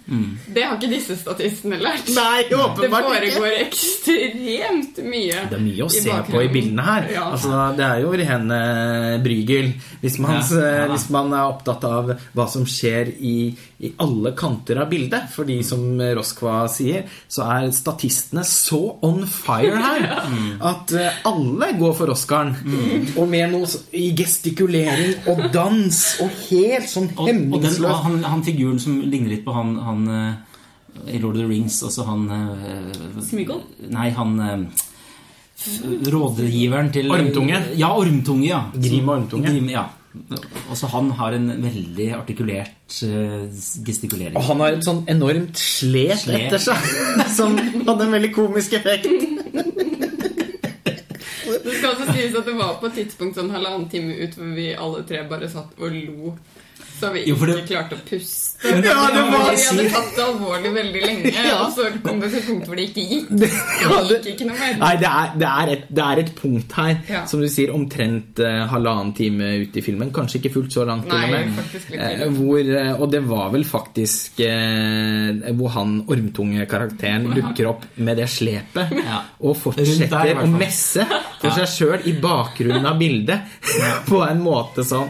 Det 0.51 0.65
har 0.67 0.75
ikke 0.81 0.91
disse 0.91 1.15
statistene 1.21 1.79
lært. 1.79 2.11
Nei, 2.17 2.43
Det 2.51 2.59
åpenbart 2.59 3.07
ikke! 3.23 3.37
foregår 3.37 3.55
ekstremt 3.63 4.99
mye. 5.05 5.45
Det 5.51 5.57
er 5.59 5.63
mye 5.63 5.87
å 5.87 5.91
se 5.93 6.17
på 6.29 6.43
i 6.43 6.49
bildene 6.53 6.87
her. 6.89 7.07
Ja. 7.15 7.25
Altså, 7.33 7.53
det 7.79 7.87
er 7.87 8.03
jo 8.03 8.13
ren 8.19 8.51
eh, 8.57 9.19
brygel. 9.25 9.71
Hvis 10.03 10.19
man, 10.23 10.39
Ja, 10.39 10.65
ja 10.83 10.89
hvis 10.91 11.07
man 11.15 11.33
er 11.37 11.47
opptatt 11.53 11.87
av 11.89 12.13
hva 12.35 12.49
som 12.51 12.67
skjer 12.69 13.13
i, 13.19 13.37
i 13.85 13.93
alle 14.03 14.35
kanter 14.39 14.83
av 14.83 14.91
bildet. 14.91 15.31
Fordi 15.35 15.61
som 15.67 15.87
Roskva 16.19 16.65
sier, 16.73 17.07
så 17.31 17.47
er 17.47 17.71
statistene 17.75 18.43
så 18.49 18.81
on 19.07 19.23
fire 19.31 19.79
her 19.87 20.09
at 20.73 20.95
eh, 20.99 21.23
alle 21.31 21.73
går 21.79 21.95
for 22.03 22.15
Oscaren. 22.15 22.55
Og 23.19 23.25
med 23.31 23.53
noe 23.55 23.68
så- 23.69 23.83
i 23.93 24.11
gestikulering 24.17 25.29
og 25.31 25.43
dans 25.55 25.99
og 26.25 26.31
helt 26.49 26.89
sånn 26.91 27.09
Og, 27.17 27.29
og 27.29 27.63
den, 27.63 27.85
han, 27.85 28.19
han 28.25 28.45
figuren 28.47 28.79
som 28.83 29.01
ligner 29.01 29.35
litt 29.37 29.45
på 29.47 29.55
han, 29.57 29.77
han 29.87 30.09
eh, 30.09 31.15
i 31.15 31.19
Lord 31.23 31.37
of 31.37 31.43
the 31.43 31.49
Rings, 31.49 31.83
altså 31.87 32.05
han 32.09 32.25
eh, 32.35 33.23
Smeagol? 33.23 33.63
Nei, 33.95 34.09
han 34.17 34.35
eh, 34.41 34.87
rådgiveren 36.13 36.93
til 36.95 37.11
Ormtunge? 37.11 37.61
Ja, 37.79 37.93
Ormtunge, 37.99 38.47
ja. 38.49 38.61
Grim 38.75 39.09
Ormtunge. 39.09 39.51
Grim, 39.51 39.71
ja. 39.73 39.87
Også 40.73 40.89
han 40.91 41.11
har 41.19 41.35
en 41.37 41.49
veldig 41.63 42.07
artikulert 42.17 43.03
uh, 43.05 43.45
gestikulering. 43.87 44.37
Og 44.39 44.47
han 44.49 44.63
har 44.65 44.79
et 44.79 44.87
sånn 44.87 45.03
enormt 45.11 45.59
slet, 45.61 46.23
Slet. 46.25 46.47
etter 46.49 46.63
seg, 46.63 46.89
som 47.39 47.55
hadde 47.59 48.07
en 48.07 48.15
veldig 48.17 48.33
komisk 48.35 48.79
effekt. 48.81 49.07
Det 51.69 51.77
skal 51.77 51.91
også 51.93 52.13
sies 52.15 52.37
at 52.39 52.47
det 52.49 52.55
var 52.57 52.79
på 52.81 52.89
et 52.89 52.95
tidspunkt 53.03 53.37
sånn 53.37 53.51
halvannen 53.53 53.91
time 53.93 54.15
ut 54.17 54.37
hvor 54.39 54.55
vi 54.57 54.71
alle 54.73 55.03
tre 55.09 55.21
bare 55.29 55.51
satt 55.53 55.77
og 55.77 55.93
lo. 55.93 56.33
Så 56.99 57.13
vi 57.15 57.21
ikke 57.31 57.47
det- 57.47 57.67
klarte 57.69 57.95
å 57.97 58.03
puste. 58.09 58.45
Ja, 58.65 58.75
det- 58.75 58.85
Ja, 58.89 59.03
det 59.13 59.23
Vi 59.23 59.65
hadde 59.65 59.91
tatt 59.95 60.17
det 60.17 60.25
alvorlig 60.25 60.73
veldig 60.75 61.03
lenge, 61.07 61.33
Ja. 61.33 61.59
og 61.67 61.73
så 61.77 62.03
kom 62.03 62.19
det 62.21 62.31
til 62.31 62.39
et 62.41 62.47
punkt 62.47 62.67
hvor 62.67 62.77
det 62.77 62.89
ikke 62.91 63.05
gikk. 63.09 63.29
Det 63.39 63.51
gikk 63.51 64.27
ikke 64.35 64.47
noe 64.49 64.59
mer. 64.59 64.75
Nei, 64.79 64.97
det 64.97 65.07
er, 65.09 65.31
det, 65.39 65.49
er 65.49 65.73
et, 65.77 65.85
det 65.95 66.05
er 66.05 66.19
et 66.25 66.33
punkt 66.35 66.73
her, 66.73 66.97
Ja. 67.09 67.25
som 67.27 67.41
du 67.41 67.47
sier, 67.49 67.71
omtrent 67.73 68.39
uh, 68.41 68.67
halvannen 68.69 69.15
time 69.15 69.43
ute 69.63 69.79
i 69.79 69.81
filmen. 69.83 70.11
Kanskje 70.11 70.41
ikke 70.43 70.53
fullt 70.57 70.73
så 70.75 70.85
langt, 70.87 71.07
Nei, 71.07 71.31
med. 71.31 71.55
faktisk 71.57 71.91
litt 71.91 72.01
Eh, 72.01 72.29
hvor, 72.35 72.59
uh, 72.59 73.01
og 73.01 73.11
det 73.11 73.23
var 73.29 73.51
vel 73.53 73.65
faktisk 73.65 74.41
eh, 74.41 75.53
hvor 75.55 75.71
han 75.71 76.03
ormtunge-karakteren 76.09 77.29
dukker 77.35 77.69
opp 77.71 77.85
med 77.97 78.17
det 78.17 78.29
slepet. 78.29 78.91
Ja. 79.05 79.23
Og 79.41 79.57
fortsetter 79.57 80.09
der, 80.11 80.35
å 80.43 80.47
messe 80.51 81.07
for 81.41 81.51
seg 81.55 81.69
sjøl 81.69 82.07
i 82.11 82.13
bakgrunnen 82.21 82.87
av 82.87 82.99
bildet. 82.99 83.41
På 84.11 84.23
en 84.29 84.41
måte 84.43 84.85
sånn 84.87 85.09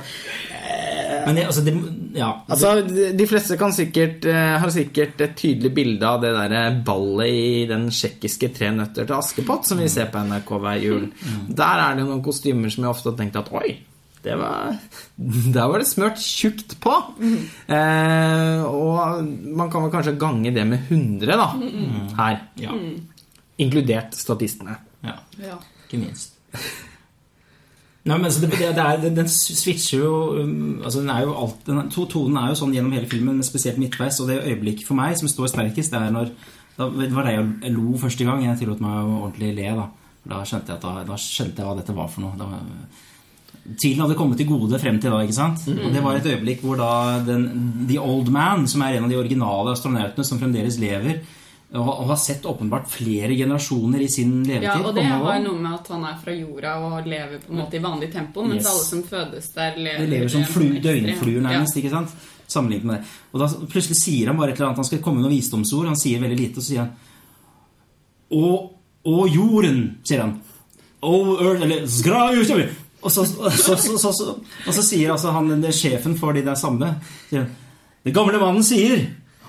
Men 1.28 1.36
det, 1.36 1.44
altså, 1.46 1.62
det, 1.66 1.74
ja, 2.16 2.28
Altså, 2.48 2.70
de- 2.88 3.26
fleste 3.28 3.58
kan 3.60 3.72
sikkert, 3.76 4.24
eh, 4.24 4.54
har 4.62 4.72
sikkert 4.72 5.20
et 5.26 5.34
tydelig 5.36 5.70
bilde 5.76 6.06
av 6.08 6.22
det 6.24 6.30
der 6.34 6.78
ballet 6.86 7.28
i 7.28 7.66
den 7.68 7.88
tsjekkiske 7.92 8.48
Tre 8.56 8.70
nøtter 8.72 9.04
til 9.06 9.16
Askepott 9.18 9.68
som 9.68 9.78
vi 9.82 9.88
ser 9.92 10.08
på 10.12 10.22
NRK 10.24 10.48
hver 10.64 10.80
jul. 10.82 11.04
Der 11.52 11.82
er 11.84 11.98
det 12.00 12.06
noen 12.08 12.22
kostymer 12.24 12.72
som 12.72 12.86
jeg 12.86 12.94
ofte 12.94 13.12
har 13.12 13.18
tenkt 13.20 13.36
at 13.36 13.52
oi, 13.52 13.74
det 14.24 14.34
var, 14.40 14.72
der 15.54 15.68
var 15.70 15.78
det 15.84 15.86
smørt 15.92 16.18
tjukt 16.24 16.78
på. 16.82 16.96
Eh, 17.68 18.62
og 18.64 19.28
man 19.58 19.70
kan 19.70 19.84
vel 19.84 19.92
kanskje 19.92 20.16
gange 20.18 20.50
det 20.56 20.64
med 20.66 20.88
100 20.88 21.36
da, 21.38 21.50
her. 22.22 22.40
ja, 22.64 22.72
Inkludert 23.58 24.14
statistene. 24.14 24.78
ja, 25.04 25.16
Ja. 25.42 25.58
ikke 25.88 26.00
minst. 26.06 26.34
Nei, 28.08 28.16
men 28.22 28.30
det, 28.32 28.48
det, 28.50 28.70
det 28.78 28.84
er, 28.84 29.02
den- 29.18 29.28
switcher 29.30 30.00
jo 30.02 30.12
um, 30.40 30.80
altså 30.84 31.02
den 31.02 31.10
er 31.12 31.26
jo 31.26 31.34
alt, 31.44 31.58
den, 31.66 31.82
to, 31.94 32.06
Tonen 32.10 32.38
er 32.40 32.52
jo 32.54 32.58
sånn 32.62 32.72
gjennom 32.76 32.94
hele 32.96 33.08
filmen, 33.10 33.36
men 33.40 33.46
spesielt 33.46 33.78
midtveis. 33.82 34.18
Og 34.24 34.30
det 34.30 34.40
øyeblikket 34.46 34.86
for 34.88 34.96
meg 34.98 35.18
som 35.20 35.28
står 35.30 35.52
sterkest, 35.52 35.92
det 35.92 36.00
er 36.00 36.14
når 36.14 36.32
da, 36.78 36.88
Det 36.94 37.10
var 37.12 37.26
da 37.28 37.36
jeg 37.36 37.74
lo 37.74 37.98
første 38.00 38.24
gang. 38.24 38.44
Jeg 38.46 38.60
tillot 38.62 38.80
meg 38.84 38.96
å 39.02 39.20
ordentlig 39.26 39.52
le. 39.58 39.68
Da 39.78 39.88
Da 40.28 40.42
skjønte 40.44 40.74
jeg, 40.74 40.80
da, 40.82 40.92
da 41.08 41.16
skjønte 41.20 41.62
jeg 41.62 41.66
hva 41.68 41.76
dette 41.78 41.94
var 41.96 42.08
for 42.12 42.24
noe. 42.24 42.36
Da, 42.38 42.48
Tvilen 43.68 44.00
hadde 44.04 44.16
kommet 44.16 44.38
til 44.40 44.48
gode 44.48 44.78
frem 44.80 44.96
til 45.00 45.12
da. 45.12 45.18
ikke 45.24 45.36
sant? 45.36 45.66
Og 45.68 45.90
Det 45.92 46.00
var 46.04 46.16
et 46.16 46.26
øyeblikk 46.30 46.62
hvor 46.64 46.78
da 46.80 47.18
den, 47.26 47.42
The 47.88 47.98
Old 48.00 48.30
Man, 48.32 48.64
som 48.70 48.80
er 48.86 48.96
en 48.96 49.04
av 49.08 49.10
de 49.12 49.18
originale 49.20 49.74
astronautene 49.76 50.24
som 50.24 50.40
fremdeles 50.40 50.78
lever, 50.80 51.18
og, 51.68 51.88
og 51.88 52.06
har 52.08 52.16
sett 52.16 52.46
åpenbart 52.48 52.86
flere 52.88 53.34
generasjoner 53.36 54.00
i 54.00 54.08
sin 54.08 54.38
levetid 54.46 54.64
Ja, 54.64 54.78
og 54.88 54.94
det 54.96 55.02
har 55.04 55.20
jo 55.36 55.42
noe 55.50 55.58
med 55.60 55.74
at 55.76 55.90
han 55.92 56.06
er 56.08 56.14
fra 56.22 56.32
jorda 56.32 56.70
og 56.86 57.06
lever 57.10 57.42
på 57.42 57.52
en 57.52 57.58
måte 57.60 57.76
i 57.76 57.82
vanlig 57.84 58.08
tempo, 58.14 58.44
mens 58.46 58.62
Yes. 58.62 58.70
alle 58.70 58.86
som 58.86 59.02
fødes 59.10 59.50
der, 59.52 59.76
lever, 59.76 59.98
Det 60.00 60.08
lever 60.14 60.32
som 60.32 60.46
flu, 60.48 60.64
døgnfluer, 60.86 61.42
nærmest. 61.44 61.76
ikke 61.76 61.92
sant? 61.92 62.14
Sammenlignet 62.48 62.88
med 62.88 62.96
det. 62.96 63.12
Og 63.34 63.42
da 63.42 63.50
plutselig 63.68 63.98
sier 64.00 64.30
han 64.30 64.38
bare 64.40 64.54
et 64.54 64.56
eller 64.56 64.70
annet. 64.70 64.80
Han 64.80 64.88
skal 64.88 65.02
komme 65.04 65.20
med 65.20 65.26
noen 65.28 65.36
visdomsord. 65.36 65.90
Han 65.90 66.00
sier 66.00 66.22
veldig 66.22 66.38
lite, 66.38 66.56
og 66.56 66.64
så 66.64 66.70
sier 66.70 66.80
han 66.86 66.94
Å, 68.32 68.70
å 69.04 69.26
jorden, 69.28 69.82
sier 70.08 70.24
han. 70.24 70.38
Øl, 71.04 71.62
eller. 71.62 71.84
Og 73.02 73.12
så, 73.12 73.24
så, 73.28 73.50
så, 73.76 73.76
så, 73.76 74.12
så, 74.12 74.32
og 74.66 74.74
så 74.74 74.82
sier 74.82 75.12
altså 75.12 75.30
han 75.36 75.52
sjefen 75.70 76.16
for 76.18 76.32
de 76.34 76.42
der 76.42 76.56
samme 76.58 76.96
sier 77.28 77.44
Den 78.04 78.14
gamle 78.16 78.40
mannen 78.40 78.64
sier 78.66 79.04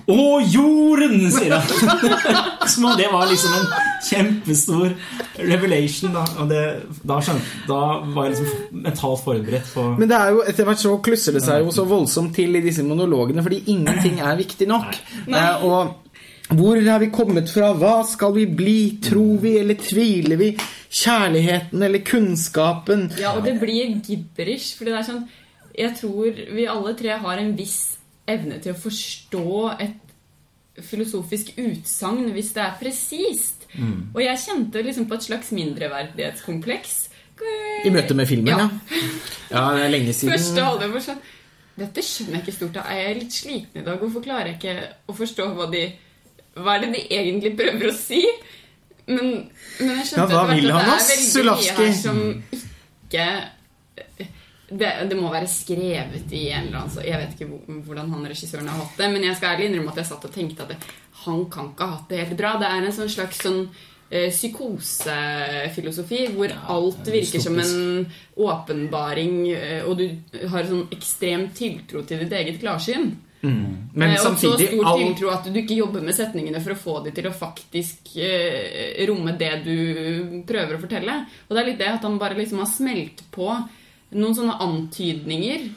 Å, 0.10 0.40
jorden! 0.42 1.28
sier 1.32 1.54
han. 1.54 2.18
Som 2.72 2.88
om 2.90 2.98
det 2.98 3.10
var 3.12 3.30
liksom 3.30 3.54
en 3.60 3.68
kjempestor 4.08 4.96
revelation. 5.38 6.16
Da, 6.16 6.24
og 6.42 6.50
det, 6.50 6.64
da, 7.04 7.20
skjønte, 7.22 7.46
da 7.70 7.80
var 8.16 8.30
jeg 8.30 8.36
liksom 8.36 8.82
mentalt 8.88 9.24
forberedt 9.26 9.72
på 9.76 9.86
Men 10.00 10.10
det 10.10 10.18
er 10.18 10.34
jo, 10.34 10.44
etter 10.50 10.70
hvert 10.70 10.82
så 10.82 10.96
klusser 11.06 11.38
det 11.38 11.44
seg 11.46 11.64
jo 11.64 11.74
så 11.76 11.86
voldsomt 11.90 12.34
til 12.38 12.58
i 12.58 12.64
disse 12.66 12.86
monologene, 12.88 13.46
fordi 13.46 13.62
ingenting 13.76 14.22
er 14.24 14.40
viktig 14.40 14.70
nok. 14.70 14.98
Eh, 15.30 15.66
og 15.68 16.56
hvor 16.58 16.80
er 16.80 17.04
vi 17.04 17.12
kommet 17.14 17.52
fra? 17.54 17.70
Hva 17.78 18.00
skal 18.10 18.34
vi 18.34 18.48
bli? 18.50 18.80
Tror 19.06 19.38
vi 19.44 19.54
eller 19.62 19.78
tviler 19.78 20.40
vi? 20.42 20.50
Kjærligheten 20.90 21.86
eller 21.86 22.02
kunnskapen? 22.02 23.12
Ja, 23.22 23.36
og 23.38 23.46
det 23.46 23.60
blir 23.62 24.00
gibberish, 24.02 24.74
fordi 24.80 24.96
det 24.96 25.00
er 25.04 25.08
sånn 25.12 25.28
Jeg 25.78 25.94
tror 26.00 26.40
vi 26.58 26.66
alle 26.68 26.96
tre 26.98 27.14
har 27.22 27.38
en 27.38 27.54
viss 27.56 27.99
evne 28.30 28.60
til 28.64 28.76
å 28.76 28.80
forstå 28.80 29.50
et 29.86 30.06
filosofisk 30.86 31.54
utsagn 31.60 32.30
hvis 32.36 32.54
det 32.56 32.64
er 32.64 32.78
presist. 32.80 33.68
Mm. 33.74 34.12
Og 34.16 34.22
jeg 34.24 34.44
kjente 34.46 34.84
liksom 34.86 35.08
på 35.10 35.18
et 35.20 35.28
slags 35.28 35.52
mindreverdighetskompleks. 35.56 36.96
I 37.86 37.92
møte 37.94 38.16
med 38.18 38.28
filmen, 38.28 38.52
ja. 38.52 38.68
Ja. 39.50 39.66
Det 39.76 39.86
er 39.86 39.92
lenge 39.94 40.14
siden. 40.14 40.34
Første 40.36 40.64
halvdel 40.66 40.92
var 40.92 41.04
sånn 41.06 41.22
Dette 41.80 42.04
skjønner 42.04 42.36
jeg 42.36 42.44
ikke 42.44 42.56
stort 42.58 42.80
av. 42.82 42.90
Er 42.92 43.16
litt 43.16 43.36
sliten 43.36 43.80
i 43.80 43.86
dag? 43.86 44.02
Hvorfor 44.02 44.26
klarer 44.26 44.52
jeg 44.52 44.58
ikke 44.60 44.90
å 45.08 45.16
forstå 45.16 45.46
hva 45.56 45.70
de 45.72 45.86
Hva 46.60 46.76
er 46.76 46.84
det 46.84 46.90
de 46.98 47.04
egentlig 47.16 47.54
prøver 47.56 47.94
å 47.94 47.96
si? 47.96 48.20
Men, 49.08 49.48
men 49.80 49.94
jeg 50.02 50.10
skjønte 50.10 50.20
Ja, 50.20 50.26
hva 50.26 50.26
at 50.26 50.34
det 50.34 50.42
er 50.42 50.52
veldig 50.52 50.74
mye 50.76 51.78
her 51.80 51.96
som 52.02 52.20
ikke 52.60 53.30
det, 54.72 54.90
det 55.10 55.18
må 55.18 55.32
være 55.34 55.48
skrevet 55.50 56.32
i 56.32 56.50
en 56.54 56.68
eller 56.68 56.78
annen 56.84 56.92
så 56.94 57.02
Jeg 57.06 57.18
vet 57.18 57.36
ikke 57.36 57.50
hvor- 57.50 57.84
hvordan 57.88 58.10
han 58.12 58.26
regissøren 58.30 58.68
har 58.68 58.78
hatt 58.84 58.98
det, 58.98 59.12
men 59.12 59.24
jeg 59.24 59.36
skal 59.36 59.56
ærlig 59.56 59.70
innrømme 59.70 59.90
at 59.92 59.96
jeg 60.04 60.06
satt 60.06 60.26
og 60.26 60.34
tenkte 60.34 60.62
at 60.64 60.70
det, 60.70 60.78
han 61.26 61.46
kan 61.50 61.72
ikke 61.72 61.86
ha 61.88 61.96
hatt 61.98 62.10
det 62.10 62.20
helt 62.28 62.38
bra. 62.38 62.58
Det 62.60 62.68
er 62.68 62.86
en 62.86 62.92
sånn 62.94 63.10
slags 63.10 63.38
sånn 63.44 63.70
eh, 64.12 64.30
psykosefilosofi 64.34 66.28
hvor 66.36 66.54
alt 66.74 67.08
virker 67.14 67.42
som 67.44 67.58
en 67.60 68.06
åpenbaring, 68.38 69.34
eh, 69.54 69.84
og 69.86 69.98
du 70.00 70.08
har 70.50 70.64
sånn 70.70 70.88
ekstrem 70.94 71.50
tiltro 71.56 72.02
til 72.08 72.20
ditt 72.24 72.34
eget 72.34 72.60
klarsyn. 72.62 73.12
Men 73.42 74.10
Eh, 74.10 74.20
og 74.20 74.36
så 74.38 74.52
stor 74.58 74.98
tiltro 74.98 75.30
at 75.32 75.46
du 75.46 75.60
ikke 75.62 75.78
jobber 75.78 76.02
med 76.04 76.14
setningene 76.16 76.60
for 76.62 76.74
å 76.74 76.80
få 76.80 77.04
dem 77.06 77.14
til 77.16 77.28
å 77.30 77.32
faktisk 77.32 78.18
eh, 78.18 79.06
romme 79.08 79.32
det 79.40 79.64
du 79.64 80.44
prøver 80.46 80.76
å 80.76 80.82
fortelle. 80.82 81.26
Og 81.48 81.56
det 81.56 81.62
er 81.64 81.70
litt 81.70 81.80
det 81.80 81.88
at 81.88 82.02
han 82.04 82.18
bare 82.20 82.36
liksom 82.36 82.60
har 82.60 82.68
smelt 82.68 83.24
på 83.32 83.48
noen 84.12 84.36
sånne 84.36 84.56
antydninger. 84.66 85.70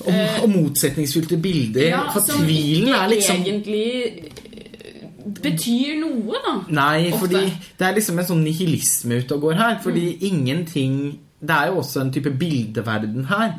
og, 0.00 0.20
og 0.42 0.48
motsetningsfylte 0.48 1.36
bilder. 1.42 2.10
for 2.12 2.20
som 2.24 2.40
tvilen 2.44 2.94
er 2.94 3.08
liksom 3.12 3.42
egentlig 3.44 4.30
eh, 4.54 5.02
betyr 5.42 5.98
noe, 6.00 6.38
da. 6.44 6.54
Nei, 6.72 7.10
Ofte. 7.12 7.18
fordi 7.26 7.42
det 7.78 7.86
er 7.86 7.94
liksom 7.98 8.18
en 8.18 8.24
sånn 8.30 8.44
nihilisme 8.44 9.18
ute 9.20 9.34
og 9.36 9.40
går 9.48 9.54
her. 9.60 9.76
Fordi 9.84 10.06
ingenting 10.30 11.18
det 11.40 11.54
er 11.56 11.66
jo 11.70 11.78
også 11.80 12.00
en 12.02 12.10
type 12.12 12.30
bildeverden 12.36 13.24
her 13.30 13.54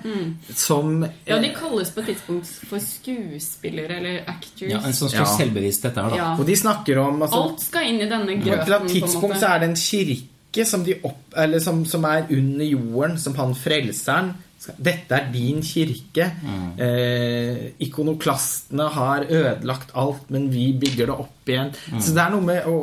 som 0.54 1.00
Ja, 1.26 1.40
de 1.42 1.48
kalles 1.56 1.90
på 1.90 2.02
et 2.04 2.12
tidspunkt 2.12 2.46
for 2.70 2.78
skuespillere 2.78 3.96
eller 3.98 4.20
actors. 4.30 4.70
Ja, 4.70 4.78
En 4.86 4.94
sånn 4.94 5.10
slags 5.10 5.32
Ja. 5.32 5.38
selvbevissthet 5.40 5.96
der, 5.96 6.10
da. 6.10 6.16
Ja. 6.16 6.36
Og 6.38 6.46
de 6.46 6.56
snakker 6.56 7.00
om 7.02 7.22
altså, 7.22 7.42
Alt 7.42 7.60
skal 7.62 7.88
inn 7.90 8.02
i 8.02 8.10
denne 8.10 8.38
På 8.38 8.46
grøten. 8.46 8.60
et 8.60 8.66
eller 8.68 8.78
annet 8.80 8.92
på 8.92 8.98
et 8.98 9.02
tidspunkt 9.04 9.38
så 9.40 9.48
er 9.56 9.60
det 9.60 9.70
en 9.70 9.76
kirke 9.76 10.28
som, 10.68 10.84
de 10.84 10.98
opp, 11.08 11.32
eller 11.40 11.62
som, 11.64 11.84
som 11.88 12.06
er 12.10 12.28
under 12.30 12.68
jorden, 12.68 13.20
som 13.22 13.36
han 13.40 13.54
frelseren 13.58 14.34
Dette 14.78 15.16
er 15.18 15.30
din 15.34 15.64
kirke. 15.66 16.28
Eh, 16.78 17.72
ikonoklastene 17.82 18.86
har 18.94 19.26
ødelagt 19.26 19.96
alt, 19.98 20.28
men 20.30 20.52
vi 20.54 20.68
bygger 20.78 21.10
det 21.10 21.16
opp 21.16 21.50
igjen. 21.50 21.72
Så 21.98 22.14
det 22.14 22.22
er 22.22 22.36
noe 22.36 22.46
med 22.46 22.68
å, 22.70 22.76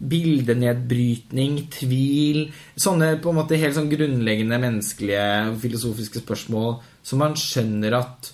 bildenedbrytning, 0.00 1.58
tvil 1.76 2.46
Sånne 2.72 3.18
på 3.20 3.34
en 3.34 3.38
måte 3.42 3.60
helt 3.60 3.76
sånn 3.76 3.92
grunnleggende 3.92 4.62
menneskelige 4.62 5.26
filosofiske 5.60 6.24
spørsmål 6.24 6.78
som 7.04 7.20
man 7.20 7.36
skjønner 7.36 7.98
at 8.00 8.32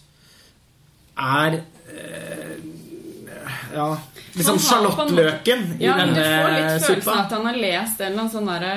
er 1.22 1.58
eh, 1.58 2.41
Ja, 3.74 3.86
liksom 4.34 4.58
sjalottløken 4.62 5.64
i 5.78 5.86
Ja, 5.86 5.96
men 5.96 6.14
du 6.14 6.20
får 6.20 6.52
litt 6.56 6.84
følelsen 6.86 7.12
av 7.12 7.22
at 7.24 7.32
han 7.36 7.48
har 7.48 7.60
lest 7.62 8.00
en 8.00 8.06
eller 8.10 8.24
annen 8.24 8.34
sånn 8.34 8.50
derre 8.50 8.74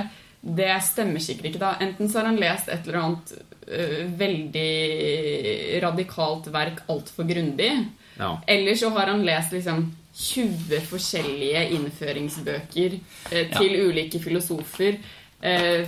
Det 0.62 0.71
stemmer 0.86 1.23
sikkert 1.25 1.49
ikke, 1.49 1.62
da. 1.63 1.73
Enten 1.81 2.10
så 2.10 2.21
har 2.21 2.29
han 2.29 2.39
lest 2.41 2.69
et 2.69 2.86
eller 2.86 2.99
annet 3.01 3.36
uh, 3.65 4.01
veldig 4.19 5.81
radikalt 5.81 6.49
verk 6.53 6.84
altfor 6.93 7.25
grundig. 7.25 7.71
Ja. 8.19 8.36
Eller 8.47 8.77
så 8.77 8.91
har 8.93 9.10
han 9.10 9.25
lest 9.25 9.55
liksom 9.55 9.88
20 10.15 10.86
forskjellige 10.91 11.63
innføringsbøker 11.79 12.99
uh, 12.99 13.41
til 13.58 13.79
ulike 13.89 14.21
filosofer. 14.21 15.01
Uh, 15.41 15.81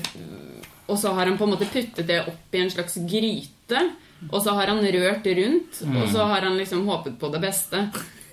og 0.87 0.97
så 0.99 1.13
har 1.13 1.29
han 1.29 1.37
på 1.37 1.45
en 1.45 1.53
måte 1.53 1.69
puttet 1.69 2.07
det 2.07 2.23
opp 2.25 2.57
i 2.57 2.63
en 2.63 2.73
slags 2.73 2.97
gryte. 3.05 3.85
Og 4.31 4.41
så 4.41 4.53
har 4.57 4.71
han 4.71 4.81
rørt 4.81 5.27
rundt, 5.37 5.81
og 5.85 6.07
så 6.09 6.25
har 6.25 6.47
han 6.47 6.57
liksom 6.57 6.87
håpet 6.89 7.19
på 7.21 7.29
det 7.29 7.41
beste. 7.43 7.83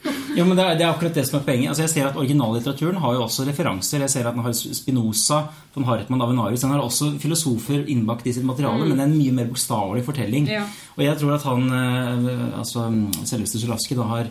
Jo, 0.38 0.44
men 0.44 0.58
det 0.58 0.64
er, 0.64 0.78
det 0.78 0.84
er 0.84 0.90
akkurat 0.90 1.14
det 1.14 1.24
som 1.28 1.38
er 1.38 1.44
poenget. 1.46 1.70
Altså, 1.70 1.84
jeg 1.84 1.92
ser 1.92 2.08
at 2.08 2.16
Originallitteraturen 2.18 2.98
har 3.02 3.14
jo 3.14 3.22
også 3.22 3.46
referanser. 3.46 4.02
Jeg 4.02 4.10
ser 4.10 4.26
at 4.28 4.34
den 4.34 4.42
har 4.42 4.56
Spinoza, 4.56 5.44
von 5.74 5.86
Hartmann, 5.88 6.22
Avenarius 6.22 6.64
Den 6.64 6.74
har 6.74 6.82
også 6.82 7.12
filosofer 7.22 7.84
innbakt 7.90 8.26
i 8.26 8.34
sitt 8.34 8.46
materiale, 8.46 8.86
men 8.86 8.98
det 8.98 9.04
er 9.04 9.12
en 9.12 9.16
mye 9.18 9.36
mer 9.36 9.50
bokstavelig 9.50 10.04
fortelling. 10.06 10.48
Ja. 10.50 10.64
Og 10.96 11.04
jeg 11.06 11.20
tror 11.20 11.36
at 11.36 11.46
han, 11.46 11.70
eh, 11.78 12.58
altså 12.58 12.88
selveste 13.22 13.62
Zulaski, 13.62 13.94
da 13.98 14.08
har, 14.10 14.30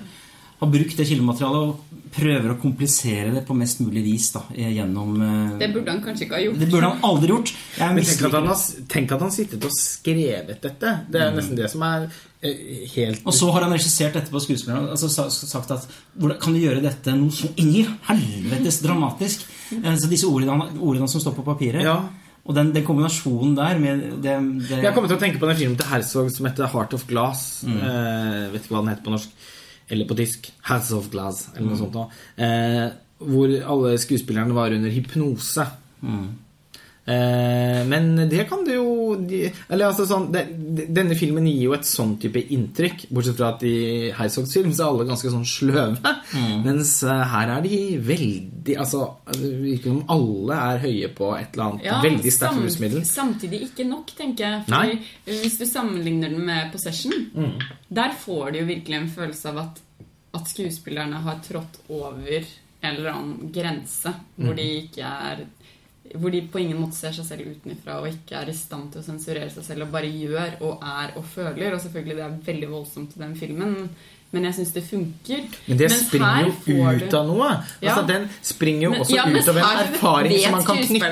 har 0.64 0.72
brukt 0.74 0.98
det 1.00 1.06
kildematerialet 1.10 1.68
og 1.70 2.00
prøver 2.14 2.52
å 2.54 2.58
komplisere 2.62 3.32
det 3.34 3.42
på 3.48 3.56
mest 3.58 3.80
mulig 3.82 4.04
vis 4.06 4.28
da, 4.36 4.44
gjennom 4.54 5.16
eh, 5.26 5.54
Det 5.64 5.70
burde 5.74 5.90
han 5.96 6.02
kanskje 6.06 6.28
ikke 6.28 6.36
ha 6.38 6.42
gjort. 6.44 6.60
Det 6.62 6.68
burde 6.70 6.90
han 6.92 7.08
aldri 7.10 7.32
gjort. 7.32 7.54
Jeg 7.80 7.96
Men 7.98 8.06
tenk 8.06 8.26
at, 8.28 8.36
han 8.38 8.50
har, 8.52 8.60
tenk 8.94 9.14
at 9.16 9.24
han 9.26 9.34
sittet 9.34 9.66
og 9.66 9.74
skrevet 9.74 10.60
dette. 10.62 10.92
Det 11.10 11.24
er 11.24 11.34
nesten 11.34 11.58
det 11.58 11.72
som 11.74 11.86
er 11.88 12.06
eh, 12.46 12.84
helt 12.94 13.26
Og 13.26 13.34
så 13.34 13.50
har 13.56 13.66
han 13.66 13.74
regissert 13.74 14.20
etterpå 14.20 14.42
skuespilleren 14.46 14.92
altså 14.94 15.10
sa- 15.10 15.30
sagt 15.34 15.74
at 15.74 15.88
kan 16.44 16.54
du 16.54 16.60
gjøre 16.62 16.84
dette 16.86 17.16
noe 17.18 17.34
så 17.34 17.50
inn 17.58 17.74
i 17.82 17.88
helvetes 18.12 18.78
dramatisk? 18.86 19.48
Eh, 19.74 19.96
Så 19.98 20.12
disse 20.12 20.30
ordene, 20.30 20.70
ordene 20.78 21.10
som 21.10 21.24
står 21.24 21.34
på 21.40 21.48
papiret. 21.50 21.82
Ja. 21.82 21.98
Og 22.46 22.54
den, 22.58 22.74
den 22.76 22.84
kombinasjonen 22.86 23.56
der 23.58 23.78
med 23.80 24.06
det, 24.22 24.38
det 24.70 24.78
Jeg 24.84 24.86
har 24.86 24.94
kommet 24.94 25.10
til 25.10 25.18
å 25.18 25.22
tenke 25.26 25.40
på 25.42 25.48
den 25.50 25.58
filmen 25.64 25.78
til 25.80 25.88
Herzog 25.90 26.30
som 26.36 26.46
heter 26.46 26.70
Heart 26.70 26.94
of 26.94 27.08
Glass. 27.10 27.64
Eh, 27.66 28.52
vet 28.54 28.62
ikke 28.68 28.76
hva 28.78 28.84
den 28.86 28.94
heter 28.94 29.06
på 29.10 29.14
norsk. 29.18 29.34
Eller 29.90 30.08
på 30.08 30.16
tysk. 30.16 30.52
Hearts 30.70 30.92
of 30.92 31.10
Glass, 31.12 31.50
eller 31.56 31.68
noe 31.70 31.78
sånt. 31.78 31.94
noe. 31.94 32.10
Eh, 32.38 32.90
hvor 33.24 33.52
alle 33.76 33.98
skuespillerne 33.98 34.56
var 34.56 34.72
under 34.76 34.90
hypnose. 34.90 35.68
Eh, 36.04 36.24
men 37.06 38.16
det 38.30 38.46
kan 38.48 38.62
det 38.64 38.78
jo 38.78 39.16
Eller 39.68 39.90
altså 39.90 40.06
sånn 40.08 40.30
det, 40.32 40.44
Denne 40.96 41.16
filmen 41.20 41.46
gir 41.50 41.66
jo 41.68 41.74
et 41.76 41.84
sånn 41.88 42.14
type 42.22 42.40
inntrykk. 42.56 43.08
Bortsett 43.14 43.36
fra 43.40 43.50
at 43.58 43.64
i 43.68 43.74
Herzogs 44.16 44.54
film 44.56 44.72
så 44.72 44.86
er 44.86 44.92
alle 44.94 45.08
ganske 45.10 45.32
sånn 45.34 45.44
sløve. 45.48 46.14
Mens 46.66 46.94
eh, 47.04 47.24
her 47.34 47.52
er 47.58 47.66
de 47.66 47.80
veldig 48.08 48.78
Altså 48.80 49.02
Det 49.34 49.52
virker 49.66 49.92
som 49.92 50.04
alle 50.16 50.60
er 50.72 50.82
høye 50.86 51.10
på 51.18 51.32
et 51.38 51.54
eller 51.58 51.66
annet 51.68 51.88
Ja, 51.90 51.98
veldig 52.06 52.34
sterkt 52.34 52.64
rusmiddel. 52.64 53.04
Samtidig 53.10 53.60
ikke 53.68 53.86
nok, 53.90 54.14
tenker 54.18 54.48
jeg. 54.48 54.64
Nei. 54.72 54.86
Fordi 55.26 55.40
Hvis 55.44 55.60
du 55.60 55.66
sammenligner 55.70 56.32
den 56.34 56.46
med 56.48 56.72
Possession, 56.74 57.14
Mm. 57.34 57.58
der 57.90 58.12
får 58.24 58.52
du 58.54 58.60
jo 58.60 58.66
virkelig 58.68 58.96
en 58.98 59.10
følelse 59.10 59.50
av 59.50 59.58
at, 59.58 59.80
at 60.38 60.48
skuespillerne 60.52 61.20
har 61.26 61.40
trådt 61.46 61.80
over 61.90 62.44
en 62.84 62.96
eller 62.96 63.10
annen 63.12 63.52
grense 63.54 64.14
Mm. 64.38 64.46
hvor 64.46 64.56
de 64.56 64.68
ikke 64.84 65.04
er 65.04 65.44
hvor 66.20 66.32
de 66.32 66.42
på 66.52 66.60
ingen 66.62 66.80
måte 66.82 66.96
ser 66.96 67.12
seg 67.12 67.26
selv 67.26 67.48
utenfra 67.56 68.00
og 68.02 68.08
ikke 68.08 68.36
er 68.42 68.50
i 68.50 68.54
stand 68.58 68.92
til 68.94 69.02
å 69.02 69.06
sensurere 69.06 69.50
seg 69.54 69.64
selv 69.64 69.88
og 69.88 69.92
bare 69.92 70.10
gjør 70.12 70.58
og 70.62 70.82
er 70.84 71.14
og 71.18 71.24
føler. 71.26 71.74
Og 71.74 71.82
selvfølgelig 71.82 72.16
det 72.20 72.26
er 72.26 72.42
veldig 72.54 72.70
voldsomt 72.70 73.16
i 73.18 73.20
den 73.24 73.36
filmen, 73.36 73.90
men 74.34 74.44
jeg 74.48 74.54
syns 74.58 74.72
det 74.74 74.82
funker. 74.88 75.42
Men 75.68 75.78
det 75.78 75.90
Mens 75.92 76.06
springer 76.08 76.48
jo 76.66 76.88
ut 76.90 77.10
du- 77.12 77.18
av 77.18 77.28
noe. 77.28 77.50
Ja. 77.82 77.94
Altså, 77.94 78.08
den 78.08 78.24
springer 78.42 78.82
jo 78.88 78.92
også 79.04 79.16
ja, 79.16 79.26
ut 79.30 79.48
av 79.52 79.58
en 79.58 79.82
erfaring 79.84 80.40
som 80.42 80.52
man 80.52 80.64
kan 80.66 80.78
knytte 80.78 81.10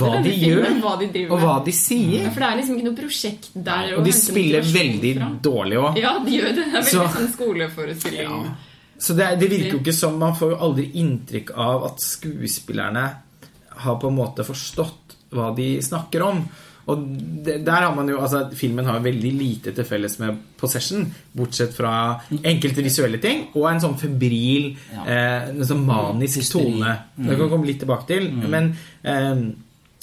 hva 0.00 0.22
de 0.24 0.32
gjør, 0.32 0.68
hva 0.80 0.94
de 0.98 1.06
og 1.26 1.36
med? 1.36 1.42
hva 1.44 1.56
de 1.66 1.72
sier. 1.72 2.22
Ja, 2.24 2.30
for 2.30 2.40
det 2.40 2.48
er 2.48 2.56
liksom 2.62 2.76
ikke 2.78 2.88
noe 2.88 2.96
prosjekt 3.02 3.48
der. 3.54 3.94
Og 3.98 4.04
de 4.04 4.12
spiller 4.12 4.62
veldig 4.64 5.14
fra. 5.18 5.28
dårlig 5.42 5.76
òg. 5.82 5.98
Ja, 6.00 6.18
de 6.24 6.30
gjør 6.38 6.54
det. 6.54 6.54
Det 6.56 6.66
er 6.68 6.78
veldig 6.80 6.92
Så- 6.92 7.08
sånn 7.18 7.32
skoleforestilling. 7.36 8.50
Så 8.98 9.16
det, 9.16 9.24
er- 9.26 9.36
det 9.36 9.50
virker 9.50 9.72
jo 9.72 9.78
ikke 9.80 9.92
som 9.94 10.18
Man 10.18 10.32
får 10.34 10.50
jo 10.52 10.56
aldri 10.56 10.90
inntrykk 10.94 11.50
av 11.56 11.84
at 11.84 11.98
skuespillerne 12.00 13.04
har 13.76 13.96
på 14.00 14.08
en 14.08 14.16
måte 14.16 14.44
forstått 14.44 15.16
hva 15.32 15.54
de 15.56 15.80
snakker 15.82 16.22
om. 16.22 16.42
Og 16.90 16.98
det, 17.46 17.60
der 17.64 17.84
har 17.86 17.94
man 17.94 18.08
jo 18.10 18.16
Altså, 18.18 18.50
filmen 18.58 18.84
har 18.84 18.98
veldig 19.00 19.30
lite 19.38 19.72
til 19.72 19.84
felles 19.86 20.18
med 20.18 20.36
Possession, 20.58 21.04
bortsett 21.32 21.72
fra 21.76 22.20
enkelte 22.42 22.82
visuelle 22.82 23.20
ting 23.22 23.44
og 23.54 23.68
en 23.70 23.80
sånn 23.80 23.94
febril, 24.00 24.76
Ja. 24.92 25.04
eh, 25.06 25.48
en 25.50 25.62
sånn 25.64 25.84
manisk 25.86 26.40
Hysteri. 26.42 26.72
tone. 26.80 26.96
Det 27.16 27.36
kan 27.36 27.44
vi 27.46 27.50
komme 27.54 27.66
litt 27.66 27.78
tilbake 27.80 28.06
til. 28.06 28.32
Men, 28.32 28.76
eh, 29.04 29.34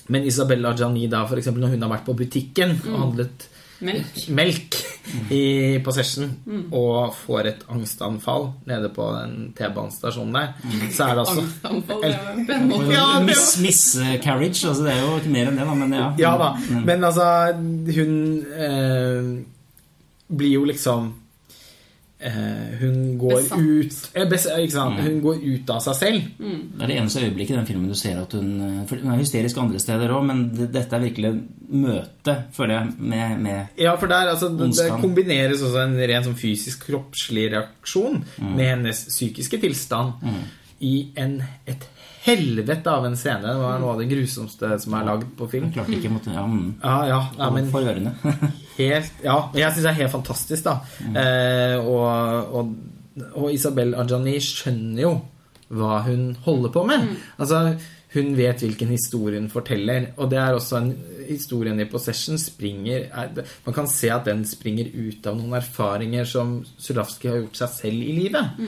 men 0.10 0.24
Isabella 0.24 0.74
Gianni, 0.74 1.08
da, 1.08 1.26
for 1.28 1.36
eksempel, 1.38 1.60
når 1.62 1.76
hun 1.76 1.82
har 1.82 1.90
vært 1.98 2.06
på 2.06 2.16
butikken 2.18 2.80
og 2.94 3.00
handlet 3.00 3.48
Melk. 3.80 4.18
melk 4.36 4.76
i 5.32 5.80
Possession 5.84 6.32
og 6.76 7.14
får 7.16 7.48
et 7.50 7.62
angstanfall 7.72 8.50
nede 8.68 8.90
på 8.94 9.06
den 9.16 9.54
T-banestasjonen 9.58 10.36
der, 10.36 10.52
så 10.92 11.08
er 11.08 11.16
det 11.16 11.24
altså 11.24 11.46
Angstanfall. 11.46 12.04
det 12.50 12.92
Ja, 12.94 13.06
miss, 13.24 13.46
miscarriage. 13.64 14.68
Altså, 14.68 14.84
det 14.84 14.94
er 14.94 15.00
jo 15.02 15.16
ikke 15.22 15.34
mer 15.34 15.50
enn 15.50 15.62
det, 15.62 15.70
da. 15.70 15.78
Men 15.80 15.96
ja. 15.96 16.10
Ja 16.20 16.34
da. 16.42 16.52
Mm. 16.70 16.84
Men 16.90 17.08
altså, 17.08 17.30
hun 17.96 18.14
eh, 18.68 19.32
blir 20.30 20.54
jo 20.60 20.68
liksom 20.70 21.14
Hun 22.20 23.18
går 23.18 23.36
Besatt. 23.38 23.60
ut 23.60 24.10
eh, 24.20 24.26
bes, 24.28 24.46
Ikke 24.60 24.74
sant? 24.74 25.00
Hun 25.00 25.22
går 25.24 25.38
ut 25.40 25.70
av 25.72 25.80
seg 25.86 25.96
selv. 25.96 26.26
Det 26.40 26.84
er 26.84 26.92
det 26.92 26.98
eneste 27.00 27.22
øyeblikket 27.24 27.54
i 27.54 27.58
den 27.60 27.68
filmen 27.70 27.88
du 27.88 27.96
ser 27.96 28.20
at 28.20 28.34
hun 28.36 28.50
for 28.90 29.00
Hun 29.00 29.14
er 29.14 29.22
hysterisk 29.22 29.58
andre 29.62 29.80
steder 29.80 30.12
òg, 30.12 30.26
men 30.28 30.42
det, 30.58 30.68
dette 30.74 30.98
er 30.98 31.06
virkelig 31.06 31.32
møte, 31.70 32.36
føler 32.58 32.74
jeg, 32.76 32.94
med, 33.00 33.40
med 33.46 33.80
Ja, 33.80 33.96
for 34.02 34.12
der, 34.12 34.34
altså, 34.34 34.50
det, 34.52 34.72
det 34.76 34.90
kombineres 35.00 35.62
også 35.64 35.84
en 35.86 35.96
ren 36.00 36.26
sånn 36.28 36.36
fysisk 36.40 36.88
kroppslig 36.90 37.48
reaksjon 37.56 38.20
Mm. 38.40 38.56
med 38.56 38.66
hennes 38.70 39.06
psykiske 39.10 39.60
tilstand 39.62 40.14
i 40.82 41.10
en, 41.20 41.40
et 41.68 41.84
helvete 42.30 42.94
av 42.94 43.08
en 43.08 43.18
scene. 43.20 43.44
Det 43.44 43.58
var 43.60 43.82
noe 43.82 43.96
av 43.96 44.02
det 44.02 44.08
grusomste 44.12 44.72
som 44.82 44.96
er 44.98 45.08
lagd 45.10 45.28
på 45.40 45.50
film. 45.52 45.72
Klart 45.76 45.92
ikke 45.94 46.12
måtte, 46.14 46.34
ja, 46.36 46.46
mm, 46.46 46.70
Ja, 46.84 46.96
ja, 47.10 47.20
ja 47.40 47.50
men 47.56 47.68
For 47.74 47.90
ørene. 47.90 48.14
helt 48.80 49.26
Ja, 49.26 49.42
jeg 49.58 49.74
syns 49.74 49.84
det 49.84 49.92
er 49.92 50.00
helt 50.04 50.16
fantastisk, 50.16 50.70
da. 50.70 50.78
Eh, 51.10 51.76
og, 51.82 52.56
og, 52.56 52.74
og 53.34 53.52
Isabel 53.54 53.96
Ajani 54.00 54.38
skjønner 54.44 55.04
jo 55.08 55.14
hva 55.70 56.00
hun 56.08 56.32
holder 56.46 56.72
på 56.74 56.84
med. 56.90 57.10
Altså, 57.38 57.76
hun 58.14 58.32
vet 58.34 58.64
hvilken 58.64 58.90
historie 58.90 59.38
hun 59.38 59.52
forteller. 59.54 60.08
Og 60.18 60.32
det 60.32 60.40
er 60.42 60.56
også 60.58 60.80
en 60.80 60.94
historien 61.28 61.78
i 61.78 61.86
Possession 61.90 62.40
springer 62.42 63.06
er, 63.06 63.44
Man 63.66 63.76
kan 63.76 63.90
se 63.92 64.10
at 64.10 64.26
den 64.26 64.42
springer 64.50 64.90
ut 64.96 65.28
av 65.30 65.38
noen 65.38 65.54
erfaringer 65.60 66.26
som 66.26 66.56
Zulawski 66.82 67.30
har 67.30 67.44
gjort 67.44 67.60
seg 67.62 67.76
selv 67.76 68.08
i 68.08 68.16
livet. 68.18 68.64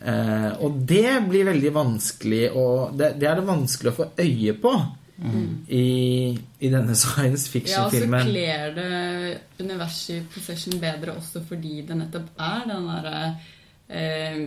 Eh, 0.00 0.50
og 0.64 0.80
det 0.88 1.18
blir 1.28 1.50
veldig 1.50 1.74
vanskelig 1.76 2.46
å 2.56 2.64
det, 2.96 3.12
det 3.20 3.28
er 3.28 3.42
det 3.42 3.50
vanskelig 3.50 3.92
å 3.92 3.98
få 4.00 4.08
øye 4.24 4.56
på. 4.62 4.74
I, 5.18 6.38
I 6.62 6.68
denne 6.70 6.94
science 6.94 7.50
fiction-filmen. 7.50 7.72
Ja, 7.74 7.80
og 7.82 7.90
så 7.90 7.90
fiction-filmen. 7.90 8.28
kler 8.30 8.74
det 8.76 9.64
universet 9.66 10.12
i 10.14 10.26
Possession 10.30 10.78
bedre 10.78 11.16
også 11.18 11.42
fordi 11.48 11.80
det 11.88 11.96
nettopp 11.98 12.28
er 12.38 12.68
den 12.70 12.86
derre 12.86 13.22
eh, 13.88 14.38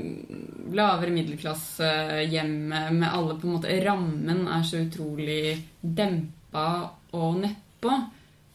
lavere 0.74 1.14
middelklassehjemmet 1.14 2.94
med 2.96 3.10
alle 3.10 3.38
på 3.38 3.48
en 3.48 3.56
måte 3.58 3.78
Rammen 3.86 4.48
er 4.48 4.66
så 4.68 4.82
utrolig 4.86 5.58
dempa 5.82 6.68
og 7.18 7.42
nedpå. 7.44 7.96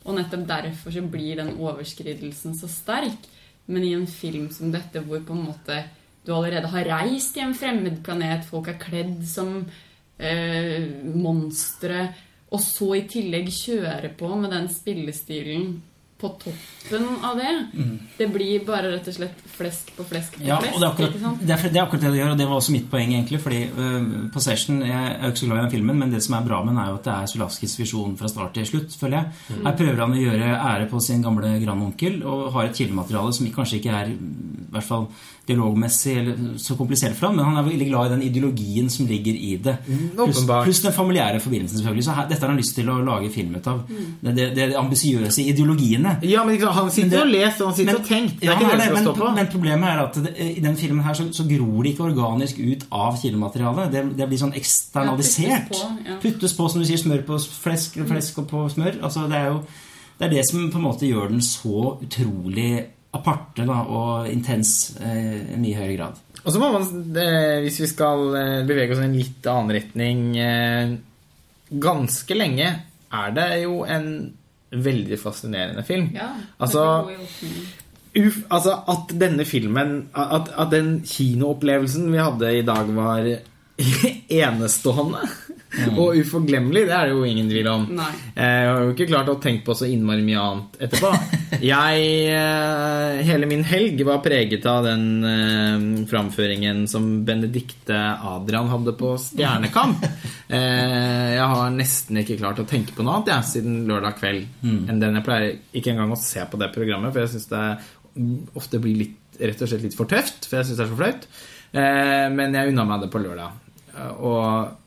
Og 0.07 0.15
nettopp 0.15 0.45
derfor 0.47 0.95
så 0.95 1.03
blir 1.03 1.41
den 1.41 1.57
overskridelsen 1.59 2.55
så 2.55 2.71
sterk. 2.71 3.27
Men 3.67 3.83
i 3.83 3.95
en 3.97 4.07
film 4.07 4.47
som 4.55 4.71
dette, 4.71 5.03
hvor 5.03 5.25
på 5.27 5.35
en 5.35 5.49
måte 5.49 5.81
du 6.27 6.33
allerede 6.35 6.71
har 6.71 6.89
reist 6.91 7.37
i 7.39 7.43
en 7.43 7.55
fremmed 7.55 8.01
planet, 8.07 8.47
folk 8.47 8.71
er 8.71 8.79
kledd 8.83 9.21
som 9.27 9.61
eh, 10.19 10.87
monstre, 11.15 12.09
og 12.51 12.63
så 12.63 12.93
i 12.99 13.05
tillegg 13.11 13.51
kjøre 13.55 14.13
på 14.19 14.31
med 14.39 14.55
den 14.55 14.67
spillestilen 14.71 15.77
på 16.17 16.29
toppen 16.41 17.07
av 17.25 17.37
det. 17.37 17.51
Det 18.17 18.27
blir 18.33 18.63
bare 18.65 18.89
rett 18.95 19.09
og 19.11 19.17
slett 19.19 19.43
flesk 19.53 19.91
på 19.99 20.05
flesk 20.09 20.39
på 20.39 20.47
Ja, 20.47 20.57
flesk. 20.63 20.75
og 20.75 20.81
det 20.81 20.87
er, 20.87 20.93
akkurat, 20.95 21.13
det, 21.43 21.51
er, 21.53 21.69
det 21.75 21.77
er 21.77 21.83
akkurat 21.83 22.07
det 22.07 22.13
det 22.15 22.21
gjør, 22.23 22.31
og 22.33 22.39
det 22.41 22.47
var 22.49 22.57
også 22.57 22.73
mitt 22.73 22.87
poeng, 22.91 23.13
egentlig. 23.13 23.41
Fordi 23.45 23.61
på 23.75 24.31
Possession 24.33 24.81
Jeg 24.81 24.97
er 25.13 25.27
jo 25.27 25.33
ikke 25.35 25.43
så 25.43 25.51
glad 25.51 25.59
i 25.59 25.63
den 25.67 25.75
filmen, 25.77 25.99
men 26.01 26.15
det 26.15 26.23
som 26.25 26.39
er 26.39 26.47
bra 26.49 26.63
med 26.65 26.73
den, 26.73 26.81
er 26.83 26.89
jo 26.89 26.97
at 27.01 27.05
det 27.05 27.13
er 27.17 27.31
Zulawskis 27.35 27.77
visjon 27.83 28.17
fra 28.17 28.29
start 28.33 28.57
til 28.57 28.67
slutt, 28.73 28.97
føler 28.97 29.19
jeg. 29.19 29.27
Mm. 29.59 29.63
Her 29.67 29.77
prøver 29.83 30.03
han 30.07 30.17
å 30.17 30.25
gjøre 30.25 30.51
ære 30.73 30.91
på 30.95 31.01
sin 31.05 31.23
gamle 31.29 31.53
grandonkel, 31.67 32.23
og 32.25 32.53
har 32.57 32.71
et 32.71 32.81
kildemateriale 32.81 33.37
som 33.37 33.53
kanskje 33.61 33.81
ikke 33.83 33.97
er 34.01 34.15
i 34.15 34.19
hvert 34.73 34.89
fall 34.89 35.09
dialogmessig 35.47 36.17
eller 36.19 36.57
så 36.59 36.75
komplisert 36.79 37.15
for 37.17 37.29
ham, 37.29 37.37
men 37.39 37.45
han 37.47 37.57
er 37.61 37.67
veldig 37.69 37.87
glad 37.89 38.07
i 38.07 38.13
den 38.17 38.23
ideologien 38.27 38.89
som 38.91 39.07
ligger 39.07 39.35
i 39.35 39.53
det. 39.63 39.77
Pluss 39.87 40.41
åpenbart. 40.41 40.65
pluss 40.67 40.81
den 40.83 40.93
familiære 40.97 41.41
forbindelsen, 41.45 41.79
selvfølgelig. 41.79 42.05
Så 42.05 42.17
her, 42.17 42.29
dette 42.31 42.41
har 42.43 42.53
han 42.53 42.59
lyst 42.61 42.75
til 42.79 42.91
å 42.91 42.97
lage 43.07 43.31
film 43.35 43.55
ut 43.57 43.67
av. 43.71 43.83
Mm. 43.89 44.09
Det, 44.21 44.35
det, 44.39 44.49
det 44.57 44.77
ambisiøse 44.81 45.43
ideologiene. 45.47 46.17
Ja, 46.27 46.45
men 46.45 46.57
ikke 46.59 46.73
han 46.75 46.91
sitter 46.91 47.09
Men 47.09 47.17
det- 47.17 47.23
og 47.27 47.33
leser, 47.35 47.65
han 47.65 47.75
sitter 47.75 47.93
Men- 47.93 48.01
og 48.03 48.09
tenker. 48.09 48.37
Det 48.41 48.47
ja, 48.47 48.53
er 48.53 48.61
ikke 48.61 48.71
det 48.71 48.79
men, 48.79 48.87
som 48.87 48.97
skal 48.97 49.07
stå 49.07 49.15
på. 49.23 49.35
men 49.37 49.47
problemet 49.55 49.89
er 49.89 50.05
at 50.05 50.15
det, 50.27 50.35
i 50.57 50.61
den 50.61 50.77
filmen 50.77 51.05
her 51.05 51.15
så, 51.15 51.29
så 51.33 51.49
gror 51.49 51.83
det 51.83 51.93
ikke 51.95 52.05
organisk 52.11 52.59
ut 52.59 52.87
av 52.91 53.19
kildematerialet. 53.23 53.93
Det, 53.93 54.05
det 54.19 54.29
blir 54.29 54.39
sånn 54.39 54.55
eksternalisert. 54.59 55.47
Ja, 55.47 55.59
puttes 55.67 55.83
på, 55.83 56.11
ja. 56.11 56.19
Puttes 56.23 56.53
på, 56.59 56.69
som 56.71 56.81
du 56.83 56.87
sier, 56.89 57.01
smør 57.01 57.23
på 57.27 57.39
flesk, 57.39 57.97
eller 57.97 58.09
flesk 58.17 58.39
og 58.43 58.49
på 58.51 58.67
smør. 58.75 58.99
Altså, 59.03 59.27
det 59.31 59.37
er 59.41 59.53
jo 59.53 59.63
det 60.19 60.25
er 60.27 60.31
det 60.33 60.45
som 60.49 60.71
på 60.73 60.79
en 60.81 60.85
måte 60.87 61.05
gjør 61.05 61.29
den 61.29 61.43
så 61.45 61.99
utrolig 62.01 62.87
aparte 63.17 63.67
da, 63.69 63.81
og 63.83 64.31
intens 64.31 64.97
eh, 65.01 65.55
i 65.55 65.61
mye 65.61 65.77
høyere 65.79 65.97
grad. 65.97 66.23
Og 66.47 66.55
så 66.55 66.63
må 66.63 66.71
man, 66.71 66.87
eh, 67.19 67.59
hvis 67.65 67.81
vi 67.83 67.91
skal 67.91 68.27
eh, 68.39 68.65
bevege 68.69 68.95
oss 68.95 69.03
i 69.03 69.07
en 69.09 69.19
litt 69.19 69.49
annen 69.51 69.75
retning 69.75 70.21
eh, 70.39 70.93
Ganske 71.67 72.37
lenge 72.39 72.69
er 73.17 73.33
det 73.35 73.49
jo 73.65 73.81
en 73.83 74.07
veldig 74.71 75.19
fascinerende 75.19 75.83
film. 75.87 76.13
Ja, 76.15 76.31
Altså. 76.63 76.85
Uff, 78.17 78.39
altså 78.49 78.73
at 78.89 79.11
denne 79.21 79.45
filmen 79.45 80.07
at, 80.17 80.47
at 80.57 80.71
den 80.73 81.03
kinoopplevelsen 81.05 82.07
vi 82.09 82.23
hadde 82.23 82.53
i 82.57 82.63
dag 82.65 82.89
var 82.97 83.27
enestående 84.41 85.27
og 85.97 86.17
uforglemmelig, 86.21 86.83
det 86.89 86.95
er 86.97 87.09
det 87.11 87.15
jo 87.17 87.25
ingen 87.29 87.49
tvil 87.51 87.67
om. 87.71 87.87
Nei. 87.97 88.09
Eh, 88.35 88.45
Jeg 88.67 88.69
har 88.71 88.83
jo 88.85 88.93
ikke 88.95 89.07
klart 89.11 89.29
å 89.33 89.37
tenke 89.43 89.65
på 89.67 89.75
så 89.77 89.89
innmari 89.91 90.25
mye 90.27 90.41
annet 90.43 90.79
etterpå. 90.87 91.11
Jeg, 91.73 92.07
eh, 92.33 93.21
hele 93.29 93.49
min 93.51 93.65
helg 93.69 94.01
var 94.09 94.23
preget 94.25 94.67
av 94.71 94.87
den 94.89 95.05
eh, 95.25 95.85
framføringen 96.11 96.85
som 96.91 97.09
Benedicte 97.29 97.97
Adrian 97.97 98.71
hadde 98.73 98.97
på 98.99 99.13
Stjernekamp. 99.21 100.05
Jeg 100.47 101.43
har 101.51 101.71
nesten 101.75 102.21
ikke 102.21 102.37
klart 102.39 102.61
å 102.63 102.67
tenke 102.69 102.95
på 102.95 103.03
noe 103.03 103.17
annet 103.19 103.33
jeg, 103.33 103.47
siden 103.51 103.81
lørdag 103.89 104.15
kveld 104.21 104.45
enn 104.63 105.01
den. 105.03 105.17
Jeg 105.19 105.27
pleier 105.27 105.57
ikke 105.75 105.91
engang 105.93 106.15
å 106.15 106.19
se 106.21 106.45
på 106.47 106.61
det 106.61 106.69
programmet, 106.75 107.11
for 107.15 107.25
jeg 107.25 107.33
syns 107.35 107.49
det 107.51 107.65
ofte 108.57 108.79
blir 108.83 109.01
litt, 109.01 109.19
rett 109.43 109.63
og 109.65 109.71
slett 109.73 109.83
litt 109.89 109.97
for 109.99 110.09
tøft. 110.11 110.47
For 110.47 110.61
jeg 110.61 110.69
syns 110.69 110.79
det 110.79 110.87
er 110.87 110.93
så 110.93 110.99
flaut. 111.01 111.27
Men 112.39 112.55
jeg 112.57 112.73
unna 112.73 112.87
meg 112.89 113.03
det 113.05 113.11
på 113.13 113.21
lørdag. 113.25 113.59
Og 114.23 114.86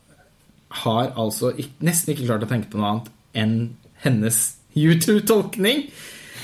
har 0.70 1.12
altså 1.18 1.52
nesten 1.82 2.14
ikke 2.14 2.28
klart 2.28 2.46
å 2.46 2.50
tenke 2.50 2.70
på 2.70 2.78
noe 2.78 2.94
annet 2.94 3.12
enn 3.40 3.54
hennes 4.04 4.40
YouTube-tolkning. 4.78 5.88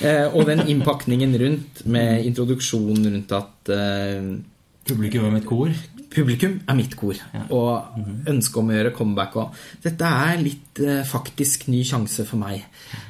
Eh, 0.05 0.27
og 0.29 0.49
den 0.51 0.67
innpakningen 0.69 1.33
rundt, 1.41 1.85
med 1.89 2.27
introduksjonen 2.29 3.07
rundt 3.15 3.33
at 3.33 3.73
eh, 3.73 4.35
Publikum 4.87 5.25
er 5.27 5.33
mitt 5.35 5.47
kor. 5.49 5.71
publikum 6.15 6.61
er 6.69 6.77
mitt 6.79 6.93
kor. 6.97 7.17
Og 7.51 8.29
ønsket 8.31 8.61
om 8.61 8.69
å 8.71 8.77
gjøre 8.77 8.93
comeback. 8.95 9.39
Og 9.41 9.83
dette 9.83 10.11
er 10.27 10.43
litt 10.43 10.83
eh, 10.83 11.03
faktisk 11.07 11.67
ny 11.73 11.83
sjanse 11.85 12.27
for 12.29 12.39
meg. 12.39 12.62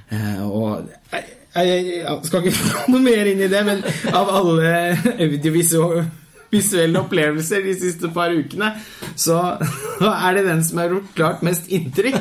Eh, 0.09 0.41
og 0.47 0.87
jeg, 1.13 1.27
jeg, 1.57 1.83
jeg 2.01 2.31
skal 2.31 2.47
ikke 2.47 2.57
få 2.63 2.87
noe 2.95 3.03
mer 3.05 3.29
inn 3.33 3.43
i 3.45 3.51
det, 3.53 3.65
men 3.67 3.85
av 4.13 4.33
alle 4.41 4.71
audiovisuelle 5.17 6.07
visuelle 6.53 7.01
opplevelser 7.01 7.65
de 7.67 7.75
siste 7.79 8.11
par 8.15 8.35
ukene, 8.35 8.73
så 9.19 9.39
er 10.01 10.39
det 10.39 10.47
den 10.49 10.65
som 10.65 10.83
har 10.83 10.93
gjort 10.95 11.15
klart 11.19 11.47
mest 11.47 11.71
inntrykk. 11.73 12.19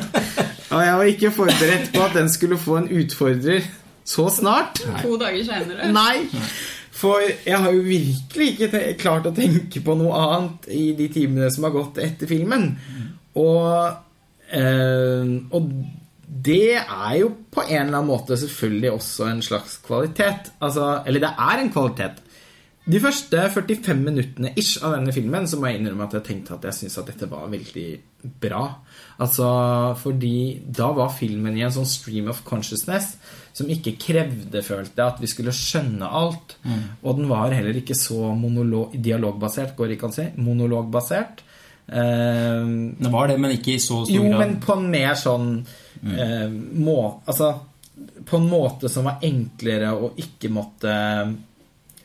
Og 0.70 0.80
jeg 0.82 0.94
var 1.00 1.10
ikke 1.10 1.34
forberedt 1.34 1.92
på 1.94 2.06
at 2.06 2.16
den 2.16 2.30
skulle 2.32 2.58
få 2.60 2.80
en 2.80 2.88
utfordrer 2.90 3.66
så 4.06 4.28
snart. 4.30 4.80
To 5.02 5.16
dager 5.18 5.44
seinere. 5.46 5.90
Nei. 5.94 6.26
For 6.96 7.20
jeg 7.20 7.58
har 7.60 7.74
jo 7.74 7.84
virkelig 7.84 8.48
ikke 8.54 8.80
klart 9.00 9.28
å 9.28 9.34
tenke 9.36 9.82
på 9.84 9.96
noe 9.98 10.16
annet 10.16 10.68
i 10.72 10.88
de 10.96 11.10
timene 11.12 11.50
som 11.52 11.66
har 11.66 11.74
gått 11.74 12.00
etter 12.02 12.30
filmen. 12.30 12.70
Og, 13.36 13.90
eh, 14.48 15.32
og 15.52 15.72
det 16.46 16.78
er 16.78 17.16
jo 17.20 17.32
på 17.52 17.64
en 17.66 17.82
eller 17.82 17.98
annen 17.98 18.08
måte 18.08 18.38
selvfølgelig 18.40 18.92
også 18.94 19.28
en 19.30 19.42
slags 19.44 19.76
kvalitet. 19.84 20.52
Altså, 20.60 21.02
eller 21.06 21.26
det 21.26 21.32
er 21.50 21.62
en 21.62 21.72
kvalitet. 21.74 22.22
De 22.86 23.00
første 23.02 23.40
45 23.50 23.98
minuttene 23.98 24.52
ish 24.54 24.76
av 24.86 24.92
denne 24.94 25.10
filmen 25.14 25.48
så 25.50 25.58
må 25.58 25.66
jeg 25.72 25.80
innrømme 25.80 26.04
at 26.06 26.12
jeg 26.20 26.24
tenkte 26.28 26.54
at 26.54 26.68
jeg 26.68 26.76
syntes 26.76 26.98
at 27.00 27.08
dette 27.10 27.26
var 27.30 27.48
veldig 27.50 27.86
bra. 28.42 28.60
Altså, 29.22 29.48
fordi 29.98 30.60
da 30.78 30.92
var 30.94 31.10
filmen 31.16 31.56
i 31.58 31.64
en 31.66 31.74
sånn 31.74 31.88
stream 31.90 32.30
of 32.30 32.44
consciousness 32.46 33.16
som 33.56 33.70
ikke 33.72 33.96
krevde, 33.98 34.62
følte 34.62 35.00
jeg, 35.00 35.06
at 35.16 35.18
vi 35.22 35.30
skulle 35.32 35.54
skjønne 35.56 36.06
alt. 36.06 36.54
Og 37.02 37.18
den 37.18 37.26
var 37.30 37.54
heller 37.56 37.74
ikke 37.80 37.96
så 37.98 38.30
dialogbasert, 38.94 39.74
går 39.78 39.96
ikke 39.96 40.06
an 40.06 40.14
å 40.14 40.18
si. 40.20 40.26
Monologbasert. 40.46 41.42
Eh, 41.86 42.70
Det 43.02 43.12
var 43.12 43.32
det, 43.32 43.40
men 43.40 43.56
ikke 43.56 43.74
i 43.74 43.82
så 43.82 44.04
stor 44.04 44.14
jo, 44.14 44.28
grad. 44.30 44.38
men 44.44 44.56
på 44.62 44.76
en 44.78 44.86
mer 44.94 45.14
sånn 45.18 45.50
eh, 46.06 46.46
må, 46.50 47.22
Altså 47.26 47.50
på 48.26 48.36
en 48.36 48.48
måte 48.50 48.90
som 48.92 49.06
var 49.08 49.22
enklere 49.24 49.90
å 49.96 50.10
ikke 50.20 50.50
måtte 50.52 50.92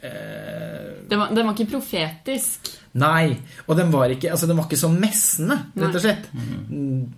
eh, 0.03 0.91
Den 1.09 1.19
var, 1.19 1.33
den 1.35 1.47
var 1.47 1.55
ikke 1.55 1.71
profetisk. 1.77 2.71
Nei. 2.99 3.37
Og 3.67 3.77
den 3.79 3.91
var 3.93 4.11
ikke 4.11 4.31
Altså 4.33 4.49
den 4.49 4.59
var 4.59 4.67
ikke 4.67 4.81
så 4.81 4.91
messende, 4.91 5.57
rett 5.77 5.97
og 5.97 6.03
slett. 6.03 6.29
Mm. 6.35 7.09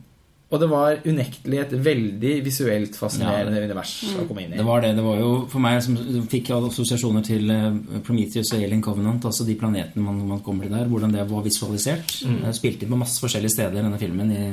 Og 0.53 0.59
det 0.61 0.67
var 0.69 0.99
unektelig 1.01 1.59
et 1.63 1.71
veldig 1.81 2.33
visuelt 2.45 2.97
fascinerende 2.99 3.57
univers 3.63 3.93
å 4.21 4.25
komme 4.29 4.43
inn 4.43 4.51
i. 4.53 4.59
Det 4.59 4.65
var 4.67 4.83
det. 4.83 4.91
Det 4.99 5.05
var 5.05 5.17
jo 5.17 5.31
for 5.49 5.63
meg 5.63 5.79
som 5.81 5.95
fikk 6.29 6.51
assosiasjoner 6.53 7.25
til 7.25 7.49
eh, 7.49 7.79
Prometheus 8.05 8.51
og 8.53 8.61
Alien 8.61 8.83
Covenant, 8.85 9.25
altså 9.25 9.47
de 9.47 9.57
planetene 9.57 10.05
man, 10.05 10.19
man 10.29 10.43
kommer 10.45 10.67
til 10.67 10.75
der, 10.75 10.85
hvordan 10.91 11.15
det 11.15 11.25
var 11.31 11.41
visualisert. 11.47 12.19
Mm. 12.29 12.37
spilte 12.53 12.85
inn 12.85 12.93
på 12.93 13.01
masse 13.01 13.23
forskjellige 13.23 13.55
steder 13.55 13.81
denne 13.81 14.01
filmen, 14.01 14.29
i 14.29 14.43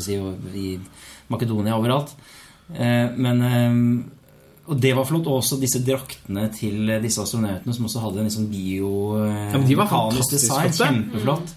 å 0.00 0.06
si, 0.08 0.18
og 0.18 0.58
i 0.58 0.74
Makedonia, 1.30 1.78
overalt. 1.78 2.16
Eh, 2.74 3.14
Men 3.14 3.46
Og 4.66 4.80
det 4.80 4.92
var 4.96 5.04
flott. 5.08 5.26
Og 5.26 5.40
også 5.40 5.58
disse 5.60 5.80
draktene 5.86 6.48
til 6.54 6.92
disse 7.02 7.22
astronautene, 7.22 7.74
som 7.74 7.88
også 7.88 8.02
hadde 8.04 8.22
en 8.22 8.28
liksom 8.28 8.50
bio... 8.50 8.92
Ja, 9.24 9.56
men 9.58 9.66
de 9.68 9.76
var 9.78 9.88
fantastisk 9.90 10.44
design. 10.44 10.72
flotte. 10.72 10.90
Kjempeflott. 10.90 11.54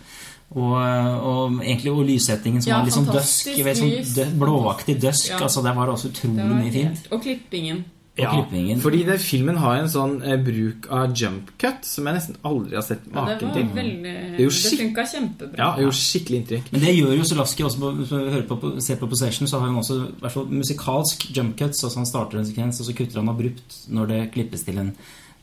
Og, 0.54 0.74
og 0.78 1.63
egentlig 1.63 1.92
og 1.92 2.04
lyssettingen 2.06 2.62
som 2.62 2.70
Ja, 2.70 2.78
var 2.78 2.86
litt 2.86 2.94
sånn 2.94 3.08
døsk, 3.10 3.48
sånn 3.80 4.36
blåaktig 4.38 5.00
døsk. 5.02 5.32
Ja. 5.32 5.39
Altså, 5.48 5.63
der 5.66 5.74
var 5.74 5.89
det 5.89 5.96
også 5.96 6.12
Det 6.12 6.20
utrolig 6.20 6.44
var 6.44 6.60
mye 6.60 6.74
fint. 6.76 7.08
Og 7.10 7.24
klippingen. 7.26 7.84
Og 8.13 8.28
klippingen. 8.30 8.78
fordi 8.78 8.99
det, 9.08 9.15
filmen 9.26 9.56
har 9.58 9.80
en 9.82 9.88
sånn 9.89 10.12
eh, 10.21 10.36
bruk 10.38 10.86
av 10.93 11.15
jump 11.17 11.47
cut 11.58 11.82
som 11.89 12.06
jeg 12.06 12.13
nesten 12.19 12.36
aldri 12.45 12.76
har 12.78 12.84
sett 12.86 13.08
Ja, 13.08 13.10
det 13.10 13.15
maken 13.15 13.47
var 13.47 13.56
til. 13.56 13.71
veldig 13.73 14.04
det, 14.04 14.38
Det, 14.38 14.78
funka 14.84 15.06
kjempebra. 15.10 15.58
Ja, 15.58 15.69
det 15.76 15.88
gjorde 15.88 15.97
skikkelig 15.97 16.38
inntrykk. 16.43 16.67
Men 16.76 16.84
det 16.86 16.93
gjør 16.93 17.15
jo 17.17 17.23
Solaski 17.32 17.63
også. 17.65 17.80
På, 17.82 17.89
hvis 17.97 18.12
man 18.13 18.28
hører 18.30 18.45
på, 18.52 18.60
på, 18.62 18.71
ser 18.86 18.99
på 19.02 19.10
Possession, 19.10 19.47
så 19.49 19.58
har 19.60 19.65
han 19.71 19.80
også 19.82 19.97
i 19.97 20.21
hvert 20.21 20.36
fall 20.36 20.45
musikalsk 20.54 21.26
jump 21.34 21.58
cuts. 21.58 21.82
Altså 21.84 22.04
han 22.04 22.06
starter 22.06 22.38
en 22.38 22.45
sekvens, 22.45 22.80
og 22.84 22.86
så 22.86 22.93
kutter 23.02 23.17
han 23.23 23.30
abrupt 23.34 23.80
når 23.89 24.06
det 24.13 24.19
klippes 24.38 24.62
til 24.67 24.78
en, 24.78 24.91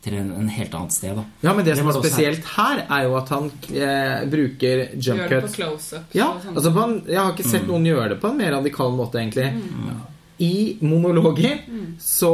til 0.07 0.15
en, 0.21 0.31
en 0.39 0.49
helt 0.49 0.75
annet 0.79 0.95
sted. 0.95 1.19
Da. 1.19 1.25
Ja, 1.43 1.53
men 1.59 1.65
det, 1.67 1.75
Det 1.75 1.83
som 1.83 1.91
er 1.91 1.99
spesielt 1.99 2.47
her, 2.55 2.85
er 2.87 3.03
jo 3.09 3.19
at 3.19 3.35
han 3.35 3.51
eh, 3.75 4.31
bruker 4.31 4.87
jump 4.95 5.27
cut. 5.27 5.27
Gjør 5.27 5.35
det 5.35 5.43
på 5.49 5.53
close-up. 5.59 6.15
Ja, 6.15 6.31
sånn. 6.39 6.55
altså 6.55 6.71
på 6.79 6.87
en, 6.87 6.97
Jeg 7.11 7.19
har 7.19 7.35
ikke 7.35 7.51
sett 7.51 7.67
noen 7.67 7.85
gjøre 7.91 8.15
det 8.15 8.21
på 8.23 8.31
en 8.31 8.39
mer 8.39 8.55
radikal 8.61 8.95
måte, 8.95 9.19
egentlig. 9.19 9.51
I 10.41 10.79
monologer 10.81 11.59
så 12.01 12.31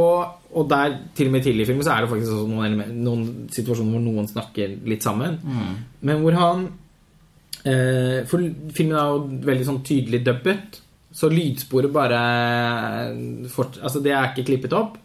Og 0.54 0.68
der 0.70 0.92
til 1.14 1.26
og 1.26 1.32
med 1.34 1.42
tidlig 1.42 1.64
i 1.64 1.66
filmen 1.66 1.84
så 1.84 1.90
er 1.96 2.04
det 2.04 2.10
faktisk 2.12 2.32
også 2.32 2.46
noen, 2.48 2.82
noen 3.04 3.24
situasjoner 3.52 3.96
hvor 3.96 4.04
noen 4.04 4.28
snakker 4.30 4.76
litt 4.88 5.02
sammen. 5.02 5.34
Men 6.00 6.22
hvor 6.22 6.32
han 6.38 6.62
eh, 7.66 8.22
For 8.30 8.38
filmen 8.72 8.96
er 8.96 9.10
jo 9.10 9.18
veldig 9.50 9.66
sånn 9.66 9.82
tydelig 9.84 10.22
dubbet. 10.24 10.80
Så 11.16 11.28
lydsporet 11.32 11.92
bare 11.92 12.20
fort, 13.52 13.78
Altså, 13.82 14.00
det 14.04 14.12
er 14.12 14.30
ikke 14.30 14.46
klippet 14.52 14.72
opp. 14.76 14.96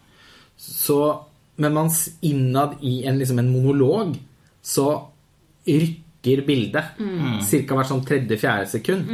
Så 0.58 1.02
Men 1.58 1.74
mens 1.74 2.06
innad 2.22 2.78
i 2.82 3.04
en, 3.06 3.18
liksom 3.20 3.40
en 3.40 3.52
monolog 3.52 4.16
så 4.64 4.88
rykker 5.68 6.46
bildet. 6.48 6.98
Cirka 7.46 7.76
hvert 7.76 7.90
sånn 7.90 8.06
tredje-fjerde 8.06 8.70
sekund. 8.70 9.10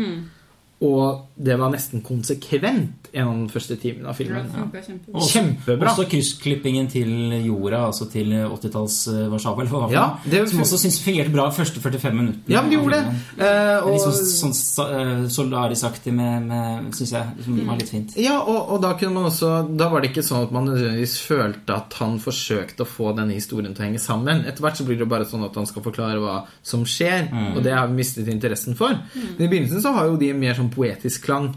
Og 0.86 1.23
det 1.38 1.55
var 1.57 1.71
nesten 1.73 2.03
konsekvent 2.05 3.07
gjennom 3.09 3.39
den 3.45 3.49
første 3.49 3.75
timen 3.82 4.05
av 4.05 4.13
filmen. 4.17 4.45
Funka 4.51 4.82
kjempebra. 4.86 5.13
Også- 5.17 5.32
Kjempebra. 5.34 5.89
Også 5.89 6.05
kryssklippingen 6.11 6.88
til 6.91 7.09
jorda, 7.47 7.80
altså 7.88 8.05
til 8.11 8.30
80-talls 8.34 8.97
Warszawa. 9.32 9.89
Ja, 9.91 10.05
som 10.45 10.61
også 10.61 10.78
synes 10.78 10.99
fungerte 11.01 11.32
bra 11.34 11.47
de 11.49 11.55
første 11.55 11.82
45 11.82 12.13
minuttene. 12.13 12.53
Ja, 12.53 12.61
men 12.61 12.69
de 12.69 12.78
gjorde 12.78 12.99
det. 12.99 13.15
Eh, 13.41 13.88
og, 13.88 13.93
Litt 13.93 14.28
sånn, 14.28 14.53
sånn 14.53 14.93
uh, 14.93 15.28
Solaris-aktig 15.34 16.13
med, 16.13 16.45
med 16.45 16.93
syns 16.93 17.13
jeg, 17.15 17.25
som 17.45 17.57
var 17.65 17.82
litt 17.82 17.89
fint. 17.89 18.13
Ja, 18.21 18.38
og, 18.41 18.69
og 18.75 18.82
da 18.86 18.93
kunne 18.99 19.13
man 19.17 19.32
også 19.32 19.49
Da 19.78 19.89
var 19.89 20.01
det 20.01 20.11
ikke 20.11 20.25
sånn 20.25 20.45
at 20.45 20.53
man 20.53 20.69
nødvendigvis 20.69 21.17
følte 21.25 21.73
at 21.73 21.97
han 22.01 22.19
forsøkte 22.21 22.86
å 22.86 22.89
få 22.89 23.15
denne 23.17 23.34
historien 23.34 23.73
til 23.73 23.86
å 23.86 23.88
henge 23.88 24.01
sammen. 24.03 24.45
Etter 24.45 24.61
hvert 24.61 24.78
så 24.78 24.86
blir 24.86 25.01
det 25.01 25.09
bare 25.09 25.25
sånn 25.25 25.45
at 25.47 25.57
han 25.57 25.65
skal 25.69 25.86
forklare 25.86 26.21
hva 26.21 26.38
som 26.61 26.86
skjer, 26.86 27.30
og 27.55 27.63
det 27.65 27.73
har 27.73 27.88
vi 27.89 27.97
mistet 28.01 28.30
interessen 28.30 28.75
for. 28.78 28.93
Men 29.15 29.41
i 29.41 29.49
begynnelsen 29.49 29.82
så 29.82 29.93
har 29.97 30.09
jo 30.11 30.17
de 30.21 30.34
mer 30.38 30.53
sånn 30.57 30.66
poetisk 30.74 31.28
klang. 31.28 31.51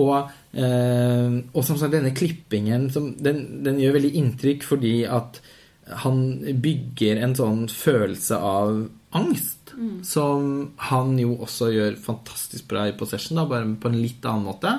Og, 0.00 0.30
eh, 0.54 1.38
og 1.52 1.64
som 1.66 1.78
sagt, 1.78 1.94
denne 1.96 2.14
klippingen 2.14 2.88
som, 2.94 3.10
den, 3.18 3.64
den 3.66 3.80
gjør 3.82 3.98
veldig 3.98 4.12
inntrykk 4.20 4.66
fordi 4.66 4.94
at 5.10 5.40
han 6.04 6.20
bygger 6.62 7.18
en 7.24 7.34
sånn 7.34 7.64
følelse 7.72 8.38
av 8.38 8.84
angst. 9.18 9.59
Som 10.06 10.72
han 10.90 11.14
jo 11.20 11.36
også 11.44 11.70
gjør 11.74 11.96
fantastisk 12.02 12.68
bra 12.70 12.88
i 12.88 12.96
Possession, 12.98 13.38
da, 13.38 13.46
bare 13.50 13.68
på 13.80 13.90
en 13.90 13.98
litt 14.00 14.24
annen 14.28 14.48
måte. 14.48 14.74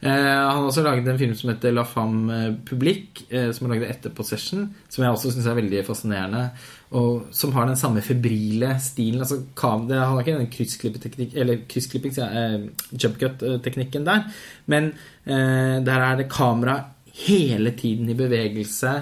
Eh, 0.00 0.08
han 0.10 0.56
har 0.56 0.64
også 0.64 0.84
laget 0.84 1.08
en 1.12 1.18
film 1.20 1.34
som 1.36 1.50
heter 1.52 1.74
La 1.76 1.84
Femme 1.84 2.38
Publique, 2.68 3.26
eh, 3.28 3.50
som 3.52 3.66
er 3.66 3.74
laget 3.74 3.90
etter 3.92 4.14
Possession, 4.16 4.68
som 4.88 5.04
jeg 5.04 5.12
også 5.12 5.34
syns 5.34 5.48
er 5.50 5.58
veldig 5.58 5.82
fascinerende, 5.84 6.44
og 6.96 7.26
som 7.36 7.52
har 7.52 7.68
den 7.68 7.78
samme 7.78 8.02
febrile 8.02 8.72
stilen. 8.80 9.20
Altså, 9.20 9.42
det, 9.44 9.98
han 10.00 10.14
har 10.14 10.22
ikke 10.24 10.38
den 10.38 10.52
kryssklipping, 10.54 11.34
eller 11.34 11.64
kryssklipping, 11.68 12.16
eh, 12.24 12.56
jumpcut-teknikken 12.96 14.08
der, 14.08 14.24
men 14.72 14.94
eh, 15.26 15.76
der 15.84 16.06
er 16.06 16.22
det 16.22 16.30
kamera 16.32 16.80
hele 17.26 17.74
tiden 17.76 18.08
i 18.08 18.16
bevegelse. 18.16 18.94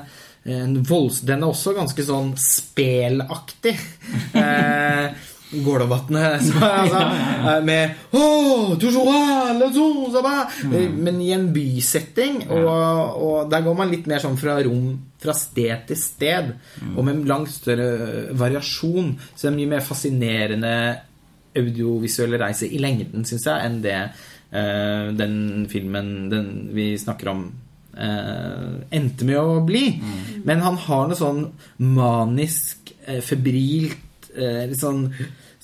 En 0.49 0.79
volds, 0.87 1.21
den 1.29 1.43
er 1.43 1.51
også 1.51 1.75
ganske 1.77 2.05
sånn 2.07 2.35
spelaktig. 2.41 3.77
Eh, 4.39 5.15
Gålåvatnet 5.51 6.43
altså, 6.63 7.03
eh, 7.49 7.65
med 7.65 7.91
oh, 8.13 8.75
Men 10.93 11.21
i 11.25 11.31
en 11.33 11.49
bysetting, 11.55 12.43
og, 12.51 13.23
og 13.23 13.51
der 13.53 13.65
går 13.65 13.79
man 13.79 13.93
litt 13.93 14.09
mer 14.11 14.21
sånn 14.23 14.37
fra 14.41 14.59
rom 14.67 14.91
fra 15.19 15.35
sted 15.35 15.87
til 15.89 15.99
sted, 15.99 16.51
og 16.95 17.01
med 17.07 17.25
langt 17.27 17.51
større 17.51 18.29
variasjon. 18.39 19.17
Så 19.33 19.49
det 19.49 19.51
er 19.51 19.57
mye 19.57 19.73
mer 19.73 19.87
fascinerende 19.87 20.75
audiovisuelle 21.59 22.39
reise 22.39 22.69
i 22.71 22.79
lengden, 22.83 23.25
syns 23.27 23.49
jeg, 23.49 23.65
enn 23.67 23.81
det 23.83 23.97
uh, 23.99 25.09
den 25.17 25.67
filmen 25.71 26.13
den 26.33 26.53
vi 26.77 26.93
snakker 27.01 27.35
om, 27.35 27.49
Uh, 27.99 28.85
endte 28.95 29.27
med 29.27 29.41
å 29.41 29.57
bli. 29.67 29.89
Men 30.47 30.61
han 30.63 30.77
har 30.79 31.09
noe 31.11 31.19
sånn 31.19 31.41
manisk, 31.83 32.93
uh, 33.09 33.17
febrilt, 33.27 34.05
litt 34.37 34.81
sånn 34.81 35.07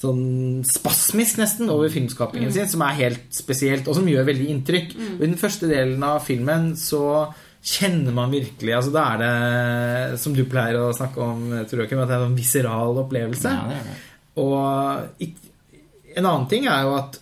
Sånn 0.04 0.64
spasmisk 0.66 1.38
nesten 1.38 1.68
over 1.70 1.88
filmskapingen 1.88 2.50
sin, 2.52 2.66
som 2.68 2.82
er 2.82 2.96
helt 2.98 3.28
spesielt, 3.32 3.86
og 3.88 3.94
som 3.96 4.08
gjør 4.10 4.26
veldig 4.26 4.48
inntrykk. 4.50 4.90
Og 5.14 5.22
I 5.22 5.28
den 5.30 5.38
første 5.40 5.68
delen 5.70 6.02
av 6.04 6.18
filmen 6.26 6.72
så 6.76 7.30
kjenner 7.64 8.12
man 8.12 8.34
virkelig 8.34 8.74
altså 8.74 8.92
Da 8.92 9.04
er 9.14 9.22
det, 9.22 10.18
som 10.20 10.34
du 10.36 10.42
pleier 10.50 10.76
å 10.82 10.90
snakke 10.92 11.22
om, 11.24 11.46
tror 11.70 11.84
jeg, 11.86 11.94
at 11.94 12.10
det 12.10 12.18
er 12.18 12.26
en 12.26 12.36
viseral 12.36 12.98
opplevelse. 13.04 13.54
Ja, 13.54 13.70
det 13.70 13.80
det. 13.86 13.96
Og 14.42 16.18
en 16.18 16.26
annen 16.26 16.48
ting 16.50 16.66
er 16.66 16.82
jo 16.84 16.94
at 16.98 17.20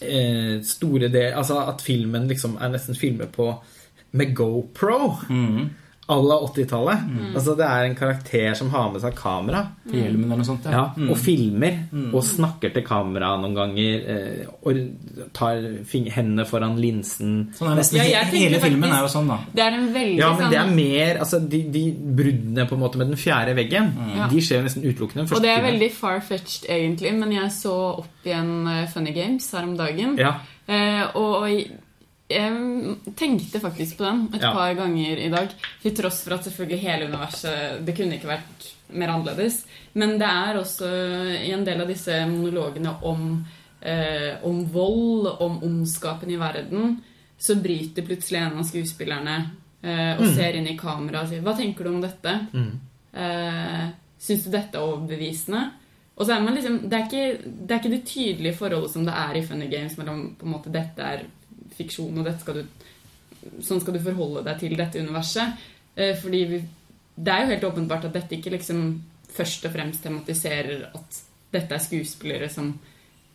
eh, 0.00 0.56
store 0.66 1.12
del, 1.12 1.36
altså 1.38 1.60
at 1.68 1.84
filmen 1.84 2.26
liksom 2.32 2.56
er 2.58 2.72
nesten 2.72 2.98
filmet 2.98 3.30
på 3.36 3.52
med 4.16 4.34
GoPro 4.34 5.12
Mhm. 5.28 5.68
À 6.08 6.16
la 6.22 6.36
80-tallet. 6.46 6.98
Altså 7.34 7.56
det 7.58 7.64
er 7.66 7.84
en 7.88 7.94
karakter 7.98 8.54
som 8.54 8.68
har 8.70 8.92
med 8.92 9.00
seg 9.02 9.14
kamera. 9.18 9.64
Hjelmen 9.90 10.28
eller 10.30 10.42
noe 10.42 10.46
sånt. 10.46 10.66
Ja, 10.70 10.84
Mm. 10.96 11.10
og 11.10 11.16
filmer 11.18 11.80
og 12.14 12.22
snakker 12.22 12.72
til 12.72 12.84
kamera 12.86 13.32
noen 13.42 13.54
ganger. 13.56 14.04
Eh, 14.06 14.46
og 14.62 14.78
tar 15.34 15.58
hendene 16.14 16.44
foran 16.46 16.76
linsen. 16.78 17.52
Sånn 17.58 17.72
er 17.72 17.80
nesten, 17.80 17.98
Ja, 17.98 18.22
Hele 18.24 18.54
faktisk, 18.54 18.62
filmen 18.62 18.92
er 18.92 19.02
jo 19.02 19.08
sånn, 19.08 19.26
da. 19.28 19.38
Det 19.52 19.62
er 19.64 19.72
en 19.78 19.88
veldig 19.94 20.18
Ja, 20.18 20.32
men 20.38 20.50
det 20.50 20.58
er 20.58 20.66
sånn 20.66 20.76
mer 20.76 21.18
altså 21.18 21.40
de, 21.48 21.62
de 21.72 21.84
bruddene 21.92 22.68
på 22.68 22.74
en 22.74 22.80
måte 22.80 22.96
med 22.98 23.08
den 23.08 23.16
fjerde 23.16 23.54
veggen, 23.56 23.92
mm. 23.96 24.28
de 24.30 24.40
skjer 24.40 24.60
jo 24.60 24.66
nesten 24.68 24.84
utelukkende. 24.86 25.26
Og 25.32 25.42
det 25.42 25.50
er 25.50 25.62
veldig 25.62 25.90
far-fetched, 25.92 26.68
egentlig, 26.70 27.14
men 27.18 27.32
jeg 27.32 27.50
så 27.50 27.74
opp 27.98 28.24
igjen 28.24 28.66
eh, 28.68 28.86
Funny 28.94 29.12
Games 29.12 29.50
her 29.52 29.64
om 29.64 29.76
dagen. 29.76 30.16
Ja. 30.18 30.36
Eh, 30.68 31.02
og 31.14 31.42
og 31.42 31.85
jeg, 32.28 32.96
tenkte 33.16 33.60
faktisk 33.62 33.98
på 33.98 34.04
den 34.04 34.24
et 34.34 34.42
Ja. 34.42 34.52
par 34.52 34.74
ganger 34.74 35.16
i 35.18 35.28
dag. 35.28 35.48
Til 35.82 35.94
tross 35.94 36.22
for 36.24 36.34
at 36.34 36.44
selvfølgelig 36.44 36.80
hele 36.80 37.06
universet 37.06 37.84
Det 37.86 37.96
kunne 37.96 38.14
ikke 38.18 38.28
vært 38.28 38.72
mer 38.92 39.08
annerledes. 39.08 39.64
Men 39.94 40.18
det 40.18 40.26
er 40.28 40.58
også 40.58 40.88
i 41.46 41.52
en 41.52 41.64
del 41.64 41.80
av 41.80 41.88
disse 41.88 42.26
monologene 42.26 42.96
om, 43.02 43.44
eh, 43.82 44.36
om 44.44 44.64
vold, 44.72 45.26
om 45.40 45.60
ondskapen 45.62 46.30
i 46.30 46.36
verden, 46.36 47.00
så 47.38 47.54
bryter 47.62 48.02
plutselig 48.06 48.38
en 48.40 48.58
av 48.58 48.64
skuespillerne 48.64 49.50
eh, 49.82 50.16
og 50.18 50.26
ser 50.34 50.56
inn 50.56 50.66
i 50.66 50.76
kameraet 50.76 51.22
og 51.22 51.28
sier 51.28 51.42
'Hva 51.42 51.56
tenker 51.56 51.84
du 51.84 51.90
om 51.90 52.00
dette?' 52.02 52.46
Mm. 52.52 52.80
Eh, 53.14 53.88
Syns 54.18 54.44
du 54.44 54.50
dette 54.50 54.74
er 54.74 54.80
overbevisende? 54.80 55.70
Og 56.16 56.26
så 56.26 56.36
er 56.36 56.40
man 56.40 56.54
liksom, 56.54 56.88
det 56.88 56.92
er, 56.92 57.04
ikke, 57.04 57.42
det 57.66 57.70
er 57.70 57.78
ikke 57.78 57.90
det 57.90 58.04
tydelige 58.06 58.56
forholdet 58.56 58.90
som 58.90 59.04
det 59.04 59.12
er 59.14 59.36
i 59.36 59.42
Funny 59.42 59.68
Games 59.70 59.96
mellom 59.98 60.34
på 60.38 60.46
en 60.46 60.52
måte 60.52 60.72
dette 60.72 60.98
er 61.04 61.24
fiksjon, 61.76 62.18
og 62.20 62.30
skal 62.40 62.60
du, 62.60 62.88
sånn 63.64 63.82
skal 63.82 63.96
du 63.96 64.02
forholde 64.04 64.44
deg 64.46 64.60
til 64.62 64.76
dette 64.78 65.02
universet. 65.02 65.68
Eh, 65.96 66.14
fordi 66.20 66.42
vi, 66.50 66.60
det 67.16 67.32
er 67.32 67.44
jo 67.44 67.52
helt 67.54 67.70
åpenbart 67.70 68.08
at 68.08 68.18
dette 68.18 68.38
ikke 68.38 68.52
liksom 68.56 68.82
først 69.36 69.66
og 69.68 69.74
fremst 69.74 70.04
tematiserer 70.04 70.88
at 70.96 71.22
dette 71.52 71.76
er 71.76 71.82
skuespillere 71.82 72.48
som 72.52 72.74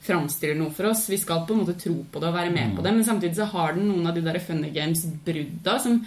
framstiller 0.01 0.57
noe 0.57 0.73
for 0.73 0.89
oss. 0.89 1.05
Vi 1.09 1.19
skal 1.21 1.43
på 1.45 1.53
en 1.53 1.61
måte 1.63 1.77
tro 1.79 1.99
på 2.09 2.21
det 2.21 2.29
og 2.31 2.37
være 2.37 2.53
med 2.53 2.75
på 2.75 2.85
det, 2.85 2.93
men 2.95 3.05
samtidig 3.05 3.37
så 3.37 3.49
har 3.53 3.75
den 3.77 3.87
noen 3.89 4.09
av 4.09 4.17
de 4.17 4.23
der 4.25 4.39
Funny 4.41 4.71
Games-brudda 4.73 5.77
som 5.83 5.99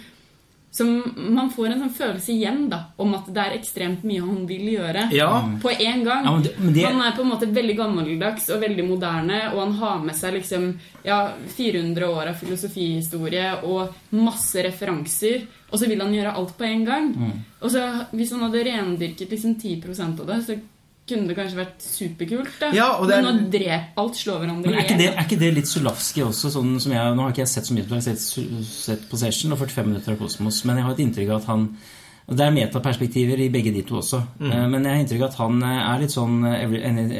som 0.75 0.89
man 1.15 1.47
får 1.55 1.69
en 1.71 1.79
sånn 1.85 1.93
følelse 1.95 2.33
igjen 2.33 2.65
da, 2.69 2.81
om 2.99 3.13
at 3.15 3.29
det 3.31 3.43
er 3.45 3.53
ekstremt 3.55 4.01
mye 4.03 4.19
han 4.25 4.41
vil 4.49 4.65
gjøre 4.73 5.05
Ja. 5.15 5.29
på 5.63 5.71
en 5.71 6.03
gang. 6.03 6.25
Ja, 6.25 6.31
men 6.33 6.43
det- 6.43 6.59
men 6.59 6.73
det- 6.73 6.85
Han 6.85 6.99
er 7.01 7.11
på 7.15 7.21
en 7.21 7.31
måte 7.31 7.47
veldig 7.53 7.77
gammeldags 7.77 8.49
og 8.49 8.61
veldig 8.61 8.83
moderne, 8.89 9.53
og 9.53 9.59
han 9.59 9.71
har 9.71 9.99
med 9.99 10.15
seg 10.15 10.33
liksom 10.33 10.77
ja, 11.05 11.31
400 11.55 12.03
år 12.09 12.27
av 12.27 12.35
filosofihistorie 12.35 13.63
og 13.63 13.93
masse 14.11 14.55
referanser, 14.63 15.45
og 15.71 15.79
så 15.79 15.87
vil 15.87 16.01
han 16.01 16.13
gjøre 16.13 16.35
alt 16.35 16.57
på 16.57 16.65
en 16.65 16.85
gang. 16.85 17.13
Mm. 17.15 17.31
Og 17.61 17.71
så 17.71 18.05
Hvis 18.11 18.31
han 18.31 18.41
hadde 18.41 18.65
rendyrket 18.65 19.29
liksom 19.29 19.55
10% 19.55 20.19
av 20.19 20.27
det, 20.27 20.43
så 20.45 20.59
kunne 21.07 21.27
det 21.29 21.35
kanskje 21.37 21.57
vært 21.59 21.81
superkult. 21.85 22.59
da. 22.59 22.71
Ja, 22.73 22.87
er- 23.03 23.21
Men 23.21 23.25
nå 23.45 23.51
drep 23.51 23.97
alt 23.97 24.15
slår 24.15 24.39
hverandre 24.41 24.71
i 24.71 24.83
ihjel. 24.85 25.13
er 25.13 25.23
ikke 25.23 25.39
det 25.39 25.53
litt 25.53 25.67
Zulavski 25.67 26.21
også? 26.25 26.49
Sånn 26.51 26.79
som 26.81 26.91
jeg, 26.91 27.15
nå 27.15 27.21
har 27.21 27.31
ikke 27.31 27.43
jeg 27.45 27.47
sett 27.47 27.63
så 27.65 27.73
mye 27.73 27.83
på 27.83 27.89
det, 27.89 28.03
jeg 28.05 28.13
har 28.13 28.17
sett, 28.17 28.65
sett 28.65 29.09
Possession 29.09 29.51
og 29.53 29.59
45 29.59 29.85
minutter 29.85 30.11
av 30.13 30.17
Kosmos, 30.19 30.63
men 30.65 30.77
jeg 30.77 30.85
har 30.85 30.91
et 30.93 31.03
inntrykk 31.05 31.29
av 31.29 31.41
at 31.41 31.45
han 31.47 31.77
og 32.25 32.33
Det 32.33 32.41
er 32.41 32.53
metaperspektiver 32.55 33.41
i 33.43 33.51
begge 33.53 33.69
de 33.69 33.83
to 33.85 33.99
også. 33.99 34.17
Mm. 34.39 34.53
Men 34.71 34.85
jeg 34.87 34.91
har 34.95 35.01
inntrykk 35.03 35.21
av 35.21 35.27
at 35.27 35.35
han 35.43 35.59
eh, 35.61 35.81
er 35.83 35.99
litt 36.01 36.13
sånn 36.15 36.39
eh, 36.49 36.63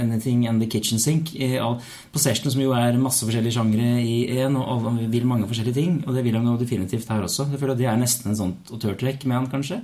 anything 0.02 0.48
and 0.50 0.64
the 0.64 0.66
kitchen 0.66 1.02
sink. 1.02 1.36
I 1.38 1.60
all, 1.62 1.78
Possession, 2.16 2.50
som 2.50 2.64
jo 2.64 2.74
er 2.74 2.98
masse 2.98 3.22
forskjellige 3.28 3.54
sjangre 3.54 3.86
i 4.02 4.16
én, 4.34 4.58
og 4.58 4.72
alle 4.74 5.06
vil 5.14 5.28
mange 5.30 5.46
forskjellige 5.50 5.78
ting. 5.78 6.00
Og 6.08 6.18
det 6.18 6.26
vil 6.26 6.40
han 6.40 6.48
jo 6.50 6.58
definitivt 6.58 7.12
her 7.14 7.22
også. 7.28 7.46
Jeg 7.52 7.62
føler 7.62 7.76
at 7.76 7.84
Det 7.84 7.90
er 7.92 8.02
nesten 8.02 8.32
en 8.32 8.40
sånt 8.40 8.74
autørtrekk 8.74 9.28
med 9.30 9.38
han, 9.38 9.50
kanskje. 9.52 9.84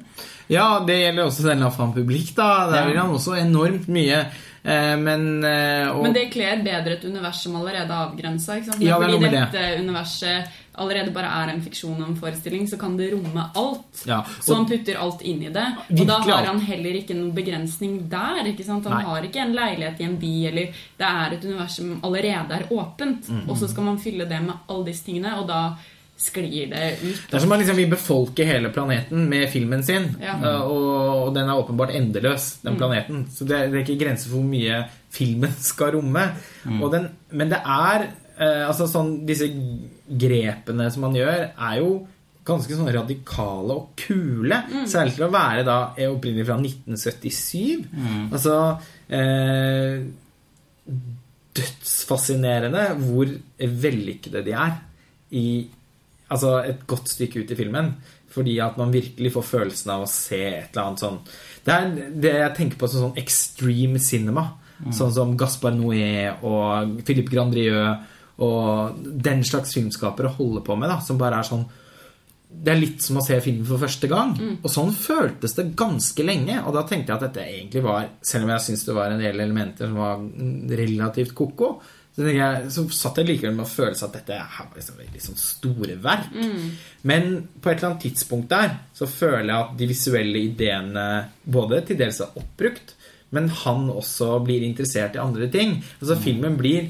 Ja, 0.50 0.80
det 0.88 0.98
gjelder 0.98 1.30
også 1.30 1.46
den 1.52 1.62
La 1.62 1.70
han 1.76 1.94
publikk, 1.94 2.34
da. 2.40 2.50
Der 2.72 2.90
vil 2.90 2.98
han 2.98 3.14
også 3.14 3.38
enormt 3.38 3.92
mye. 3.94 4.24
Eh, 4.64 4.98
men 4.98 5.44
eh, 5.44 5.90
og, 5.90 6.04
Men 6.06 6.14
det 6.14 6.28
kler 6.34 6.62
bedre 6.62 6.98
et 6.98 7.06
univers 7.06 7.40
som 7.44 7.56
allerede 7.58 7.90
er 7.90 8.10
avgrensa. 8.10 8.60
Ja, 8.62 8.76
det 8.78 8.90
er 8.90 9.00
Fordi 9.00 9.16
noe 9.16 9.22
med 9.24 9.34
det. 9.34 9.46
dette 9.52 9.80
universet 9.82 10.60
allerede 10.82 11.12
bare 11.14 11.30
er 11.42 11.52
en 11.52 11.62
fiksjon 11.62 11.98
og 11.98 12.08
en 12.08 12.18
forestilling, 12.18 12.68
så 12.70 12.78
kan 12.80 12.96
det 12.98 13.10
romme 13.12 13.44
alt. 13.60 14.04
Ja, 14.08 14.22
Så 14.40 14.56
han 14.56 14.68
putter 14.70 15.00
alt 15.02 15.22
inn 15.28 15.42
i 15.44 15.50
det. 15.52 15.66
Og 15.98 16.06
da 16.08 16.20
har 16.24 16.48
han 16.48 16.62
heller 16.64 16.96
ikke 17.02 17.18
noen 17.18 17.34
begrensning 17.36 17.98
der. 18.10 18.40
Han 18.46 18.84
Nei. 18.86 19.02
har 19.04 19.28
ikke 19.28 19.42
en 19.44 19.56
leilighet 19.58 20.00
i 20.00 20.08
en 20.08 20.18
by, 20.22 20.34
eller 20.52 20.84
det 20.98 21.10
er 21.10 21.36
et 21.36 21.46
univers 21.46 21.76
som 21.76 21.98
allerede 22.08 22.60
er 22.62 22.68
åpent. 22.72 23.28
Mm. 23.30 23.50
Og 23.50 23.58
så 23.58 23.68
skal 23.68 23.90
man 23.90 24.00
fylle 24.00 24.30
det 24.30 24.42
med 24.42 24.56
alle 24.70 24.86
disse 24.86 25.06
tingene, 25.06 25.36
og 25.42 25.50
da 25.50 25.62
sklir 26.22 26.70
det 26.70 26.84
ut. 27.02 27.22
Det 27.32 27.36
er 27.38 27.42
som 27.44 27.52
om 27.52 27.60
liksom 27.60 27.80
vi 27.82 27.86
befolker 27.90 28.46
hele 28.46 28.70
planeten 28.74 29.24
med 29.32 29.48
filmen 29.50 29.82
sin. 29.84 30.06
Ja. 30.22 30.36
eh, 30.38 30.62
Og, 30.70 31.28
og 31.28 31.34
den 31.36 31.50
er 31.50 31.58
åpenbart 31.60 31.96
endeløs, 31.98 32.60
den 32.64 32.78
planeten. 32.78 33.26
Så 33.34 33.48
det 33.50 33.64
det 33.72 33.80
er 33.80 33.84
ikke 33.88 34.00
grenser 34.06 34.30
for 34.30 34.38
hvor 34.40 34.50
mye 34.52 34.84
filmen 35.12 35.54
skal 35.72 35.96
romme. 35.98 36.28
Og 36.80 36.92
den, 36.94 37.10
men 37.32 37.50
det 37.52 37.60
er 37.66 38.08
eh, 38.38 38.64
altså 38.68 38.86
sånn 38.92 39.26
Disse 39.28 39.50
grepene 40.12 40.90
som 40.92 41.06
man 41.08 41.16
gjør, 41.16 41.50
er 41.58 41.78
jo 41.82 41.92
ganske 42.46 42.74
sånn 42.74 42.90
radikale 42.94 43.76
og 43.76 43.92
kule. 44.02 44.58
Særlig 44.90 45.14
til 45.18 45.28
å 45.28 45.34
være 45.34 45.62
da 45.68 45.76
er 45.98 46.10
opprinnelig 46.14 46.48
fra 46.48 46.58
1977. 46.58 47.86
Altså 48.34 48.56
eh, 49.14 50.02
dødsfascinerende 51.56 52.84
hvor 53.04 53.30
vellykkede 53.60 54.42
de 54.46 54.56
er 54.58 54.74
i 55.38 55.46
Altså 56.32 56.56
et 56.64 56.86
godt 56.88 57.12
stykke 57.12 57.44
ut 57.44 57.54
i 57.54 57.60
filmen. 57.60 57.94
Fordi 58.32 58.56
at 58.64 58.78
man 58.80 58.94
virkelig 58.94 59.34
får 59.36 59.48
følelsen 59.48 59.92
av 59.92 60.06
å 60.06 60.10
se 60.10 60.40
et 60.48 60.72
eller 60.72 60.86
annet 60.86 61.02
sånn 61.04 61.18
Det 61.66 61.74
er 61.76 61.90
det 62.24 62.32
jeg 62.38 62.56
tenker 62.56 62.80
på 62.80 62.88
som 62.88 63.10
sånn 63.10 63.20
extreme 63.20 64.00
cinema. 64.00 64.48
Sånn 64.96 65.12
som 65.14 65.36
Gaspar 65.38 65.76
Noé 65.76 66.32
og 66.42 67.04
Philippe 67.06 67.30
Grandrieux 67.36 68.08
og 68.42 69.04
den 69.22 69.44
slags 69.46 69.76
filmskapere 69.76 70.32
holder 70.34 70.64
på 70.66 70.74
med, 70.80 70.90
da, 70.90 70.98
som 71.06 71.20
bare 71.22 71.42
er 71.42 71.46
sånn 71.46 71.68
det 72.52 72.74
er 72.74 72.82
litt 72.82 73.00
som 73.00 73.16
å 73.16 73.24
se 73.24 73.38
filmen 73.40 73.64
for 73.64 73.80
første 73.80 74.10
gang. 74.12 74.34
Og 74.60 74.68
sånn 74.72 74.90
føltes 74.92 75.54
det 75.56 75.70
ganske 75.80 76.26
lenge. 76.26 76.58
Og 76.66 76.76
da 76.76 76.82
tenkte 76.84 77.14
jeg 77.14 77.16
at 77.16 77.24
dette 77.30 77.46
egentlig 77.48 77.84
var 77.86 78.10
Selv 78.28 78.44
om 78.44 78.52
jeg 78.52 78.66
syns 78.66 78.84
det 78.88 78.96
var 78.98 79.14
en 79.14 79.24
del 79.24 79.40
elementer 79.40 79.88
som 79.88 80.02
var 80.02 80.26
relativt 80.82 81.32
ko-ko, 81.38 81.70
så, 82.16 82.26
jeg, 82.28 82.72
så 82.76 82.84
satt 82.92 83.22
jeg 83.22 83.30
likevel 83.30 83.54
med 83.56 83.64
å 83.64 83.72
føle 83.72 83.96
seg 83.96 84.10
at 84.10 84.18
dette 84.20 84.40
her 84.40 84.68
var 84.68 84.80
liksom 84.80 84.98
veldig 85.00 85.22
sånn 85.24 85.40
store 85.40 85.96
verk. 86.04 86.34
Men 87.08 87.30
på 87.62 87.72
et 87.72 87.78
eller 87.78 87.94
annet 87.94 88.04
tidspunkt 88.04 88.50
der 88.52 88.74
så 88.98 89.08
føler 89.08 89.48
jeg 89.48 89.60
at 89.60 89.78
de 89.80 89.88
visuelle 89.94 90.42
ideene 90.50 91.06
både 91.44 91.80
til 91.88 92.02
dels 92.02 92.20
er 92.24 92.36
oppbrukt, 92.42 92.96
men 93.32 93.48
han 93.62 93.88
også 93.94 94.42
blir 94.44 94.66
interessert 94.68 95.16
i 95.16 95.24
andre 95.24 95.48
ting. 95.52 95.78
Altså 96.02 96.20
Filmen 96.20 96.58
blir 96.60 96.90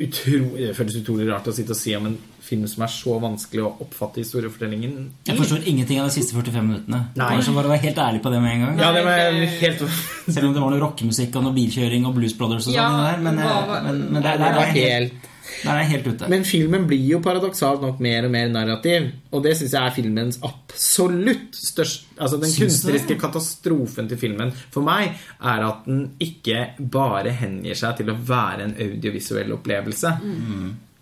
utro, 0.00 0.56
Det 0.56 0.76
føles 0.76 1.00
utrolig 1.00 1.26
rart 1.26 1.48
å 1.50 1.54
sitte 1.56 1.74
og 1.74 1.80
si 1.80 1.96
om 1.98 2.06
en 2.06 2.18
film 2.50 2.66
som 2.70 2.82
er 2.86 2.92
så 2.92 3.16
vanskelig 3.22 3.62
å 3.64 3.70
oppfatte 3.86 4.20
historiefortellingen 4.24 4.92
i. 4.98 5.06
Jeg 5.30 5.38
forstår 5.40 5.64
ingenting 5.70 6.02
av 6.02 6.10
de 6.10 6.16
siste 6.18 6.34
45 6.36 6.66
minuttene. 6.68 7.00
Nei. 7.16 7.30
Bare 7.36 7.46
så 7.46 7.54
bare 7.56 7.72
være 7.72 7.84
helt 7.86 8.02
ærlig 8.08 8.22
på 8.26 8.34
det 8.34 8.42
med 8.44 8.52
en 8.58 8.66
gang. 8.66 8.78
Ja, 8.84 8.92
det 8.98 9.06
var 9.06 9.24
helt 9.64 9.82
Selv 10.30 10.50
om 10.50 10.54
det 10.54 10.60
var 10.66 10.70
noe 10.74 10.82
rockemusikk 10.84 11.36
og 11.40 11.48
noe 11.48 11.56
bilkjøring 11.56 12.06
og 12.10 12.14
Blues 12.20 12.34
Brothers 12.38 12.66
og 12.68 12.74
sånn 12.74 12.80
Ja, 12.82 13.16
men, 13.22 13.38
eh, 13.38 13.66
var- 13.70 13.82
men, 13.88 14.04
men 14.12 14.22
det, 14.22 14.36
Det 14.38 14.54
var 14.54 14.64
er 14.66 14.72
helt, 14.76 15.26
Nei, 15.64 15.72
er 15.82 15.88
helt 15.90 16.06
ute. 16.06 16.28
Men 16.30 16.44
filmen 16.46 16.84
blir 16.88 17.02
jo 17.10 17.18
paradoksalt 17.20 17.82
nok 17.82 17.98
mer 18.00 18.24
og 18.24 18.30
mer 18.32 18.48
narrativ. 18.48 19.10
Og 19.34 19.42
det 19.44 19.56
syns 19.58 19.72
jeg 19.74 19.82
er 19.82 19.90
filmens 19.96 20.38
absolutt 20.46 21.56
største 21.58 22.06
Altså 22.20 22.38
den 22.40 22.50
Syns 22.52 22.78
kunstneriske 22.80 23.08
det? 23.14 23.18
katastrofen 23.20 24.08
til 24.08 24.18
filmen 24.20 24.52
for 24.70 24.84
meg 24.86 25.14
er 25.42 25.64
at 25.66 25.84
den 25.88 26.02
ikke 26.20 26.62
bare 26.80 27.32
hengir 27.32 27.74
seg 27.76 27.96
til 27.98 28.12
å 28.12 28.16
være 28.28 28.68
en 28.68 28.74
audiovisuell 28.78 29.52
opplevelse. 29.56 30.14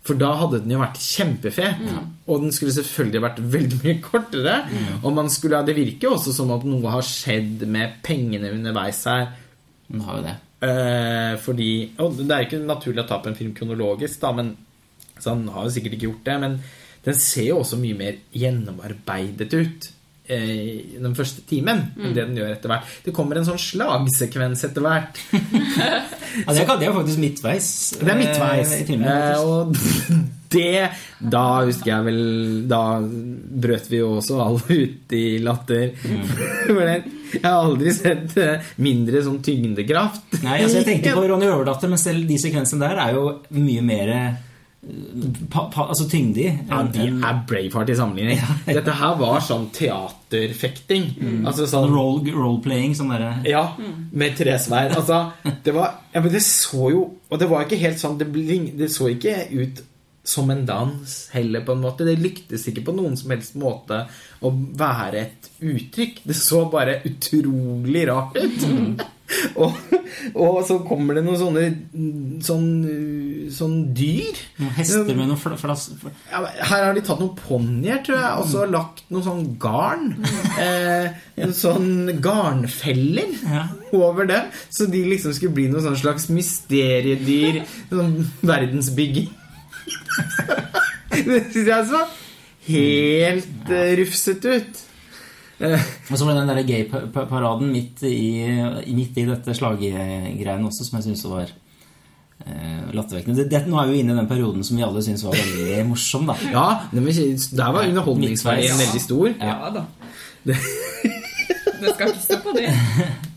For 0.09 0.17
da 0.17 0.31
hadde 0.39 0.63
den 0.63 0.73
jo 0.73 0.81
vært 0.81 0.97
kjempefet. 1.05 1.81
Og 2.25 2.41
den 2.41 2.53
skulle 2.55 2.73
selvfølgelig 2.73 3.21
vært 3.27 3.41
veldig 3.53 3.79
mye 3.83 3.97
kortere. 4.01 4.55
Og 5.03 5.13
man 5.13 5.29
skulle, 5.29 5.61
det 5.67 5.77
virker 5.77 6.09
jo 6.09 6.15
også 6.17 6.33
som 6.33 6.53
at 6.55 6.65
noe 6.65 6.93
har 6.97 7.05
skjedd 7.05 7.67
med 7.69 7.99
pengene 8.05 8.49
underveis 8.55 9.03
her. 9.09 9.29
Den 9.89 10.01
har 10.07 10.17
jo 10.17 10.25
det. 10.25 10.35
Eh, 10.65 11.35
fordi 11.39 11.69
Og 12.03 12.17
det 12.19 12.33
er 12.35 12.47
ikke 12.47 12.59
naturlig 12.65 13.05
å 13.05 13.07
ta 13.07 13.21
på 13.21 13.29
en 13.31 13.37
film 13.37 13.53
kronologisk, 13.55 14.19
da, 14.25 14.33
men 14.35 14.49
så 15.19 15.31
han 15.31 15.45
har 15.53 15.67
jo 15.67 15.75
sikkert 15.77 15.95
ikke 15.95 16.09
gjort 16.09 16.25
det. 16.25 16.39
Men 16.41 16.57
den 17.05 17.21
ser 17.21 17.47
jo 17.51 17.61
også 17.61 17.79
mye 17.79 17.97
mer 18.01 18.19
gjennomarbeidet 18.35 19.53
ut 19.55 19.89
den 20.29 21.15
første 21.17 21.41
timen 21.49 21.81
enn 21.97 22.13
det 22.13 22.23
den 22.29 22.37
gjør 22.37 22.51
etter 22.53 22.69
hvert. 22.71 22.89
Det 23.05 23.13
kommer 23.17 23.39
en 23.41 23.47
sånn 23.47 23.59
slagsekvens 23.61 24.65
etter 24.69 24.85
hvert. 24.85 25.21
Ja, 26.45 26.53
det, 26.53 26.61
er, 26.61 26.75
det 26.77 26.85
jo 26.85 26.91
faktisk 26.93 27.17
midtveis. 27.23 27.67
Det 27.97 28.11
er 28.13 28.17
midtveis. 28.19 28.73
eh, 28.75 28.81
i 28.83 28.85
timen 28.85 29.07
Eh, 29.09 29.39
og 29.41 29.71
det 30.53 30.91
Da 31.33 31.41
husker 31.65 31.89
jeg 31.89 32.05
vel 32.05 32.19
Da 32.69 32.81
brøt 33.01 33.87
vi 33.89 33.97
jo 33.97 34.11
også 34.19 34.37
alle 34.43 34.77
ut 34.83 35.15
i 35.17 35.23
latter. 35.41 35.95
For 36.67 36.83
det- 36.85 37.15
jeg 37.29 37.43
har 37.45 37.59
aldri 37.65 37.91
sett 37.93 38.37
eh, 38.41 38.69
mindre 38.81 39.19
sånn 39.25 39.41
tyngdekraft. 39.45 40.39
Nei, 40.41 40.55
altså 40.63 40.79
jeg 40.79 40.87
tenkte 40.87 41.11
på 41.17 41.25
Ronny 41.29 41.45
Røverdatter, 41.45 41.89
men 41.91 41.99
selv 42.01 42.23
de 42.29 42.37
sekvensene 42.41 42.81
der 42.87 43.01
er 43.03 43.11
jo 43.17 43.25
mye 43.53 43.83
mer 43.85 44.09
eh, 44.15 44.39
pa, 45.51 45.65
pa, 45.73 45.87
altså 45.91 46.05
tyngde 46.09 46.39
i. 46.39 46.51
Ja, 46.69 46.81
de 46.87 47.07
er 47.09 47.41
Braveheart 47.49 47.89
i 47.91 47.95
sammenligning. 47.99 48.39
Dette 48.77 48.93
her 48.95 49.17
var 49.19 49.41
sånn 49.43 49.67
teaterfekting. 49.75 51.09
Altså 51.47 51.67
sånn 51.69 51.89
Role- 51.91 52.33
Role-playing, 52.35 52.95
sånn 52.97 53.11
derre 53.13 53.33
Ja, 53.49 53.65
med 54.11 54.37
tre 54.39 54.55
sverd. 54.61 54.95
Altså, 54.97 55.21
det 55.65 55.73
var 55.75 55.97
ja, 56.13 56.21
men 56.23 56.31
Det 56.33 56.41
så 56.45 56.89
jo 56.93 57.03
Og 57.29 57.37
det 57.41 57.47
var 57.51 57.65
ikke 57.67 57.77
helt 57.77 57.99
sånn 58.01 58.15
Det, 58.17 58.25
bling- 58.33 58.71
det 58.79 58.87
så 58.91 59.09
ikke 59.11 59.35
ut 59.53 59.83
som 60.29 60.49
en 60.53 60.65
dans 60.67 61.13
heller, 61.33 61.61
på 61.65 61.73
en 61.73 61.81
måte. 61.81 62.05
Det 62.05 62.19
lyktes 62.21 62.67
ikke 62.69 62.83
på 62.85 62.93
noen 62.93 63.15
som 63.17 63.31
helst 63.33 63.55
måte 63.57 64.03
å 64.45 64.51
være 64.77 65.23
et 65.23 65.47
uttrykk. 65.63 66.19
Det 66.27 66.35
så 66.37 66.59
bare 66.69 66.99
utrolig 67.07 68.03
rart 68.11 68.37
ut. 68.37 69.01
og, 69.61 69.75
og 70.33 70.55
så 70.65 70.79
kommer 70.87 71.17
det 71.19 71.21
noen 71.25 71.37
sånne 71.37 71.63
sånn, 72.45 72.65
sånn 73.53 73.75
dyr. 73.97 74.39
Noen 74.57 74.73
hester 74.77 75.11
med 75.13 75.29
noen 75.29 75.37
fla, 75.39 75.57
flass... 75.59 75.83
Ja, 76.31 76.41
her 76.41 76.85
har 76.87 76.97
de 76.97 77.03
tatt 77.05 77.21
noen 77.21 77.35
ponnier, 77.37 78.01
tror 78.05 78.17
jeg, 78.17 78.31
og 78.41 78.49
så 78.49 78.65
lagt 78.69 79.03
noe 79.13 79.25
sånn 79.25 79.45
garn. 79.61 80.11
Eh, 80.59 81.13
en 81.39 81.53
sånn 81.55 82.09
garnfeller 82.19 83.29
Ja. 83.45 83.61
over 83.95 84.27
dem. 84.27 84.49
Så 84.73 84.89
de 84.91 85.05
liksom 85.07 85.31
skulle 85.37 85.55
bli 85.55 85.69
noe 85.71 85.79
sånn 85.85 85.95
slags 85.99 86.25
mysteriedyr. 86.33 87.61
Sånn 87.93 88.17
verdensbygging. 88.43 89.29
det 91.15 91.39
syns 91.53 91.69
jeg 91.69 91.87
så 91.93 92.01
helt 92.67 93.71
eh, 93.73 93.93
rufsete 94.01 94.57
ut. 94.59 94.83
Eh, 95.59 95.87
Og 96.11 96.17
så 96.17 96.25
var 96.25 96.35
det 96.37 96.43
den 96.43 96.51
der 96.53 96.67
gay-paraden 96.67 97.71
midt 97.73 98.03
i, 98.07 98.47
midt 98.95 99.17
i 99.19 99.25
dette 99.27 99.55
slaggreiene 99.57 100.67
også, 100.69 100.87
som 100.87 100.99
jeg 100.99 101.09
syns 101.09 101.25
var 101.27 101.49
eh, 101.49 102.85
lattervekkende. 102.95 103.41
Det, 103.41 103.49
det, 103.51 103.65
nå 103.67 103.79
er 103.81 103.89
vi 103.89 103.97
jo 103.97 104.03
inne 104.05 104.15
i 104.15 104.19
den 104.21 104.29
perioden 104.29 104.63
som 104.63 104.79
vi 104.79 104.85
alle 104.87 105.03
syns 105.03 105.25
var 105.27 105.35
veldig 105.35 105.81
morsom, 105.89 106.29
da. 106.31 106.37
ja, 106.53 106.67
det 106.93 107.03
der 107.57 107.73
var 107.75 107.89
underholdningsverdien 107.89 108.71
ja. 108.71 108.79
veldig 108.85 109.03
stor. 109.03 109.33
Ja 109.35 109.73
da. 109.75 109.85
Det 111.79 111.93
skal 111.95 112.13
ikke 112.13 112.23
stå 112.23 112.39
på 112.43 112.55
det. 112.55 112.71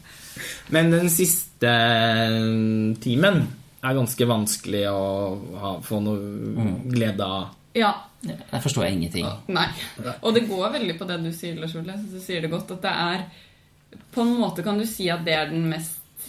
Men 0.74 0.94
den 0.94 1.10
siste 1.12 1.72
timen 3.02 3.42
er 3.82 3.98
ganske 3.98 4.26
vanskelig 4.30 4.86
å 4.90 5.02
ha, 5.58 5.72
få 5.84 5.98
noe 6.02 6.70
glede 6.90 7.26
av. 7.26 7.52
Ja. 7.76 7.92
Der 8.22 8.60
forstår 8.62 8.86
jeg 8.86 8.98
ingenting. 8.98 9.26
Nei. 9.50 9.68
Og 10.20 10.34
det 10.34 10.46
går 10.46 10.68
veldig 10.76 10.94
på 10.98 11.08
det 11.08 11.18
du 11.24 11.32
sier, 11.34 11.58
Lars 11.58 11.74
Ole. 11.78 11.96
Du 12.06 12.20
sier 12.22 12.44
det 12.44 12.52
godt. 12.52 12.70
At 12.76 12.84
det 12.84 12.92
er 12.92 13.24
På 14.14 14.22
en 14.22 14.36
måte 14.40 14.62
kan 14.64 14.78
du 14.78 14.86
si 14.88 15.08
at 15.12 15.24
det 15.26 15.34
er 15.36 15.50
den 15.50 15.66
mest 15.68 16.28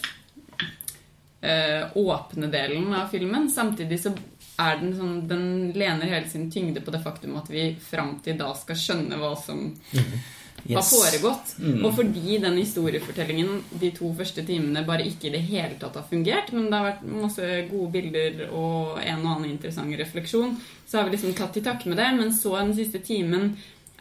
øh, 1.40 1.94
åpne 1.96 2.50
delen 2.52 2.90
av 2.92 3.08
filmen. 3.12 3.48
Samtidig 3.50 4.00
så 4.02 4.12
er 4.60 4.80
den 4.82 4.92
sånn 4.98 5.14
Den 5.30 5.46
lener 5.74 6.10
hele 6.10 6.28
sin 6.30 6.50
tyngde 6.52 6.82
på 6.84 6.92
det 6.94 7.02
faktum 7.04 7.38
at 7.40 7.48
vi 7.50 7.72
fram 7.80 8.18
til 8.24 8.38
da 8.38 8.50
skal 8.58 8.78
skjønne 8.78 9.18
hva 9.18 9.32
som 9.40 9.70
har 9.94 10.43
Yes. 10.64 10.94
foregått. 10.94 11.50
Og 11.84 11.90
fordi 11.92 12.38
den 12.40 12.56
historiefortellingen 12.56 13.58
de 13.80 13.90
to 13.92 14.08
første 14.16 14.44
timene 14.46 14.84
bare 14.86 15.04
ikke 15.04 15.28
i 15.28 15.34
det 15.34 15.42
hele 15.44 15.76
tatt 15.80 15.98
har 15.98 16.06
fungert, 16.08 16.52
men 16.54 16.70
det 16.70 16.78
har 16.78 16.86
vært 16.88 17.02
masse 17.04 17.48
gode 17.68 17.90
bilder 17.92 18.46
og 18.48 19.00
en 19.02 19.26
og 19.26 19.30
annen 19.34 19.50
interessant 19.50 19.92
refleksjon, 20.00 20.56
så 20.88 20.98
har 20.98 21.08
vi 21.08 21.16
liksom 21.16 21.34
tatt 21.36 21.52
til 21.56 21.66
takke 21.66 21.90
med 21.90 22.00
det. 22.00 22.08
Men 22.16 22.32
så 22.32 22.56
den 22.62 22.72
siste 22.78 23.02
timen 23.04 23.52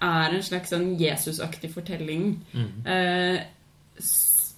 er 0.04 0.36
en 0.36 0.46
slags 0.46 0.72
sånn 0.72 0.94
Jesusaktig 1.00 1.74
fortelling. 1.74 2.38
Eh, 2.88 3.44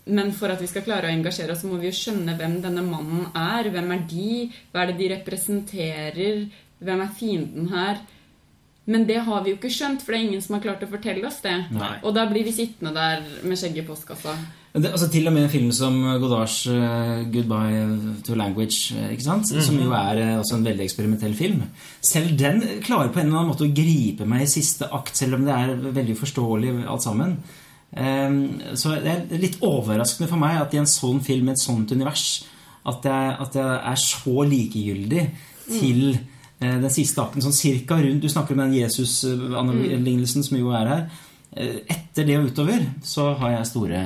men 0.06 0.32
for 0.38 0.54
at 0.54 0.62
vi 0.62 0.70
skal 0.70 0.86
klare 0.86 1.10
å 1.10 1.14
engasjere 1.14 1.56
oss, 1.56 1.64
så 1.64 1.70
må 1.70 1.80
vi 1.82 1.90
jo 1.90 1.98
skjønne 1.98 2.36
hvem 2.38 2.60
denne 2.62 2.84
mannen 2.86 3.26
er. 3.34 3.72
Hvem 3.74 3.94
er 3.96 4.04
de? 4.10 4.34
Hva 4.72 4.84
er 4.84 4.92
det 4.92 5.00
de 5.00 5.10
representerer? 5.16 6.44
Hvem 6.86 7.02
er 7.02 7.16
fienden 7.18 7.72
her? 7.74 8.04
Men 8.86 9.08
det 9.10 9.18
har 9.26 9.42
vi 9.42 9.50
jo 9.52 9.58
ikke 9.58 9.72
skjønt, 9.74 10.04
for 10.06 10.14
det 10.14 10.20
er 10.20 10.28
ingen 10.28 10.44
som 10.46 10.56
har 10.58 10.62
klart 10.68 10.84
å 10.86 10.90
fortelle 10.92 11.26
oss 11.26 11.40
det. 11.42 11.56
Nei. 11.74 11.96
Og 12.06 12.14
da 12.14 12.28
blir 12.30 12.46
vi 12.46 12.54
sittende 12.54 12.94
der 12.94 13.24
med 13.42 13.58
skjegget 13.58 13.82
i 13.82 13.88
postkassa. 13.88 14.36
Det, 14.76 14.92
altså 14.92 15.08
Til 15.10 15.26
og 15.30 15.34
med 15.34 15.46
en 15.48 15.54
film 15.54 15.72
som 15.74 15.98
Godards 16.22 16.60
uh, 16.68 17.24
'Goodbye 17.32 18.20
to 18.28 18.36
Language', 18.38 18.94
eh, 18.94 19.14
ikke 19.16 19.26
sant? 19.26 19.48
som 19.48 19.80
jo 19.80 19.90
er 19.96 20.22
uh, 20.38 20.44
en 20.54 20.68
veldig 20.68 20.86
eksperimentell 20.86 21.34
film. 21.34 21.64
Selv 22.02 22.38
den 22.38 22.62
klarer 22.84 23.10
på 23.10 23.22
en 23.22 23.30
eller 23.30 23.40
annen 23.40 23.54
måte 23.54 23.66
å 23.66 23.74
gripe 23.74 24.28
meg 24.30 24.44
i 24.44 24.52
siste 24.52 24.92
akt, 24.92 25.16
selv 25.18 25.40
om 25.40 25.48
det 25.48 25.56
er 25.56 25.74
veldig 25.96 26.18
forståelig 26.20 26.76
alt 26.86 27.08
sammen. 27.08 27.40
Um, 27.96 28.60
så 28.76 28.98
det 29.00 29.12
er 29.14 29.40
litt 29.40 29.62
overraskende 29.64 30.28
for 30.28 30.42
meg 30.42 30.60
at 30.60 30.74
i 30.76 30.82
en 30.82 30.90
sånn 30.90 31.24
film, 31.24 31.50
et 31.50 31.62
sånt 31.62 31.94
univers, 31.96 32.44
at 32.86 33.06
jeg, 33.08 33.36
at 33.42 33.56
jeg 33.56 33.76
er 33.80 34.02
så 34.02 34.44
likegyldig 34.46 35.22
til 35.66 36.02
eh, 36.12 36.24
den 36.60 36.92
siste 36.94 37.22
akten, 37.22 37.44
sånn 37.44 37.56
cirka 37.56 37.98
rundt 38.00 38.24
Du 38.24 38.30
snakker 38.32 38.56
om 38.56 38.62
den 38.64 38.78
Jesus-lignelsen 38.80 40.46
som 40.46 40.58
jo 40.58 40.72
er 40.76 40.92
her. 40.92 41.08
Eh, 41.56 41.82
Etter 41.92 42.28
det 42.28 42.38
og 42.40 42.52
utover 42.52 42.86
så 43.04 43.34
har 43.40 43.58
jeg 43.58 43.72
store 43.72 44.04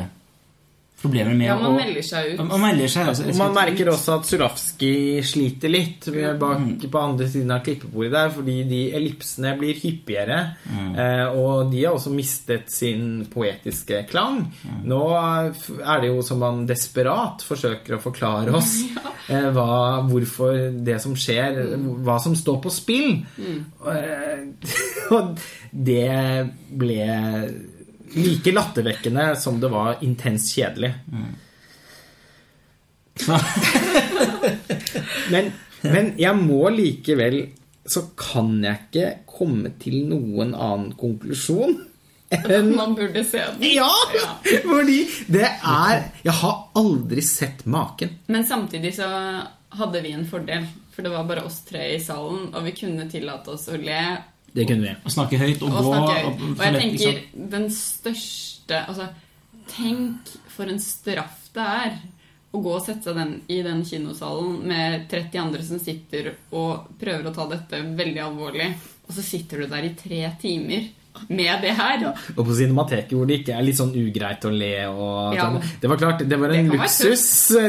problemer 1.02 1.36
med 1.36 1.48
Ja, 1.48 1.56
man 1.60 1.74
å 1.74 1.78
melder 1.78 2.06
seg 2.06 2.34
ut. 2.34 2.42
Man 2.50 2.64
melder 2.64 2.92
seg 2.92 3.12
altså, 3.12 3.28
man 3.40 3.56
merker 3.56 3.92
også 3.94 4.18
at 4.20 4.28
Zuravski 4.30 4.92
sliter 5.26 5.72
litt 5.72 6.10
bak 6.42 6.86
på 6.92 7.02
andre 7.02 7.30
siden 7.32 7.54
av 7.56 7.64
klippebordet 7.66 8.14
der, 8.16 8.34
fordi 8.36 8.58
de 8.70 8.82
ellipsene 9.00 9.54
blir 9.60 9.80
hyppigere. 9.80 10.40
Eh, 10.70 11.40
og 11.40 11.72
de 11.72 11.84
har 11.86 11.96
også 11.96 12.14
mistet 12.14 12.72
sin 12.74 13.26
poetiske 13.32 14.04
klang. 14.10 14.44
Nå 14.88 15.02
er 15.16 16.04
det 16.04 16.12
jo 16.12 16.24
som 16.26 16.42
man 16.44 16.66
desperat 16.70 17.44
forsøker 17.48 17.98
å 17.98 18.04
forklare 18.04 18.54
oss 18.60 18.76
eh, 19.32 19.50
hva, 19.56 20.04
hvorfor 20.10 20.70
det 20.86 21.00
som 21.04 21.16
skjer, 21.20 21.64
hva 22.06 22.20
som 22.24 22.38
står 22.38 22.62
på 22.64 22.74
spill. 22.74 23.20
Eh, 23.40 24.48
og 25.16 25.36
det 25.72 26.14
ble 26.80 27.04
like 28.16 28.52
lattervekkende 28.52 29.36
som 29.40 29.60
det 29.62 29.70
var 29.72 30.04
intenst 30.06 30.56
kjedelig. 30.56 30.94
Men, 35.30 35.52
men 35.84 36.14
jeg 36.16 36.36
må 36.40 36.70
likevel 36.72 37.42
Så 37.84 38.06
kan 38.16 38.54
jeg 38.64 38.78
ikke 38.86 39.10
komme 39.28 39.74
til 39.82 40.06
noen 40.08 40.54
annen 40.56 40.94
konklusjon 40.96 41.76
enn 42.30 42.70
Man 42.78 42.94
burde 42.96 43.24
se 43.26 43.42
den. 43.42 43.66
Ja! 43.74 43.90
Ja. 44.16 44.30
Fordi 44.64 45.00
det 45.28 45.48
er 45.50 46.04
Jeg 46.24 46.36
har 46.44 46.60
aldri 46.78 47.24
sett 47.26 47.66
maken. 47.66 48.20
Men 48.28 48.46
samtidig 48.46 48.94
så 49.00 49.10
hadde 49.70 50.02
vi 50.02 50.12
en 50.14 50.28
fordel, 50.30 50.68
for 50.94 51.06
det 51.06 51.12
var 51.14 51.26
bare 51.30 51.44
oss 51.46 51.60
tre 51.68 51.84
i 51.96 52.00
salen, 52.02 52.48
og 52.54 52.64
vi 52.66 52.74
kunne 52.78 53.10
tillate 53.10 53.54
oss 53.54 53.68
å 53.70 53.78
le 53.78 54.02
Det 54.54 54.66
kunne 54.68 54.82
vi. 54.82 54.94
Å 55.06 55.10
snakke 55.14 55.38
høyt 55.40 55.62
og 55.62 55.70
og 55.70 55.84
gå 55.84 55.94
snakke 55.94 56.14
høyt. 56.16 56.26
og- 56.26 56.42
Og 56.50 56.64
jeg 56.66 56.82
tenker 56.82 57.50
den 57.50 57.70
største 57.70 58.86
Altså, 58.88 59.10
tenk 59.68 60.28
for 60.48 60.70
en 60.70 60.80
straff 60.80 61.50
det 61.54 61.66
er 61.66 61.98
å 62.54 62.62
gå 62.64 62.72
og 62.76 62.84
sette 62.86 63.04
seg 63.04 63.16
den, 63.16 63.34
i 63.50 63.62
den 63.66 63.84
kinosalen 63.86 64.64
med 64.66 65.08
30 65.10 65.38
andre 65.42 65.62
som 65.66 65.80
sitter 65.82 66.32
og 66.52 66.88
prøver 67.00 67.28
å 67.30 67.34
ta 67.36 67.46
dette 67.52 67.82
veldig 67.98 68.22
alvorlig, 68.26 68.72
og 69.08 69.14
så 69.14 69.22
sitter 69.26 69.62
du 69.64 69.68
der 69.68 69.84
i 69.86 69.92
tre 69.98 70.32
timer 70.42 70.88
med 71.30 71.62
det 71.62 71.76
her. 71.78 72.08
Og 72.38 72.46
på 72.48 72.56
Cinemateket 72.58 73.12
hvor 73.18 73.28
det 73.28 73.42
ikke 73.44 73.56
er 73.58 73.62
litt 73.66 73.76
sånn 73.78 73.94
ugreit 73.94 74.46
å 74.46 74.52
le 74.56 74.86
og 74.88 75.36
Ja. 75.36 75.46
sånn. 75.50 75.62
Det 75.82 75.90
var 75.90 75.98
klart, 75.98 76.28
det 76.28 76.40
var 76.40 76.50
en 76.54 76.70
det 76.70 76.78
luksus. 76.80 77.26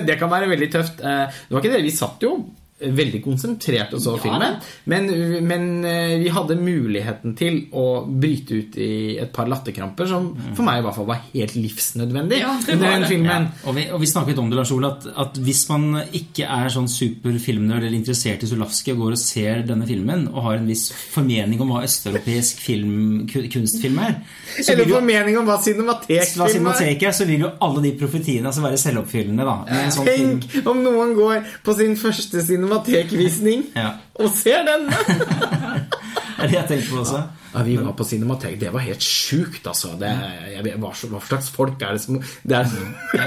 Det 0.06 0.18
kan 0.18 0.30
være 0.30 0.48
veldig 0.48 0.70
tøft. 0.72 1.00
Eh, 1.00 1.26
Det 1.28 1.50
var 1.50 1.60
ikke 1.60 1.72
det. 1.76 1.82
Vi 1.84 1.90
satt 1.90 2.20
jo 2.20 2.50
veldig 2.80 3.20
konsentrert 3.24 3.92
og 3.96 4.02
så 4.02 4.16
Ja, 4.16 4.22
filmen. 4.24 4.56
Men, 4.90 5.08
men 5.46 5.66
eh, 5.84 6.14
vi 6.22 6.30
hadde 6.32 6.56
muligheten 6.60 7.34
til 7.38 7.62
å 7.76 8.02
bryte 8.06 8.60
ut 8.60 8.78
i 8.80 9.18
et 9.20 9.32
par 9.34 9.50
latterkramper 9.50 10.08
som 10.08 10.30
for 10.56 10.66
meg 10.66 10.80
i 10.80 10.86
hvert 10.86 10.96
fall 10.96 11.08
var 11.10 11.22
helt 11.32 11.56
livsnødvendig 11.58 12.40
Ja, 12.40 12.54
det 12.66 12.78
var 12.80 13.04
det. 13.04 13.18
Ja, 13.20 13.38
og, 13.64 13.76
vi, 13.76 13.86
og 13.92 14.00
vi 14.02 14.08
snakket 14.10 14.40
om 14.40 14.50
det, 14.50 14.58
Lars 14.58 14.72
Ole, 14.74 14.92
at, 14.94 15.06
at 15.26 15.40
hvis 15.44 15.62
man 15.70 16.00
ikke 16.16 16.48
er 16.48 16.72
sånn 16.72 16.88
super 16.90 17.36
filmnerd 17.42 17.84
eller 17.84 17.98
interessert 17.98 18.44
i 18.44 18.50
Zulawski 18.50 18.94
og 18.94 19.04
går 19.04 19.16
og 19.16 19.22
ser 19.22 19.64
denne 19.68 19.88
filmen 19.88 20.26
og 20.32 20.44
har 20.48 20.60
en 20.60 20.68
viss 20.70 20.88
formening 20.90 21.60
om 21.62 21.74
hva 21.74 21.84
østeuropeisk 21.86 22.62
film, 22.64 23.26
kunstfilm 23.28 24.00
er, 24.02 24.16
så 24.56 24.72
Eller 24.72 24.84
vil 24.84 24.94
jo 24.94 24.98
formening 24.98 25.38
om 25.40 25.48
hva 25.48 25.58
cinematekfilm 25.62 26.46
er. 26.46 26.54
Cinematek 26.54 27.04
er, 27.06 27.14
så 27.16 27.26
vil 27.28 27.44
jo 27.46 27.52
alle 27.62 27.84
de 27.84 27.92
profetiene 28.00 28.50
altså 28.50 28.64
være 28.64 28.80
selvoppfyllende. 28.80 29.46
da 29.46 29.56
Sånn 29.60 29.80
en 29.84 29.94
sånn 29.94 30.08
film. 30.08 30.40
Tenk 30.44 30.70
om 30.70 30.82
noen 30.84 31.14
går 31.18 31.50
på 31.66 31.74
sin 31.78 31.96
første 32.00 32.42
cinematekvisning 32.70 33.66
Ja, 33.76 33.90
og 34.14 34.30
ser 34.30 34.64
den! 34.64 34.86
det 34.86 36.42
er 36.42 36.46
det 36.48 36.56
jeg 36.56 36.66
tenkte 36.68 36.90
på 36.90 37.04
også. 37.04 37.22
Ja, 37.50 37.62
vi 37.66 37.76
var 37.76 37.92
på 37.98 38.04
Cinematek. 38.04 38.60
Det 38.60 38.70
var 38.70 38.84
helt 38.84 39.02
sjukt, 39.02 39.66
altså. 39.66 39.96
Det, 39.98 40.10
jeg 40.52 40.76
hva, 40.78 40.92
slags 40.94 41.50
folk 41.50 41.82
er 41.82 41.96
det 41.96 42.02
som 42.04 42.20
Det 42.20 42.56
er 42.56 42.68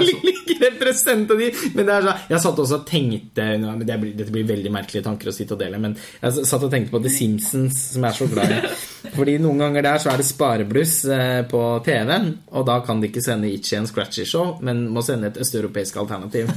like 0.00 0.54
de 0.56 1.50
Men 1.74 1.86
det 1.86 1.94
er 1.94 2.06
så, 2.06 2.14
jeg 2.30 2.40
satt 2.40 2.62
også 2.62 2.78
og 2.78 2.86
tenkte 2.88 3.48
det 3.84 3.98
blir, 4.00 4.14
Dette 4.16 4.32
blir 4.32 4.46
veldig 4.48 4.72
merkelige 4.72 5.04
tanker 5.04 5.28
å 5.28 5.34
sitte 5.34 5.56
og 5.56 5.60
dele, 5.60 5.78
men 5.82 5.96
jeg 6.22 6.46
satt 6.48 6.64
og 6.64 6.72
tenkte 6.72 6.94
på 6.94 7.02
The 7.04 7.12
Simpsons, 7.12 7.82
som 7.92 8.06
jeg 8.06 8.10
er 8.14 8.18
så 8.18 8.30
glad 8.32 8.54
i. 8.54 8.72
Fordi 9.18 9.36
noen 9.42 9.60
ganger 9.60 9.84
der 9.84 10.00
så 10.02 10.12
er 10.14 10.22
det 10.22 10.28
sparebluss 10.28 10.96
eh, 11.12 11.42
på 11.50 11.62
TV-en, 11.84 12.30
og 12.56 12.66
da 12.70 12.78
kan 12.86 13.02
de 13.02 13.10
ikke 13.10 13.22
sende 13.24 13.52
Itchy 13.52 13.76
and 13.78 13.90
Scratchy 13.90 14.24
Show, 14.28 14.56
men 14.64 14.86
må 14.94 15.04
sende 15.04 15.30
et 15.30 15.40
østeuropeisk 15.44 16.00
alternativ. 16.00 16.48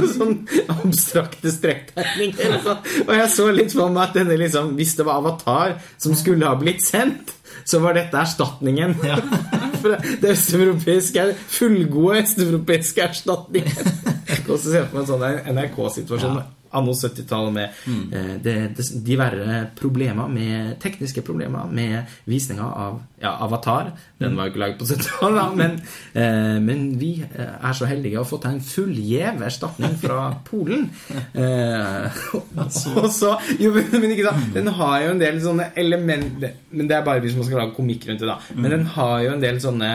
sånn 0.16 0.38
abstrakte 0.72 1.52
strektegninger. 1.52 2.58
sånn. 2.64 2.82
Og 3.06 3.14
jeg 3.18 3.28
så 3.34 3.48
litt 3.54 3.76
for 3.76 3.92
meg 3.92 4.08
at 4.08 4.18
denne 4.20 4.38
liksom, 4.40 4.74
hvis 4.78 4.96
det 4.98 5.06
var 5.08 5.22
Avatar 5.22 5.76
som 6.00 6.16
skulle 6.18 6.48
ha 6.48 6.58
blitt 6.58 6.84
sendt, 6.84 7.34
så 7.68 7.82
var 7.82 7.96
dette 7.96 8.18
erstatningen. 8.18 8.96
Ja. 9.06 9.18
For 9.82 9.98
det 10.22 10.30
østeuropeiske 10.36 11.22
er 11.22 11.32
fullgode 11.50 12.22
østeuropeiske 12.22 13.02
erstatningen. 13.02 14.20
Jeg 14.44 14.48
kan 14.48 14.58
også 14.58 14.74
se 14.74 14.82
for 14.82 14.98
meg 14.98 15.04
en 15.04 15.12
sånn 15.12 15.54
NRK-situasjon 15.56 16.42
anno 16.72 16.92
70-tallet 16.96 17.52
med 17.52 17.80
eh, 18.16 18.34
det, 18.42 18.54
det, 18.76 18.86
de 19.04 19.16
verre 19.20 19.58
problemer 19.78 20.30
med 20.32 20.76
tekniske 20.82 21.24
problemer 21.26 21.68
med 21.72 22.14
visninga 22.28 22.64
av 22.64 23.00
ja, 23.22 23.34
Avatar. 23.44 23.92
Den 24.18 24.36
var 24.38 24.48
jo 24.48 24.52
ikke 24.52 24.62
laget 24.62 24.80
på 24.80 24.88
70-tallet, 24.88 25.38
da, 25.38 25.46
men, 25.58 25.76
eh, 26.18 26.56
men 26.64 26.86
vi 27.00 27.12
eh, 27.26 27.54
er 27.54 27.76
så 27.76 27.88
heldige 27.90 28.18
å 28.18 28.24
ha 28.24 28.30
fått 28.30 28.48
en 28.48 28.62
fullgjev 28.64 29.44
erstatning 29.48 29.98
fra 30.02 30.32
Polen. 30.48 30.88
Eh, 31.32 32.22
og 32.60 33.06
så 33.12 33.30
jo, 33.60 33.70
men, 33.72 34.10
ikke 34.12 34.26
sant, 34.26 34.48
Den 34.54 34.68
har 34.76 34.96
jo 35.04 35.12
en 35.12 35.20
del 35.20 35.38
sånne 35.42 35.68
elementer 35.78 36.52
Men 36.74 36.88
det 36.90 36.96
er 36.96 37.04
bare 37.06 37.22
hvis 37.24 37.36
man 37.38 37.46
skal 37.46 37.60
lage 37.62 37.76
komikk 37.76 38.04
rundt 38.08 38.22
det, 38.22 38.28
da. 38.28 38.36
Men 38.56 38.74
den 38.74 38.84
har 38.94 39.14
jo 39.24 39.32
en 39.32 39.42
del 39.42 39.60
sånne 39.62 39.90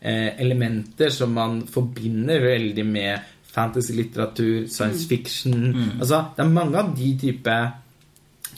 eh, 0.00 0.28
elementer 0.42 1.12
som 1.14 1.34
man 1.36 1.58
forbinder 1.70 2.44
veldig 2.44 2.86
med 2.86 3.35
fantasy-litteratur, 3.56 4.68
science 4.68 5.08
fiction. 5.08 5.74
Altså, 5.98 6.22
det 6.36 6.44
er 6.44 6.54
mange 6.54 6.78
av 6.80 6.94
de 6.96 7.10
type 7.20 7.56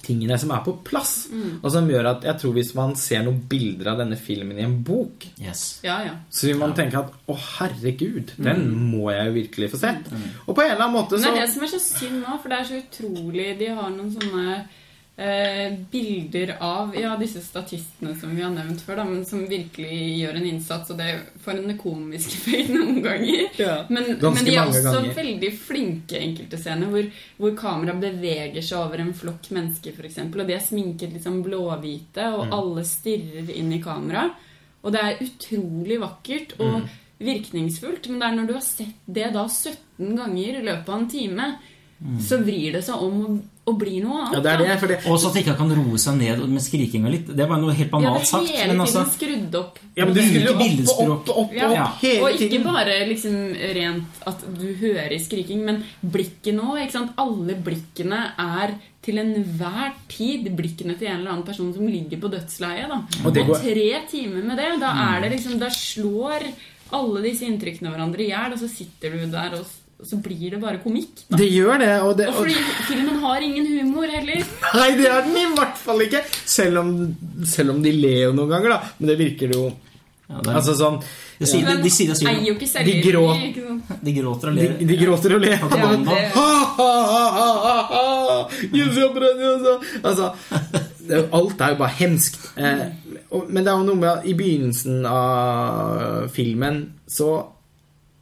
tingene 0.09 0.39
som 0.41 0.53
er 0.55 0.63
på 0.65 0.73
plass, 0.87 1.27
og 1.61 1.67
som 1.75 1.89
gjør 1.91 2.07
at 2.15 2.23
jeg 2.25 2.41
tror 2.41 2.53
hvis 2.57 2.71
man 2.79 2.95
ser 2.97 3.25
noen 3.27 3.43
bilder 3.51 3.91
av 3.93 3.99
denne 4.01 4.17
filmen 4.21 4.57
i 4.57 4.65
en 4.65 4.79
bok, 4.87 5.27
Yes. 5.43 5.81
Ja, 5.85 5.99
ja. 6.07 6.15
så 6.33 6.49
vil 6.49 6.59
man 6.61 6.73
tenke 6.77 7.03
at 7.03 7.13
å, 7.29 7.37
herregud, 7.59 8.33
den 8.41 8.63
må 8.89 9.11
jeg 9.13 9.29
jo 9.29 9.35
virkelig 9.37 9.71
få 9.75 9.81
sett. 9.83 10.09
Og 10.47 10.55
på 10.57 10.65
en 10.65 10.71
eller 10.73 10.87
annen 10.87 10.97
måte 10.97 11.19
så 11.21 11.29
det 11.29 11.43
er 11.43 11.47
det 11.47 11.53
som 11.55 11.67
er 11.67 11.73
så 11.75 11.83
synd 11.85 12.21
nå, 12.23 12.39
for 12.41 12.49
det 12.55 12.61
er 12.63 12.69
så 12.71 12.81
utrolig 12.81 13.49
De 13.61 13.69
har 13.75 13.91
noen 13.93 14.15
sånne 14.15 14.59
eh, 15.19 15.73
bilder 15.91 16.53
av 16.63 16.95
ja, 16.97 17.17
disse 17.19 17.41
statistene 17.43 18.13
som 18.21 18.35
vi 18.37 18.43
har 18.45 18.53
nevnt 18.55 18.81
før, 18.87 19.01
da, 19.01 19.05
men 19.09 19.25
som 19.27 19.41
virkelig 19.51 19.99
gjør 20.21 20.37
en 20.39 20.47
innsats, 20.47 20.93
og 20.95 20.99
det 21.01 21.09
får 21.45 21.59
en 21.65 21.79
komisk 21.81 22.35
effekt 22.39 22.71
noen 22.75 23.01
ganger. 23.03 23.49
Ja, 23.59 23.75
Men, 23.91 24.13
men 24.23 24.45
de 24.47 24.55
er 24.55 24.63
også 24.69 24.85
ganger. 24.87 25.15
veldig 25.19 25.51
flinke 25.59 26.21
enkelte 26.23 26.61
scener, 26.63 26.87
hvor, 26.93 27.11
hvor 27.41 27.57
kamera 27.59 27.97
beveger 27.99 28.63
seg 28.63 28.79
over 28.79 29.03
en 29.03 29.15
flokk 29.19 29.51
mennesker, 29.57 29.97
f.eks., 29.99 30.21
og 30.29 30.39
de 30.47 30.55
er 30.57 30.63
sminket 30.65 31.13
liksom 31.19 31.43
blåhvite, 31.47 32.29
Mm. 32.29 32.39
og 32.39 32.55
alle 32.55 32.83
stirrer 32.87 33.51
inn 33.57 33.73
i 33.75 33.83
kamera. 33.83 34.29
Og 34.85 34.93
det 34.95 35.01
er 35.03 35.21
utrolig 35.25 35.99
vakkert 36.01 36.55
og 36.61 36.81
Mm. 36.85 36.89
virkningsfullt, 37.19 38.09
men 38.09 38.21
det 38.21 38.27
er 38.29 38.37
når 38.37 38.47
du 38.47 38.53
har 38.55 38.63
sett 38.63 39.01
det 39.11 39.33
da 39.35 39.43
17 39.49 40.15
ganger 40.17 40.59
i 40.61 40.63
løpet 40.63 40.89
av 40.89 41.01
en 41.01 41.09
time, 41.11 41.47
så 42.23 42.37
vrir 42.45 42.73
det 42.77 42.85
seg 42.87 42.95
om 43.03 43.41
å, 43.67 43.73
bli 43.77 43.99
noe 44.01 44.21
annet. 44.23 44.31
Mm. 44.31 44.35
Ja, 44.37 44.41
det 44.45 44.51
er 44.53 44.59
det, 44.63 44.77
for 44.81 44.87
det 44.89 44.99
Og 45.11 45.19
så 45.21 45.29
at 45.29 45.37
ikke 45.43 45.55
kan 45.59 45.73
roe 45.77 45.99
seg 45.99 46.15
ned 46.17 46.39
med 46.49 46.63
skrikinga 46.63 47.11
litt. 47.11 47.27
Det 47.37 47.49
bare 47.51 47.61
noe 47.61 47.75
helt 47.75 47.91
Ja, 47.91 47.99
banalt 47.99 48.23
det 48.23 48.23
er 48.23 48.31
sagt. 48.31 48.49
hele 48.49 48.69
tiden 48.69 48.81
altså, 48.81 49.03
skrudd 49.17 49.55
opp. 49.59 49.79
Ja, 49.99 50.05
men 50.07 50.15
du 50.15 50.21
skulle 50.23 50.53
opp 50.55 50.61
og 50.63 51.11
opp 51.11 51.29
og 51.29 51.41
opp, 51.43 51.51
og 51.51 51.57
Ja, 51.59 51.85
opp 51.89 51.99
hele 52.05 52.23
og 52.23 52.45
ikke 52.47 52.61
bare 52.65 52.95
liksom 53.11 53.35
rent 53.77 54.23
at 54.31 54.45
du 54.61 54.67
hører 54.81 55.17
skriking, 55.21 55.65
men 55.67 55.83
blikket 56.01 56.55
nå. 56.55 56.77
ikke 56.81 56.93
sant? 56.97 57.13
Alle 57.19 57.55
blikkene 57.67 58.23
er 58.39 58.75
til 59.03 59.19
enhver 59.19 59.93
tid 60.09 60.49
blikkene 60.57 60.97
til 60.99 61.09
en 61.09 61.21
eller 61.21 61.31
annen 61.35 61.45
person 61.47 61.75
som 61.75 61.87
ligger 61.87 62.19
på 62.23 62.31
dødsleiet. 62.33 62.89
da. 62.89 63.03
Og 63.21 63.27
Og, 63.27 63.35
det 63.35 63.45
går- 63.47 63.63
tre 63.67 63.91
timer 64.11 64.43
med 64.45 64.57
det, 64.57 64.71
da 64.81 64.95
er 65.17 65.21
det 65.23 65.33
liksom, 65.37 65.59
da 65.59 65.69
slår 65.69 66.47
alle 66.93 67.21
disse 67.23 67.45
inntrykkene 67.45 67.91
hverandre 67.93 68.21
i 68.25 68.31
hjel, 68.31 68.53
og 68.55 68.59
så 68.59 68.69
sitter 68.71 69.11
du 69.13 69.27
der, 69.31 69.59
og 69.61 69.67
så 70.07 70.17
blir 70.23 70.51
det 70.55 70.61
bare 70.63 70.79
komikk. 70.79 71.25
Da. 71.29 71.37
Det 71.41 71.49
gjør 71.51 71.79
det, 71.83 71.91
og 72.07 72.13
det 72.17 72.29
Og 72.29 72.37
og, 72.37 72.45
fordi 72.45 72.55
filmen 72.87 73.17
har 73.25 73.43
ingen 73.43 73.67
humor 73.67 74.07
heller. 74.07 74.45
Nei, 74.79 74.91
det 75.01 75.09
er 75.11 75.25
den 75.27 75.37
i 75.41 75.47
hvert 75.57 75.77
fall 75.83 76.05
ikke! 76.07 76.21
Selv 76.47 76.79
om, 76.85 76.93
selv 77.45 77.75
om 77.75 77.83
de 77.83 77.93
ler 77.93 78.29
jo 78.29 78.33
noen 78.37 78.53
ganger, 78.53 78.77
da. 78.77 78.93
Men 79.01 79.11
det 79.11 79.19
virker 79.19 79.55
jo 79.57 79.65
ja, 80.29 80.43
det 80.45 80.51
er, 80.53 80.57
Altså 80.61 80.75
sånn 80.77 80.99
de, 81.39 81.47
sier, 81.49 81.67
de, 81.67 81.83
de 81.83 81.91
sier. 81.91 82.13
De 82.15 82.23
grå- 82.45 82.69
selvironi. 82.69 83.49
ikke 83.49 83.67
sant? 83.89 84.01
De 84.05 84.13
gråter 84.19 84.51
og 84.51 84.57
ler. 84.59 84.73
de 84.93 84.97
gråter 85.03 85.35
og 85.37 85.41
ler. 85.41 85.59
Ja, 85.59 85.91
det- 85.97 86.31
Ha, 86.35 86.49
ha, 86.79 86.89
ha, 87.11 87.25
ha, 87.35 87.51
ha, 87.65 87.77
ha. 87.91 88.49
Jesus, 88.71 88.99
Jesus. 89.03 90.01
Altså, 90.03 90.33
det 91.09 91.23
alt 91.33 91.61
er 91.65 91.75
jo 91.75 91.79
bare 91.83 91.95
hemskt. 91.99 92.39
Eh, 92.59 92.83
og, 93.31 93.47
men 93.51 93.65
det 93.65 93.73
er 93.73 93.79
jo 93.79 93.87
noe 93.89 93.99
med 94.03 94.11
at 94.15 94.27
i 94.29 94.35
begynnelsen 94.39 95.07
av 95.09 96.29
filmen 96.35 96.83
så 97.09 97.31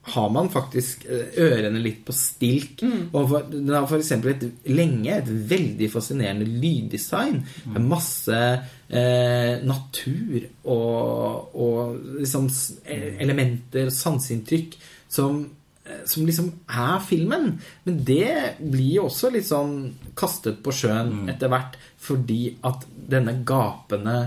har 0.06 0.30
man 0.30 0.48
faktisk 0.52 1.04
eh, 1.10 1.34
ørene 1.42 1.80
litt 1.82 2.04
på 2.06 2.14
stilk. 2.14 2.84
Og 3.10 3.26
for, 3.30 3.48
den 3.50 3.72
har 3.74 3.88
f.eks. 3.88 4.12
Et, 4.16 4.46
lenge 4.70 5.16
et 5.16 5.30
veldig 5.50 5.88
fascinerende 5.90 6.46
lyddesign. 6.46 7.40
Med 7.74 7.88
masse 7.90 8.38
eh, 8.38 9.64
natur 9.66 10.46
og, 10.62 11.56
og 11.58 12.20
liksom 12.20 12.46
elementer 12.86 13.26
elementer, 13.26 13.90
sanseinntrykk, 13.90 14.78
som, 15.08 15.42
eh, 15.84 16.04
som 16.06 16.26
liksom 16.26 16.52
er 16.68 17.02
filmen. 17.06 17.50
Men 17.84 18.00
det 18.06 18.56
blir 18.60 19.00
jo 19.00 19.08
også 19.10 19.32
litt 19.34 19.48
sånn 19.50 19.76
kastet 20.18 20.62
på 20.62 20.74
sjøen 20.74 21.26
etter 21.32 21.50
hvert, 21.50 21.74
fordi 21.98 22.56
at 22.62 22.86
denne 22.94 23.40
gapende 23.46 24.20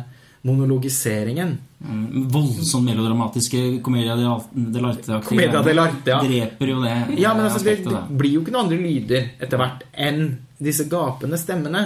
monologiseringen 0.47 1.57
Mm, 1.59 1.68
Voldsomt 1.79 2.83
melodramatiske 2.83 3.59
Comedia 3.83 4.17
dell'arte-aktige 4.17 5.61
de 5.63 6.11
ja. 6.11 6.17
dreper 6.19 6.71
jo 6.73 6.81
det 6.83 6.95
Ja, 7.21 7.31
men 7.37 7.45
altså, 7.45 7.61
det, 7.63 7.77
det 7.85 8.01
blir 8.19 8.33
jo 8.35 8.41
ikke 8.43 8.51
noen 8.51 8.65
andre 8.65 8.79
lyder 8.81 9.29
etter 9.39 9.61
hvert 9.61 9.85
enn 9.95 10.25
disse 10.59 10.89
gapende 10.91 11.39
stemmene. 11.39 11.85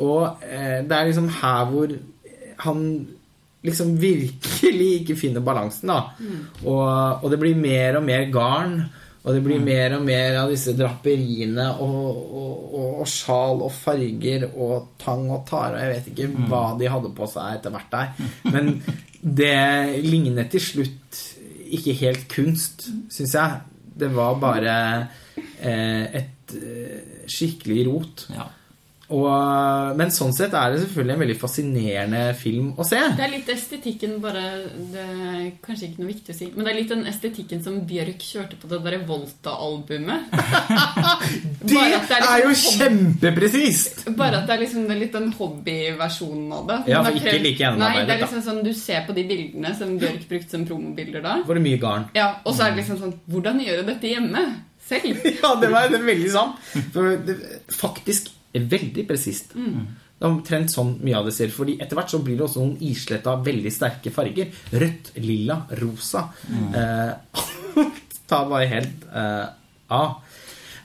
Og 0.00 0.40
eh, 0.40 0.80
det 0.88 0.96
er 0.96 1.10
liksom 1.10 1.28
her 1.42 1.68
hvor 1.68 1.92
han 2.64 2.80
liksom 3.66 3.92
virkelig 4.00 4.88
ikke 5.02 5.18
finner 5.20 5.44
balansen, 5.44 5.92
da. 5.92 5.98
Og, 6.64 7.24
og 7.24 7.28
det 7.32 7.40
blir 7.42 7.58
mer 7.60 8.00
og 8.00 8.06
mer 8.06 8.24
garn. 8.32 8.78
Og 9.26 9.34
det 9.34 9.42
blir 9.42 9.62
mer 9.62 9.96
og 9.96 10.04
mer 10.06 10.36
av 10.38 10.52
disse 10.54 10.70
draperiene 10.78 11.66
og, 11.82 12.18
og, 12.22 12.60
og, 12.78 12.90
og 13.02 13.08
sjal 13.10 13.64
og 13.66 13.72
farger 13.74 14.46
og 14.52 14.92
tang 15.02 15.24
og 15.34 15.42
tare 15.48 15.80
jeg 15.82 15.94
vet 15.94 16.10
ikke 16.12 16.44
hva 16.46 16.62
de 16.78 16.90
hadde 16.92 17.10
på 17.16 17.26
seg 17.32 17.56
etter 17.58 17.74
hvert 17.74 17.96
der. 17.96 18.28
Men 18.54 18.70
det 19.20 20.04
lignet 20.06 20.52
til 20.54 20.62
slutt 20.62 21.22
ikke 21.74 21.96
helt 21.98 22.28
kunst, 22.30 22.86
syns 23.10 23.34
jeg. 23.34 23.58
Det 23.98 24.12
var 24.14 24.38
bare 24.38 24.76
eh, 25.58 26.04
et 26.20 26.54
eh, 26.54 27.26
skikkelig 27.26 27.86
rot. 27.88 28.26
Ja. 28.30 28.46
Og, 29.14 29.92
men 29.98 30.10
sånn 30.10 30.32
sett 30.34 30.54
er 30.58 30.72
det 30.74 30.80
selvfølgelig 30.82 31.14
en 31.14 31.20
veldig 31.22 31.36
fascinerende 31.38 32.22
film 32.34 32.72
å 32.74 32.86
se. 32.86 32.98
Det 33.14 33.22
er 33.22 33.30
litt 33.36 33.50
estetikken 33.52 34.16
bare 34.24 34.42
Det 34.90 35.04
er 35.04 35.44
kanskje 35.62 35.90
ikke 35.92 36.02
noe 36.02 36.10
viktig 36.10 36.34
å 36.34 36.38
si, 36.40 36.48
men 36.56 36.66
det 36.66 36.72
er 36.72 36.78
litt 36.80 36.90
den 36.90 37.04
estetikken 37.06 37.62
som 37.62 37.76
Bjørk 37.86 38.24
kjørte 38.26 38.58
på 38.58 38.70
det 38.72 38.80
derre 38.82 39.00
Volta-albumet. 39.06 40.26
Det 41.66 41.74
det 41.74 42.16
er 42.16 42.22
er 42.22 42.42
jo 42.44 42.50
liksom- 42.52 42.76
kjempepresist! 42.80 44.04
Bare 44.16 44.40
at 44.42 44.46
det 44.46 44.54
er 44.56 44.60
liksom 44.64 44.84
det 44.86 44.94
er 44.96 45.00
litt 45.00 45.12
den 45.16 45.32
hobbyversjonen 45.38 46.52
av 46.54 46.66
det. 46.68 46.76
Ja, 46.92 47.02
for 47.02 47.16
ikke 47.18 47.26
krevd- 47.30 47.42
like 47.46 47.70
Nei, 47.80 47.92
det 48.06 48.14
er 48.14 48.20
liksom 48.22 48.42
sånn 48.46 48.62
Du 48.66 48.72
ser 48.74 49.02
på 49.06 49.14
de 49.16 49.24
bildene 49.26 49.72
som 49.78 49.96
Bjørk 49.98 50.28
brukte 50.30 50.50
som 50.54 50.66
promobilder 50.68 51.22
da. 51.24 51.36
Var 51.46 51.58
det 51.58 51.62
mye 51.66 51.80
garn? 51.82 52.06
Ja, 52.14 52.28
Og 52.44 52.54
så 52.54 52.66
er 52.66 52.74
det 52.74 52.82
liksom 52.84 53.00
sånn 53.02 53.14
Hvordan 53.30 53.60
gjør 53.64 53.82
du 53.82 53.90
dette 53.92 54.12
hjemme? 54.14 54.44
Selv? 54.86 55.18
Ja, 55.42 55.54
det 55.60 55.70
var 55.72 55.88
det 55.90 56.02
veldig 56.06 56.30
sant. 56.30 56.60
For 56.94 57.16
det, 57.26 57.36
faktisk 57.74 58.30
veldig 58.64 59.06
presist. 59.08 59.54
Det 60.16 60.24
er 60.24 60.32
omtrent 60.32 60.72
sånn 60.72 60.94
mye 61.04 61.18
av 61.18 61.28
det 61.28 61.34
ser. 61.36 61.52
Fordi 61.52 61.76
etter 61.82 61.98
hvert 61.98 62.12
så 62.14 62.22
blir 62.24 62.38
det 62.38 62.46
også 62.46 62.62
noen 62.62 62.78
islett 62.88 63.26
av 63.28 63.44
veldig 63.46 63.72
sterke 63.72 64.12
farger. 64.14 64.52
Rødt, 64.72 65.12
lilla, 65.20 65.58
rosa. 65.82 66.26
Eh, 66.50 67.42
ta 68.30 68.40
bare 68.48 68.70
helt 68.70 69.04
eh, 69.12 69.44
av. 69.92 70.22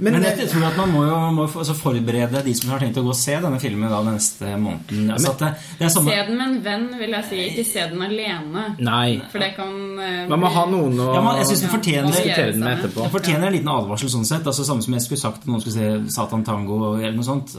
Men, 0.02 0.14
Men 0.16 0.24
eh, 0.26 0.38
jeg 0.41 0.49
tror 0.49 0.64
at 0.66 0.78
man 0.80 0.89
må 0.89 1.02
jo 1.06 1.18
må 1.38 1.43
altså 1.45 1.76
forberede 1.78 2.39
de 2.43 2.54
som 2.58 2.72
har 2.74 2.80
tenkt 2.82 2.97
å 2.97 3.04
gå 3.06 3.12
og 3.14 3.18
se 3.20 3.36
denne 3.43 3.60
filmen 3.62 3.91
da 3.91 3.99
den 4.02 4.16
neste 4.18 4.56
måneden. 4.58 5.12
Altså 5.14 5.30
at 5.36 5.43
det, 5.43 5.49
det 5.78 5.86
er 5.86 5.91
Se 5.93 6.02
den 6.02 6.38
med 6.39 6.47
en 6.47 6.56
venn, 6.66 6.88
vil 6.97 7.14
jeg 7.14 7.28
si. 7.30 7.41
Ikke 7.52 7.66
se 7.70 7.84
den 7.91 8.02
alene. 8.02 8.64
Nei. 8.82 9.20
For 9.30 9.38
det 9.43 9.52
kan 9.60 9.76
eh, 10.02 10.24
Man 10.32 10.41
må 10.41 10.49
ha 10.56 10.64
noen 10.72 10.97
å 11.06 11.12
Ja, 11.14 11.22
men 11.22 11.38
jeg 11.38 11.52
synes 11.52 11.62
den 11.68 11.74
fortjener- 11.76 12.10
diskutere 12.16 12.52
den 12.56 12.64
med 12.66 12.72
Ja. 12.72 12.78
etterpå. 12.80 13.04
Det 13.06 13.12
fortjener 13.14 13.47
en 13.52 13.54
liten 13.54 13.70
advarsel 13.76 14.10
sånn 14.16 14.26
sett. 14.26 14.47
Altså 14.49 14.66
Samme 14.66 14.82
som 14.88 14.93
jeg 14.97 15.06
skulle 15.06 15.22
sagt 15.22 15.43
at 15.43 15.47
noen 15.52 15.62
skulle 15.62 15.78
se 15.78 16.16
Satan 16.18 16.43
Tango 16.49 16.80
eller 16.97 17.14
noe 17.20 17.28
sånt. 17.30 17.54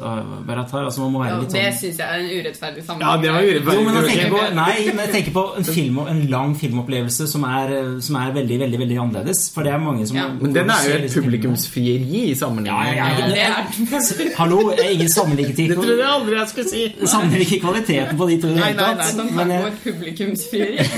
Beratar. 0.51 0.84
Altså 0.90 1.05
man 1.07 1.12
må 1.14 1.22
være 1.22 1.36
Ja, 1.36 1.38
litt 1.45 1.55
det 1.55 1.62
sånn 1.62 1.78
syns 1.84 2.03
jeg 2.03 2.09
er 2.09 2.18
en 2.18 2.32
urettferdig 2.43 2.84
Ja, 2.88 3.16
det 3.22 3.30
var 3.36 3.43
urettferdig. 3.47 3.78
jo, 3.78 3.86
men 3.86 3.95
jeg 4.03 4.11
tenker 4.11 4.34
på, 4.34 4.43
nei, 4.59 4.74
men 4.90 5.03
jeg 5.07 5.12
tenker 5.14 5.32
på 5.38 5.47
en, 5.62 5.64
film, 5.70 5.99
en 6.11 6.26
lang 6.34 6.55
filmopplevelse 6.59 7.28
som 7.30 7.45
er, 7.47 8.01
som 8.03 8.16
er 8.18 8.34
veldig 8.34 8.59
veldig, 8.66 8.78
veldig 8.82 8.99
annerledes. 9.07 9.47
For 9.55 9.62
det 9.62 9.72
er 9.72 9.78
mange 9.78 10.07
som 10.11 10.16
Ja. 10.16 10.28
Men 10.43 10.53
den 10.53 10.70
er 10.70 10.82
jo 10.90 10.99
et 10.99 11.11
publikumsfrieri 11.14 12.32
i 12.33 12.39
sammenligning. 12.39 12.97
Ja, 12.97 13.07
ja, 13.12 13.28
ja. 13.37 13.51
Er 13.62 14.33
Hallo, 14.41 14.59
jeg 14.72 14.87
er 14.87 14.95
ingen 14.97 15.12
sammenligning 15.12 15.57
Det 15.59 15.76
trodde 15.76 15.99
jeg 15.99 16.09
aldri 16.09 16.39
jeg 16.39 16.51
skulle 16.53 16.72
si. 16.72 16.83
Sammenligner 17.12 17.47
ikke 17.47 17.61
kvaliteten 17.66 18.18
på 18.20 18.28
de 18.30 18.41
to 18.43 18.51
i 18.51 18.57
det 18.57 18.61
Nei, 18.62 18.72
hele 18.72 18.83
nei, 18.83 18.95
tatt. 18.99 19.14
Som 19.14 19.30
Men 19.39 19.55
jeg, 19.57 19.76
publikumsfrieri. 19.85 20.89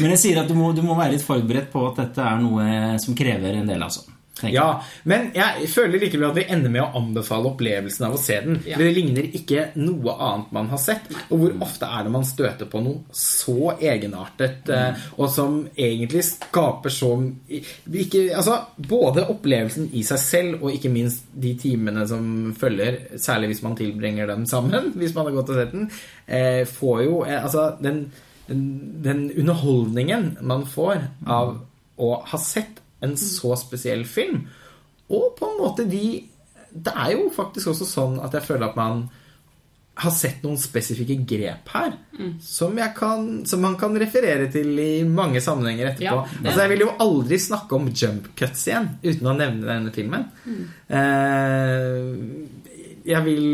men 0.00 0.14
jeg 0.16 0.22
sier 0.24 0.42
at 0.42 0.48
du 0.50 0.56
må, 0.58 0.72
du 0.76 0.82
må 0.86 0.96
være 0.98 1.16
litt 1.18 1.26
forberedt 1.26 1.70
på 1.74 1.84
at 1.90 2.00
dette 2.04 2.24
er 2.26 2.40
noe 2.42 2.96
som 3.02 3.16
krever 3.18 3.60
en 3.60 3.68
del, 3.68 3.82
altså. 3.84 4.06
Ja, 4.40 4.82
men 5.06 5.28
jeg 5.36 5.68
føler 5.70 6.00
likevel 6.00 6.30
at 6.30 6.38
vi 6.38 6.44
ender 6.50 6.72
med 6.72 6.82
å 6.82 6.98
anbefale 6.98 7.50
opplevelsen 7.52 8.06
av 8.08 8.16
å 8.16 8.20
se 8.20 8.38
den. 8.42 8.58
Ja. 8.66 8.78
Det 8.80 8.88
ligner 8.96 9.28
ikke 9.38 9.68
noe 9.78 10.14
annet 10.16 10.54
man 10.56 10.70
har 10.72 10.80
sett. 10.82 11.06
Og 11.28 11.42
hvor 11.42 11.54
ofte 11.66 11.86
er 11.86 12.06
det 12.06 12.14
man 12.14 12.26
støter 12.26 12.70
på 12.70 12.80
noe 12.82 13.16
så 13.16 13.74
egenartet, 13.76 14.70
mm. 14.72 15.04
og 15.20 15.30
som 15.30 15.60
egentlig 15.76 16.24
skaper 16.26 16.92
så 16.92 17.12
ikke, 17.52 18.24
altså, 18.38 18.58
Både 18.82 19.24
opplevelsen 19.30 19.90
i 19.98 20.02
seg 20.06 20.20
selv, 20.20 20.62
og 20.62 20.74
ikke 20.74 20.90
minst 20.92 21.28
de 21.38 21.52
timene 21.60 22.04
som 22.08 22.24
følger, 22.58 22.98
særlig 23.20 23.52
hvis 23.52 23.62
man 23.64 23.76
tilbringer 23.78 24.30
dem 24.30 24.46
sammen, 24.48 24.90
hvis 24.98 25.14
man 25.16 25.28
har 25.28 25.36
gått 25.38 25.52
og 25.52 25.60
sett 25.60 25.74
den, 25.76 25.88
eh, 26.26 26.62
får 26.68 27.02
jo 27.04 27.22
eh, 27.26 27.38
Altså, 27.42 27.72
den, 27.82 28.04
den, 28.48 28.62
den 29.04 29.26
underholdningen 29.30 30.32
man 30.46 30.66
får 30.68 31.04
av 31.30 31.58
å 32.02 32.14
ha 32.32 32.40
sett 32.40 32.81
en 33.02 33.16
så 33.20 33.56
spesiell 33.60 34.04
film. 34.08 34.44
Og 35.12 35.32
på 35.38 35.48
en 35.50 35.58
måte 35.60 35.88
de 35.88 36.28
Det 36.72 36.92
er 36.96 37.10
jo 37.12 37.26
faktisk 37.28 37.68
også 37.74 37.84
sånn 37.84 38.14
at 38.24 38.32
jeg 38.32 38.46
føler 38.46 38.70
at 38.70 38.78
man 38.78 39.02
har 39.94 40.12
sett 40.16 40.40
noen 40.40 40.56
spesifikke 40.56 41.18
grep 41.28 41.68
her 41.74 41.90
som, 42.40 42.78
jeg 42.80 42.94
kan, 42.96 43.26
som 43.44 43.60
man 43.60 43.74
kan 43.76 43.92
referere 44.00 44.46
til 44.52 44.70
i 44.80 45.02
mange 45.04 45.42
sammenhenger 45.44 45.90
etterpå. 45.90 46.22
Ja, 46.22 46.46
altså 46.46 46.62
Jeg 46.62 46.72
vil 46.72 46.84
jo 46.86 46.94
aldri 47.04 47.38
snakke 47.44 47.76
om 47.76 47.90
jump 47.92 48.30
cuts 48.38 48.64
igjen 48.70 48.88
uten 49.02 49.28
å 49.28 49.36
nevne 49.36 49.68
denne 49.68 49.92
filmen. 49.92 50.24
Eh, 50.88 52.08
jeg 53.04 53.26
vil 53.28 53.44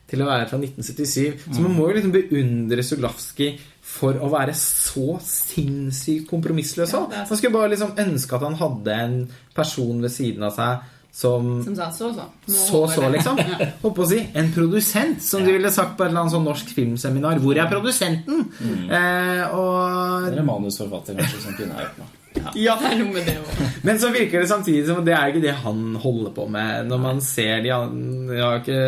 til 0.09 0.21
å 0.21 0.27
være 0.27 0.47
fra 0.49 0.57
1977. 0.59 1.39
Så 1.55 1.59
man 1.63 1.73
må 1.73 1.83
jo 1.89 1.95
liksom 1.97 2.11
beundre 2.13 2.83
Zulawski 2.85 3.47
for 3.93 4.13
å 4.21 4.27
være 4.31 4.53
så 4.57 5.07
sinnssykt 5.23 6.27
kompromissløs 6.29 6.91
Ja, 6.93 6.99
òg. 7.01 7.07
er. 7.15 7.23
Man 7.29 7.37
skulle 7.39 7.55
bare 7.55 7.71
liksom 7.73 7.95
ønske 8.03 8.35
at 8.37 8.45
han 8.45 8.59
hadde 8.59 8.91
en 9.07 9.15
person 9.55 9.97
ved 10.03 10.11
siden 10.13 10.43
av 10.45 10.51
seg 10.55 10.73
som 11.14 11.64
Som 11.64 11.76
sa 11.78 11.91
så, 11.91 12.09
så. 12.14 12.24
Nå 12.47 12.53
så, 12.53 12.88
så, 12.89 13.09
liksom. 13.14 13.38
Holdt 13.84 13.95
på 13.99 14.01
å 14.01 14.09
si. 14.09 14.18
En 14.34 14.49
produsent, 14.55 15.22
som 15.22 15.45
de 15.45 15.53
ville 15.53 15.70
sagt 15.70 15.93
på 15.93 16.07
et 16.07 16.09
eller 16.09 16.24
annet 16.24 16.34
sånn 16.34 16.47
norsk 16.47 16.74
filmseminar. 16.74 17.38
Hvor 17.43 17.59
er 17.61 17.70
produsenten? 17.70 18.47
Eh, 18.89 19.43
og 19.53 20.32
Eller 20.32 20.47
manusforfatter, 20.47 21.20
kanskje, 21.22 21.43
som 21.45 21.57
kunne 21.59 21.78
hjulpet 21.78 22.01
meg. 22.01 22.20
Ja. 22.34 22.49
ja. 22.66 22.76
Det 22.82 22.89
er 22.89 22.97
noe 23.03 23.14
med 23.14 23.30
det 23.30 23.38
òg. 23.43 23.61
Men 23.86 24.01
så 24.01 24.09
virker 24.14 24.41
det 24.41 24.49
samtidig 24.49 24.88
som 24.88 25.03
det 25.05 25.14
er 25.14 25.30
ikke 25.30 25.43
det 25.45 25.53
han 25.61 25.84
holder 26.01 26.34
på 26.34 26.47
med. 26.49 26.89
Når 26.89 27.05
man 27.05 27.22
ser 27.22 27.61
de 27.61 27.76
andre, 27.76 28.34
Jeg 28.34 28.43
har 28.47 28.61
ikke 28.64 28.82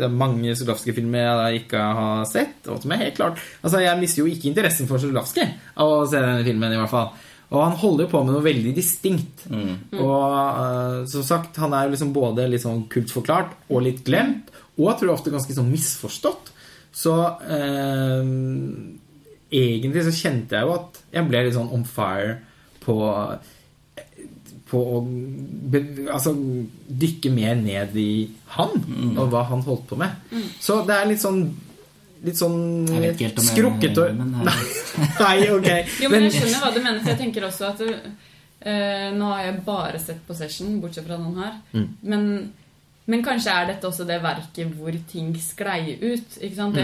det 0.00 0.08
er 0.08 0.18
mange 0.24 0.56
Zulavsky-filmer 0.56 1.26
jeg 1.26 1.38
da 1.42 1.48
ikke 1.60 1.86
har 2.00 2.26
sett. 2.32 2.60
Og 2.72 2.80
som 2.80 2.96
er 2.96 3.04
helt 3.04 3.20
klart 3.20 3.44
Altså, 3.60 3.82
jeg 3.84 4.00
mister 4.00 4.22
jo 4.22 4.32
ikke 4.32 4.48
interessen 4.48 4.88
for 4.88 5.02
Zulavsky 5.02 5.44
av 5.76 5.98
å 5.98 6.04
se 6.08 6.16
denne 6.16 6.46
filmen, 6.48 6.72
i 6.72 6.80
hvert 6.80 6.96
fall. 6.96 7.12
Og 7.48 7.62
han 7.62 7.76
holder 7.80 8.04
jo 8.04 8.12
på 8.12 8.22
med 8.24 8.34
noe 8.36 8.44
veldig 8.44 8.74
distinkt. 8.76 9.46
Og 9.96 10.20
uh, 10.20 11.02
som 11.08 11.24
sagt, 11.24 11.56
han 11.62 11.72
er 11.72 11.86
jo 11.86 11.94
liksom 11.94 12.12
både 12.16 12.48
litt 12.50 12.64
sånn 12.64 12.84
kultforklart 12.92 13.54
og 13.72 13.84
litt 13.86 14.02
glemt. 14.04 14.52
Og 14.76 14.90
jeg 14.90 15.00
tror 15.00 15.14
ofte 15.14 15.32
ganske 15.32 15.56
sånn 15.56 15.70
misforstått. 15.72 16.52
Så 16.92 17.14
uh, 17.16 18.32
egentlig 19.48 20.04
så 20.04 20.16
kjente 20.18 20.58
jeg 20.58 20.68
jo 20.68 20.74
at 20.76 21.00
jeg 21.14 21.30
ble 21.30 21.46
litt 21.46 21.56
sånn 21.56 21.72
on 21.72 21.86
fire 21.88 22.36
på 22.84 22.98
på 24.68 24.80
å 24.98 24.98
be, 25.02 25.80
altså, 26.12 26.34
dykke 27.02 27.30
mer 27.32 27.54
ned 27.56 27.94
i 27.96 28.10
han 28.56 28.74
og 29.14 29.30
hva 29.32 29.46
han 29.48 29.62
holdt 29.64 29.86
på 29.88 29.96
med. 29.96 30.18
Så 30.60 30.82
det 30.84 30.96
er 30.96 31.08
litt 31.08 31.22
sånn 31.22 31.46
Litt 32.24 32.36
sånn 32.40 32.86
skrukkete 33.38 34.08
men 34.18 34.34
er- 34.42 34.62
Nei, 35.24 35.48
ok. 35.54 35.68
Jo, 36.02 36.10
men 36.10 36.26
jeg 36.28 36.32
skjønner 36.38 36.62
hva 36.64 36.72
du 36.74 36.80
mener, 36.82 37.00
for 37.02 37.12
jeg 37.14 37.20
tenker 37.24 37.48
også 37.48 37.68
at 37.72 37.82
uh, 37.88 39.10
Nå 39.18 39.32
har 39.34 39.44
jeg 39.46 39.60
bare 39.66 39.98
sett 40.02 40.24
Possession, 40.26 40.80
bortsett 40.82 41.06
fra 41.06 41.16
den 41.20 41.36
her. 41.38 41.60
Mm. 41.74 41.88
Men 42.02 42.24
Men 43.08 43.22
kanskje 43.24 43.48
er 43.48 43.64
dette 43.70 43.86
også 43.88 44.04
det 44.04 44.18
verket 44.20 44.68
hvor 44.76 44.92
ting 45.08 45.30
sklei 45.40 45.94
ut. 45.96 46.34
ikke 46.44 46.56
sant? 46.58 46.74
Det, 46.76 46.82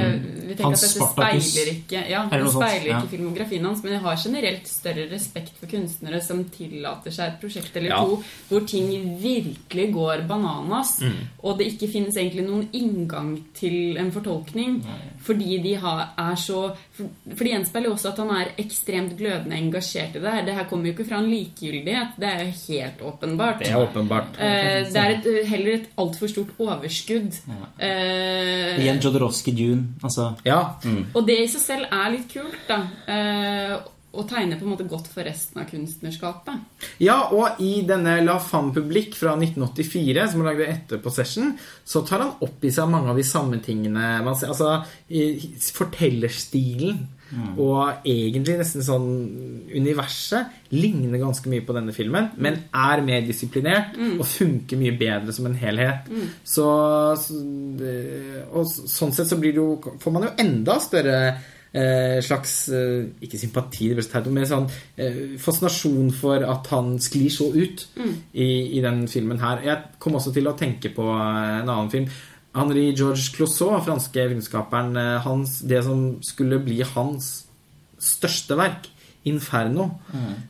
vi 0.49 0.55
tenker 0.57 0.71
Hans 0.71 0.85
at 0.87 0.95
dette 0.95 1.09
speiler 1.13 1.69
ikke 1.75 2.01
ja, 2.09 2.23
det 2.31 2.39
speiler 2.55 2.87
ikke 2.87 3.03
ja. 3.03 3.11
filmografien 3.11 3.67
hans, 3.69 3.83
men 3.85 3.93
jeg 3.93 4.01
har 4.07 4.17
generelt 4.23 4.71
større 4.71 5.05
respekt 5.11 5.53
for 5.61 5.69
kunstnere 5.69 6.23
som 6.25 6.41
tillater 6.49 7.13
seg 7.13 7.29
et 7.35 7.37
prosjekt 7.43 7.77
eller 7.77 7.93
Ja. 7.93 7.99
to 8.09 8.23
hvor 8.49 8.65
ting 8.73 8.89
virkelig 9.21 9.91
går 9.93 10.25
bananas, 10.31 10.95
Mm. 11.05 11.21
og 11.45 11.59
det 11.61 11.67
ikke 11.75 11.91
finnes 11.93 12.17
egentlig 12.17 12.47
noen 12.49 12.69
inngang 12.73 13.35
til 13.61 13.99
en 14.01 14.09
fortolkning, 14.17 14.81
fordi 15.25 15.59
de 15.65 15.75
har, 15.81 16.03
er 16.21 16.35
så 16.37 16.61
for, 16.95 17.09
for 17.31 17.43
det 17.45 17.53
gjenspeiler 17.55 17.89
jo 17.89 17.95
også 17.97 18.11
at 18.13 18.19
han 18.23 18.31
er 18.37 18.51
ekstremt 18.61 19.15
glødende 19.19 19.57
engasjert 19.57 20.17
i 20.19 20.21
det 20.23 20.33
her. 20.35 20.45
Det 20.47 20.55
her 20.59 20.67
kommer 20.71 20.87
jo 20.91 20.93
ikke 20.95 21.07
fra 21.09 21.19
en 21.23 21.31
likegyldighet, 21.31 22.19
det 22.21 22.29
er 22.31 22.43
jo 22.45 22.53
helt 22.69 23.03
åpenbart. 23.11 23.59
Det 23.65 23.71
er 23.73 23.81
åpenbart. 23.83 24.37
Eh, 24.39 24.85
det 24.93 25.01
er 25.01 25.15
et, 25.17 25.29
heller 25.49 25.79
et 25.79 25.89
altfor 25.99 26.31
stort 26.31 26.53
overskudd. 26.61 27.41
Eh, 27.81 28.79
Igjen 28.85 29.01
Jodorowsky 29.03 29.53
Dune. 29.57 29.89
Altså 30.03 30.33
Ja. 30.45 30.61
og 31.15 31.27
det 31.27 31.39
i 31.45 31.49
seg 31.49 31.61
selv 31.61 31.85
er 31.93 32.11
litt 32.15 32.29
kult, 32.33 32.61
da. 32.69 32.83
Eh, 33.09 33.77
og 34.15 34.29
tegner 34.31 34.61
på 34.61 34.67
en 34.67 34.73
måte 34.75 34.87
godt 34.89 35.09
for 35.11 35.27
resten 35.27 35.61
av 35.63 35.69
kunstnerskapet. 35.71 36.87
Ja, 37.03 37.19
og 37.35 37.61
i 37.63 37.83
denne 37.87 38.21
La 38.25 38.39
Femme-publikk 38.43 39.17
fra 39.19 39.35
1984, 39.39 40.29
som 40.33 40.45
er 40.45 40.51
laget 40.53 40.73
etter 40.73 41.03
Possession, 41.03 41.55
så 41.85 42.05
tar 42.07 42.25
han 42.25 42.47
opp 42.47 42.65
i 42.65 42.73
seg 42.75 42.91
mange 42.91 43.13
av 43.13 43.21
de 43.21 43.27
samme 43.27 43.61
tingene. 43.65 44.15
Man 44.25 44.39
ser, 44.39 44.55
altså, 44.55 44.85
fortellerstilen. 45.75 47.05
Mm. 47.35 47.55
og 47.59 48.05
egentlig 48.07 48.59
nesten 48.61 48.85
sånn 48.85 49.07
universet 49.73 50.75
ligner 50.77 51.19
ganske 51.19 51.49
mye 51.51 51.65
på 51.67 51.75
denne 51.75 51.95
filmen, 51.97 52.29
men 52.37 52.61
er 52.69 53.03
mer 53.07 53.25
disiplinert 53.27 53.97
og 53.97 54.27
funker 54.29 54.79
mye 54.79 54.95
bedre 54.99 55.35
som 55.35 55.49
en 55.49 55.57
helhet. 55.59 56.07
Mm. 56.13 56.29
så 56.45 56.69
Og 58.55 58.69
sånn 58.69 59.15
sett 59.17 59.31
så 59.31 59.41
blir 59.41 59.57
det 59.57 59.63
jo, 59.63 59.97
får 60.03 60.15
man 60.15 60.29
jo 60.29 60.35
enda 60.45 60.79
større 60.85 61.19
eh, 61.75 62.19
slags 62.25 62.69
eh, 62.73 63.07
Ikke 63.25 63.41
sympati, 63.41 63.91
det 63.95 64.07
teit, 64.11 64.29
men 64.33 64.47
sånn 64.49 64.69
eh, 64.97 65.35
fascinasjon 65.41 66.13
for 66.17 66.45
at 66.47 66.71
han 66.73 66.95
sklir 67.03 67.33
så 67.33 67.51
ut 67.55 67.87
i, 68.33 68.79
i 68.79 68.85
den 68.85 69.05
filmen 69.11 69.43
her. 69.43 69.65
Jeg 69.67 69.99
kom 70.03 70.17
også 70.19 70.33
til 70.35 70.49
å 70.51 70.57
tenke 70.59 70.93
på 70.95 71.09
eh, 71.17 71.59
en 71.63 71.69
annen 71.69 71.93
film. 71.93 72.09
Henri 72.55 72.93
Georges 72.95 73.33
Clouseau, 73.35 73.75
franske 73.83 74.29
filmskaperen, 74.31 74.95
eh, 75.01 75.21
hans, 75.27 75.59
det 75.67 75.83
som 75.87 76.07
skulle 76.23 76.63
bli 76.63 76.83
hans 76.95 77.33
største 77.99 78.59
verk, 78.59 78.91
'Inferno', 79.25 79.91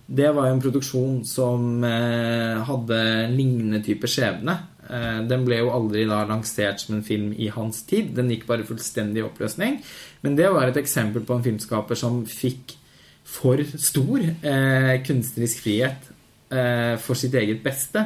det 0.06 0.30
var 0.34 0.48
jo 0.48 0.54
en 0.54 0.62
produksjon 0.62 1.24
som 1.24 1.84
eh, 1.84 2.62
hadde 2.66 3.00
lignende 3.30 3.82
type 3.86 4.10
skjebne. 4.10 4.56
Eh, 4.90 5.20
den 5.28 5.44
ble 5.46 5.60
jo 5.62 5.72
aldri 5.72 6.04
da 6.08 6.24
lansert 6.28 6.82
som 6.82 6.98
en 6.98 7.06
film 7.06 7.32
i 7.38 7.48
hans 7.54 7.84
tid. 7.88 8.12
Den 8.16 8.30
gikk 8.32 8.46
bare 8.48 8.66
fullstendig 8.68 9.22
i 9.22 9.26
oppløsning. 9.26 9.80
Men 10.24 10.36
det 10.36 10.50
var 10.52 10.68
et 10.68 10.80
eksempel 10.80 11.24
på 11.24 11.38
en 11.38 11.46
filmskaper 11.46 11.98
som 11.98 12.24
fikk 12.28 12.76
for 13.24 13.60
stor 13.80 14.20
eh, 14.20 14.94
kunstnerisk 15.06 15.64
frihet 15.64 16.10
eh, 16.52 16.94
for 17.00 17.18
sitt 17.18 17.34
eget 17.38 17.64
beste. 17.64 18.04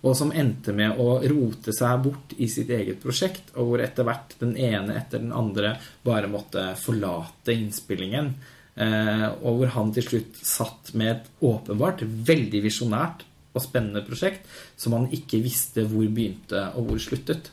Og 0.00 0.14
som 0.16 0.30
endte 0.32 0.72
med 0.72 0.96
å 0.96 1.18
rote 1.28 1.74
seg 1.76 2.06
bort 2.06 2.32
i 2.40 2.48
sitt 2.48 2.70
eget 2.72 3.02
prosjekt, 3.02 3.50
og 3.60 3.66
hvor 3.68 3.82
etter 3.84 4.06
hvert 4.08 4.32
den 4.40 4.54
ene 4.56 4.94
etter 4.96 5.20
den 5.20 5.34
andre 5.36 5.74
bare 6.06 6.30
måtte 6.30 6.70
forlate 6.80 7.52
innspillingen. 7.52 8.32
Eh, 8.76 9.26
og 9.42 9.60
hvor 9.60 9.72
han 9.74 9.90
til 9.94 10.06
slutt 10.06 10.38
satt 10.46 10.92
med 10.98 11.10
et 11.12 11.30
åpenbart 11.44 12.04
veldig 12.06 12.62
visjonært 12.64 13.24
og 13.50 13.64
spennende 13.64 14.04
prosjekt 14.06 14.46
som 14.78 14.94
han 14.94 15.08
ikke 15.14 15.40
visste 15.42 15.84
hvor 15.90 16.06
begynte 16.06 16.68
og 16.78 16.86
hvor 16.86 17.02
sluttet. 17.02 17.50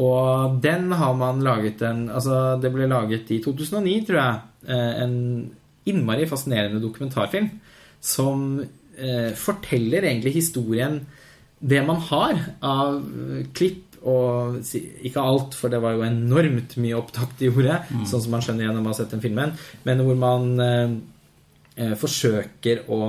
Og 0.00 0.58
den 0.62 0.90
har 0.96 1.14
man 1.18 1.42
laget 1.44 1.82
en 1.86 2.08
Altså, 2.08 2.56
det 2.62 2.72
ble 2.72 2.88
laget 2.90 3.30
i 3.30 3.40
2009, 3.42 3.96
tror 4.08 4.20
jeg. 4.20 4.40
eh, 4.68 5.02
En 5.04 5.16
innmari 5.86 6.26
fascinerende 6.28 6.82
dokumentarfilm 6.82 7.48
som 8.00 8.60
eh, 8.60 9.32
forteller 9.36 10.04
egentlig 10.04 10.34
historien 10.34 11.00
Det 11.60 11.80
man 11.84 12.00
har 12.08 12.38
av 12.62 13.02
klipp 13.52 13.89
og 14.08 14.60
ikke 14.64 15.20
alt, 15.20 15.56
for 15.58 15.72
det 15.72 15.80
var 15.82 15.96
jo 15.96 16.06
enormt 16.06 16.76
mye 16.80 16.96
opptak 16.96 17.34
de 17.38 17.50
gjorde, 17.50 17.80
sånn 18.08 18.22
som 18.24 18.32
man 18.32 18.44
skjønner 18.44 18.66
gjennom 18.66 18.86
å 18.88 18.94
ha 18.94 18.96
sett 18.96 19.12
den 19.12 19.24
filmen, 19.24 19.52
men 19.84 20.02
hvor 20.06 20.16
man 20.20 20.50
eh, 20.64 20.94
eh, 21.76 21.94
forsøker 22.00 22.86
å 22.88 23.00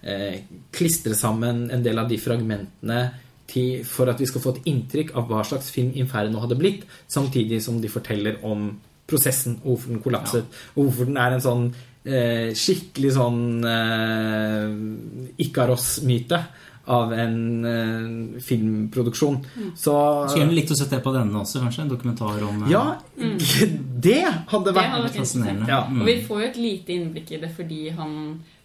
eh, 0.00 0.40
klistre 0.72 1.16
sammen 1.18 1.66
en 1.74 1.84
del 1.84 2.00
av 2.00 2.08
de 2.08 2.20
fragmentene 2.22 3.02
til, 3.48 3.84
for 3.88 4.08
at 4.12 4.20
vi 4.20 4.28
skal 4.28 4.44
få 4.44 4.54
et 4.56 4.70
inntrykk 4.72 5.14
av 5.16 5.28
hva 5.28 5.42
slags 5.46 5.70
film 5.74 5.92
Inferno 6.00 6.40
hadde 6.42 6.58
blitt, 6.60 6.86
samtidig 7.08 7.60
som 7.64 7.80
de 7.82 7.92
forteller 7.92 8.40
om 8.48 8.70
prosessen, 9.08 9.60
og 9.64 9.74
hvorfor 9.74 9.92
den 9.92 10.02
kollapset, 10.04 10.58
og 10.76 10.82
hvorfor 10.82 11.08
den 11.08 11.20
er 11.20 11.36
en 11.36 11.44
sånn 11.44 11.68
eh, 12.08 12.50
skikkelig 12.56 13.12
sånn 13.16 13.42
eh, 13.68 15.44
Ikaros-myte 15.44 16.42
av 16.88 17.12
en 17.12 17.64
eh, 17.68 18.40
filmproduksjon. 18.40 19.38
Så 19.76 19.94
Skulle 20.28 20.44
gjerne 20.44 20.56
likt 20.56 20.72
å 20.72 20.78
sette 20.78 20.96
det 20.98 21.04
på 21.04 21.12
denne 21.14 21.42
også, 21.42 21.60
kanskje? 21.64 21.84
En 21.84 21.92
dokumentar 21.92 22.44
om 22.48 22.62
eh, 22.64 22.70
Ja, 22.72 22.84
det 23.16 24.22
hadde 24.24 24.70
Det 24.70 24.76
vært 24.76 24.94
hadde 24.94 25.08
vært 25.08 25.18
fascinerende. 25.20 25.68
Ja. 25.68 25.82
Mm. 25.88 26.02
Og 26.02 26.10
vi 26.10 26.16
får 26.28 26.40
jo 26.42 26.48
et 26.48 26.62
lite 26.62 26.96
innblikk 26.96 27.34
i 27.36 27.42
det 27.42 27.52
fordi 27.56 27.82
han 27.98 28.14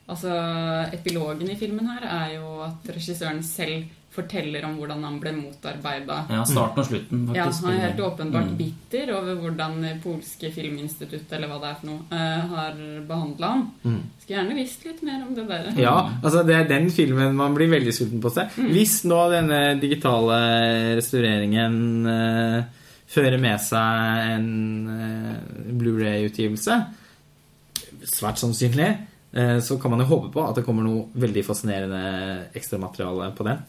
Altså, 0.09 0.29
Epilogen 0.93 1.47
i 1.49 1.55
filmen 1.55 1.87
her 1.87 2.03
er 2.03 2.33
jo 2.35 2.57
at 2.65 2.89
regissøren 2.91 3.43
selv 3.43 3.85
forteller 4.13 4.61
om 4.67 4.75
hvordan 4.77 4.99
han 5.07 5.15
ble 5.17 5.31
motarbeida. 5.33 6.19
Ja, 6.29 6.43
starten 6.45 6.81
og 6.83 6.85
slutten, 6.85 7.21
Ja, 7.33 7.47
han 7.49 7.69
er 7.71 7.79
helt 7.87 8.01
åpenbart 8.05 8.51
Mm. 8.51 8.57
bitter 8.59 9.09
over 9.15 9.39
hvordan 9.41 10.01
polske 10.03 10.51
filminstitutt 10.53 11.31
eller 11.33 11.47
hva 11.49 11.57
det 11.63 11.69
er 11.71 11.79
for 11.79 11.87
noe, 11.87 12.01
eh, 12.11 12.41
har 12.51 12.73
behandla 13.07 13.47
han. 13.47 13.63
Skulle 14.21 14.37
gjerne 14.37 14.55
visst 14.59 14.85
litt 14.85 15.01
mer 15.01 15.23
om 15.25 15.33
det 15.33 15.47
der. 15.47 15.71
Ja, 15.81 16.11
altså 16.21 16.45
det 16.45 16.55
er 16.59 16.67
den 16.67 16.91
filmen 16.91 17.33
man 17.35 17.55
blir 17.55 17.69
veldig 17.73 17.93
sulten 17.93 18.21
på 18.21 18.29
å 18.29 18.35
se. 18.35 18.45
Hvis 18.69 19.03
nå 19.09 19.31
denne 19.31 19.79
digitale 19.81 20.95
restaureringen 20.99 22.05
uh, 22.05 22.63
fører 23.07 23.39
med 23.39 23.59
seg 23.59 24.35
en 24.35 24.87
uh, 24.87 25.73
Blu-ray-utgivelse, 25.73 26.85
svært 28.03 28.37
sannsynlig, 28.37 28.91
så 29.33 29.79
kan 29.81 29.89
man 29.89 30.03
jo 30.03 30.05
håpe 30.11 30.27
på 30.29 30.41
at 30.45 30.59
det 30.59 30.61
kommer 30.61 30.85
noe 30.85 31.07
veldig 31.17 31.41
fascinerende 31.47 32.01
ekstramateriale 32.53 33.31
på 33.33 33.47
den. 33.47 33.63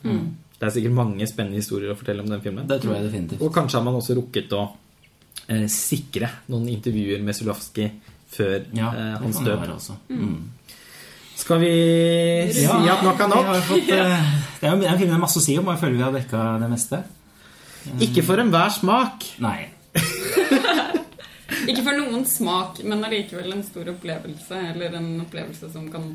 Det 0.59 0.67
er 0.67 0.75
sikkert 0.75 0.97
mange 0.97 1.27
spennende 1.29 1.61
historier 1.61 1.93
å 1.93 1.99
fortelle 1.99 2.25
om 2.25 2.29
den 2.31 2.43
filmen. 2.45 2.67
Det 2.69 2.79
tror 2.83 2.95
jeg 2.95 3.07
definitivt. 3.09 3.41
Og 3.45 3.53
kanskje 3.55 3.81
har 3.81 3.87
man 3.87 3.97
også 3.99 4.17
rukket 4.19 4.53
å 4.57 4.63
eh, 5.49 5.65
sikre 5.73 6.31
noen 6.53 6.69
intervjuer 6.73 7.25
med 7.25 7.37
Zulawski 7.37 7.89
før 8.35 8.69
Ja, 8.77 8.91
eh, 8.93 9.17
hans 9.23 9.41
død. 9.45 9.67
Mm. 10.09 10.39
Skal 11.35 11.61
vi 11.61 11.75
si 12.55 12.65
at 12.71 13.03
nok 13.03 13.21
er 13.21 13.29
nok? 13.29 13.51
har 13.51 13.67
fått, 13.67 13.91
eh, 13.91 14.33
det 14.61 14.71
er 14.71 14.73
en 14.73 14.99
film 14.99 15.11
det 15.11 15.19
er 15.19 15.25
masse 15.27 15.41
å 15.41 15.45
si 15.45 15.59
om, 15.59 15.67
og 15.67 15.75
jeg 15.75 15.83
føler 15.83 15.97
vi 15.99 16.07
har 16.07 16.15
dekka 16.15 16.45
det 16.63 16.71
meste. 16.71 17.03
Ikke 18.01 18.25
for 18.25 18.41
enhver 18.41 18.71
smak. 18.73 19.27
Nei. 19.45 19.59
Ikke 21.71 21.85
for 21.87 21.97
noen 21.99 22.25
smak, 22.29 22.83
men 22.85 23.05
allikevel 23.07 23.57
en 23.57 23.65
stor 23.67 23.91
opplevelse. 23.95 24.61
Eller 24.75 24.99
en 25.01 25.11
opplevelse 25.25 25.71
som 25.73 25.87
kan 25.93 26.11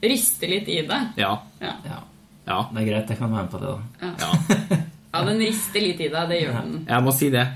riste 0.00 0.48
litt 0.50 0.68
i 0.68 0.82
det. 0.88 1.00
Ja. 1.20 1.34
Ja, 1.60 1.74
Ja, 1.84 2.02
ja. 2.46 2.60
det 2.72 2.82
er 2.82 2.92
greit. 2.92 3.10
Jeg 3.10 3.18
kan 3.18 3.32
være 3.32 3.48
med 3.48 3.50
på 3.52 3.62
det, 3.62 3.74
da. 3.74 4.06
ja. 4.22 5.24
den 5.26 5.42
rister 5.42 5.82
litt 5.82 6.00
i 6.00 6.08
deg. 6.12 6.30
Det 6.30 6.38
gjør 6.44 6.62
den. 6.62 6.78
Jeg 6.88 7.06
må 7.06 7.16
si 7.16 7.32
det. 7.34 7.48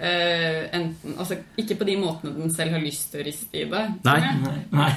Uh, 0.00 0.62
enten, 0.72 1.12
altså, 1.20 1.36
ikke 1.60 1.74
på 1.76 1.84
de 1.84 1.94
måtene 2.00 2.30
den 2.32 2.52
selv 2.54 2.72
har 2.72 2.80
lyst 2.80 3.10
til 3.12 3.20
å 3.20 3.24
riste 3.26 3.58
i 3.60 3.66
Nei. 3.68 4.14
Nei. 4.40 4.54
Nei. 4.72 4.92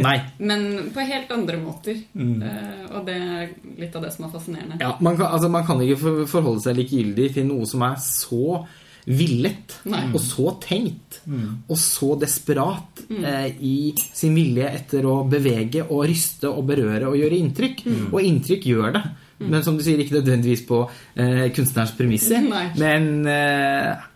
Nei. 0.00 0.14
men 0.38 0.62
på 0.94 1.04
helt 1.04 1.34
andre 1.34 1.58
måter. 1.60 1.98
Mm. 2.16 2.38
Uh, 2.40 2.86
og 2.96 3.04
det 3.04 3.16
er 3.20 3.52
litt 3.82 3.98
av 3.98 4.06
det 4.06 4.14
som 4.14 4.24
er 4.24 4.32
fascinerende. 4.32 4.78
Ja, 4.80 4.94
man, 5.04 5.18
kan, 5.18 5.28
altså, 5.28 5.50
man 5.52 5.66
kan 5.68 5.82
ikke 5.84 6.24
forholde 6.30 6.64
seg 6.64 6.78
likegyldig 6.80 7.28
til 7.36 7.50
noe 7.50 7.68
som 7.68 7.84
er 7.84 8.00
så 8.00 8.62
villet 9.06 9.76
Nei. 9.86 10.08
og 10.10 10.18
så 10.22 10.56
tenkt 10.62 11.20
og 11.26 11.78
så 11.78 12.14
desperat 12.20 13.04
eh, 13.10 13.48
i 13.62 13.76
sin 13.96 14.34
vilje 14.36 14.66
etter 14.80 15.06
å 15.06 15.20
bevege 15.30 15.84
og 15.86 16.04
ryste 16.10 16.50
og 16.50 16.66
berøre 16.68 17.10
og 17.10 17.16
gjøre 17.18 17.38
inntrykk. 17.38 17.82
Og 18.12 18.20
inntrykk 18.22 18.68
gjør 18.70 18.94
det. 18.98 19.04
Men 19.42 19.64
som 19.66 19.76
du 19.76 19.82
sier, 19.84 20.00
ikke 20.00 20.16
nødvendigvis 20.20 20.62
på 20.68 20.84
eh, 21.18 21.48
kunstnerens 21.56 21.92
premisser. 21.98 22.46
Nei. 22.46 22.68
Men 22.80 23.26
eh, 23.30 24.06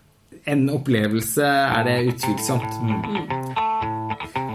en 0.55 0.65
opplevelse 0.73 1.45
er 1.45 1.85
det 1.89 1.99
utvilsomt. 2.15 2.81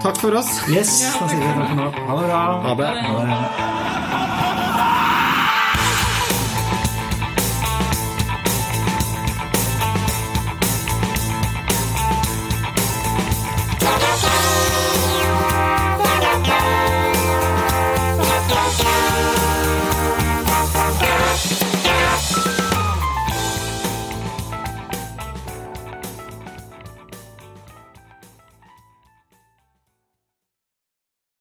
Takk 0.03 0.19
for 0.23 0.41
oss. 0.41 0.51
Yes, 0.73 0.99
da 1.21 1.31
sier 1.31 1.41
vi 1.41 1.55
takk 1.55 1.71
for 1.71 1.81
nå. 1.85 1.89
Ha 2.11 2.21
det 2.21 2.29
bra. 2.29 2.43
Ha 2.67 2.77
det. 2.83 2.93
Ha 3.07 3.25
det. 3.31 3.66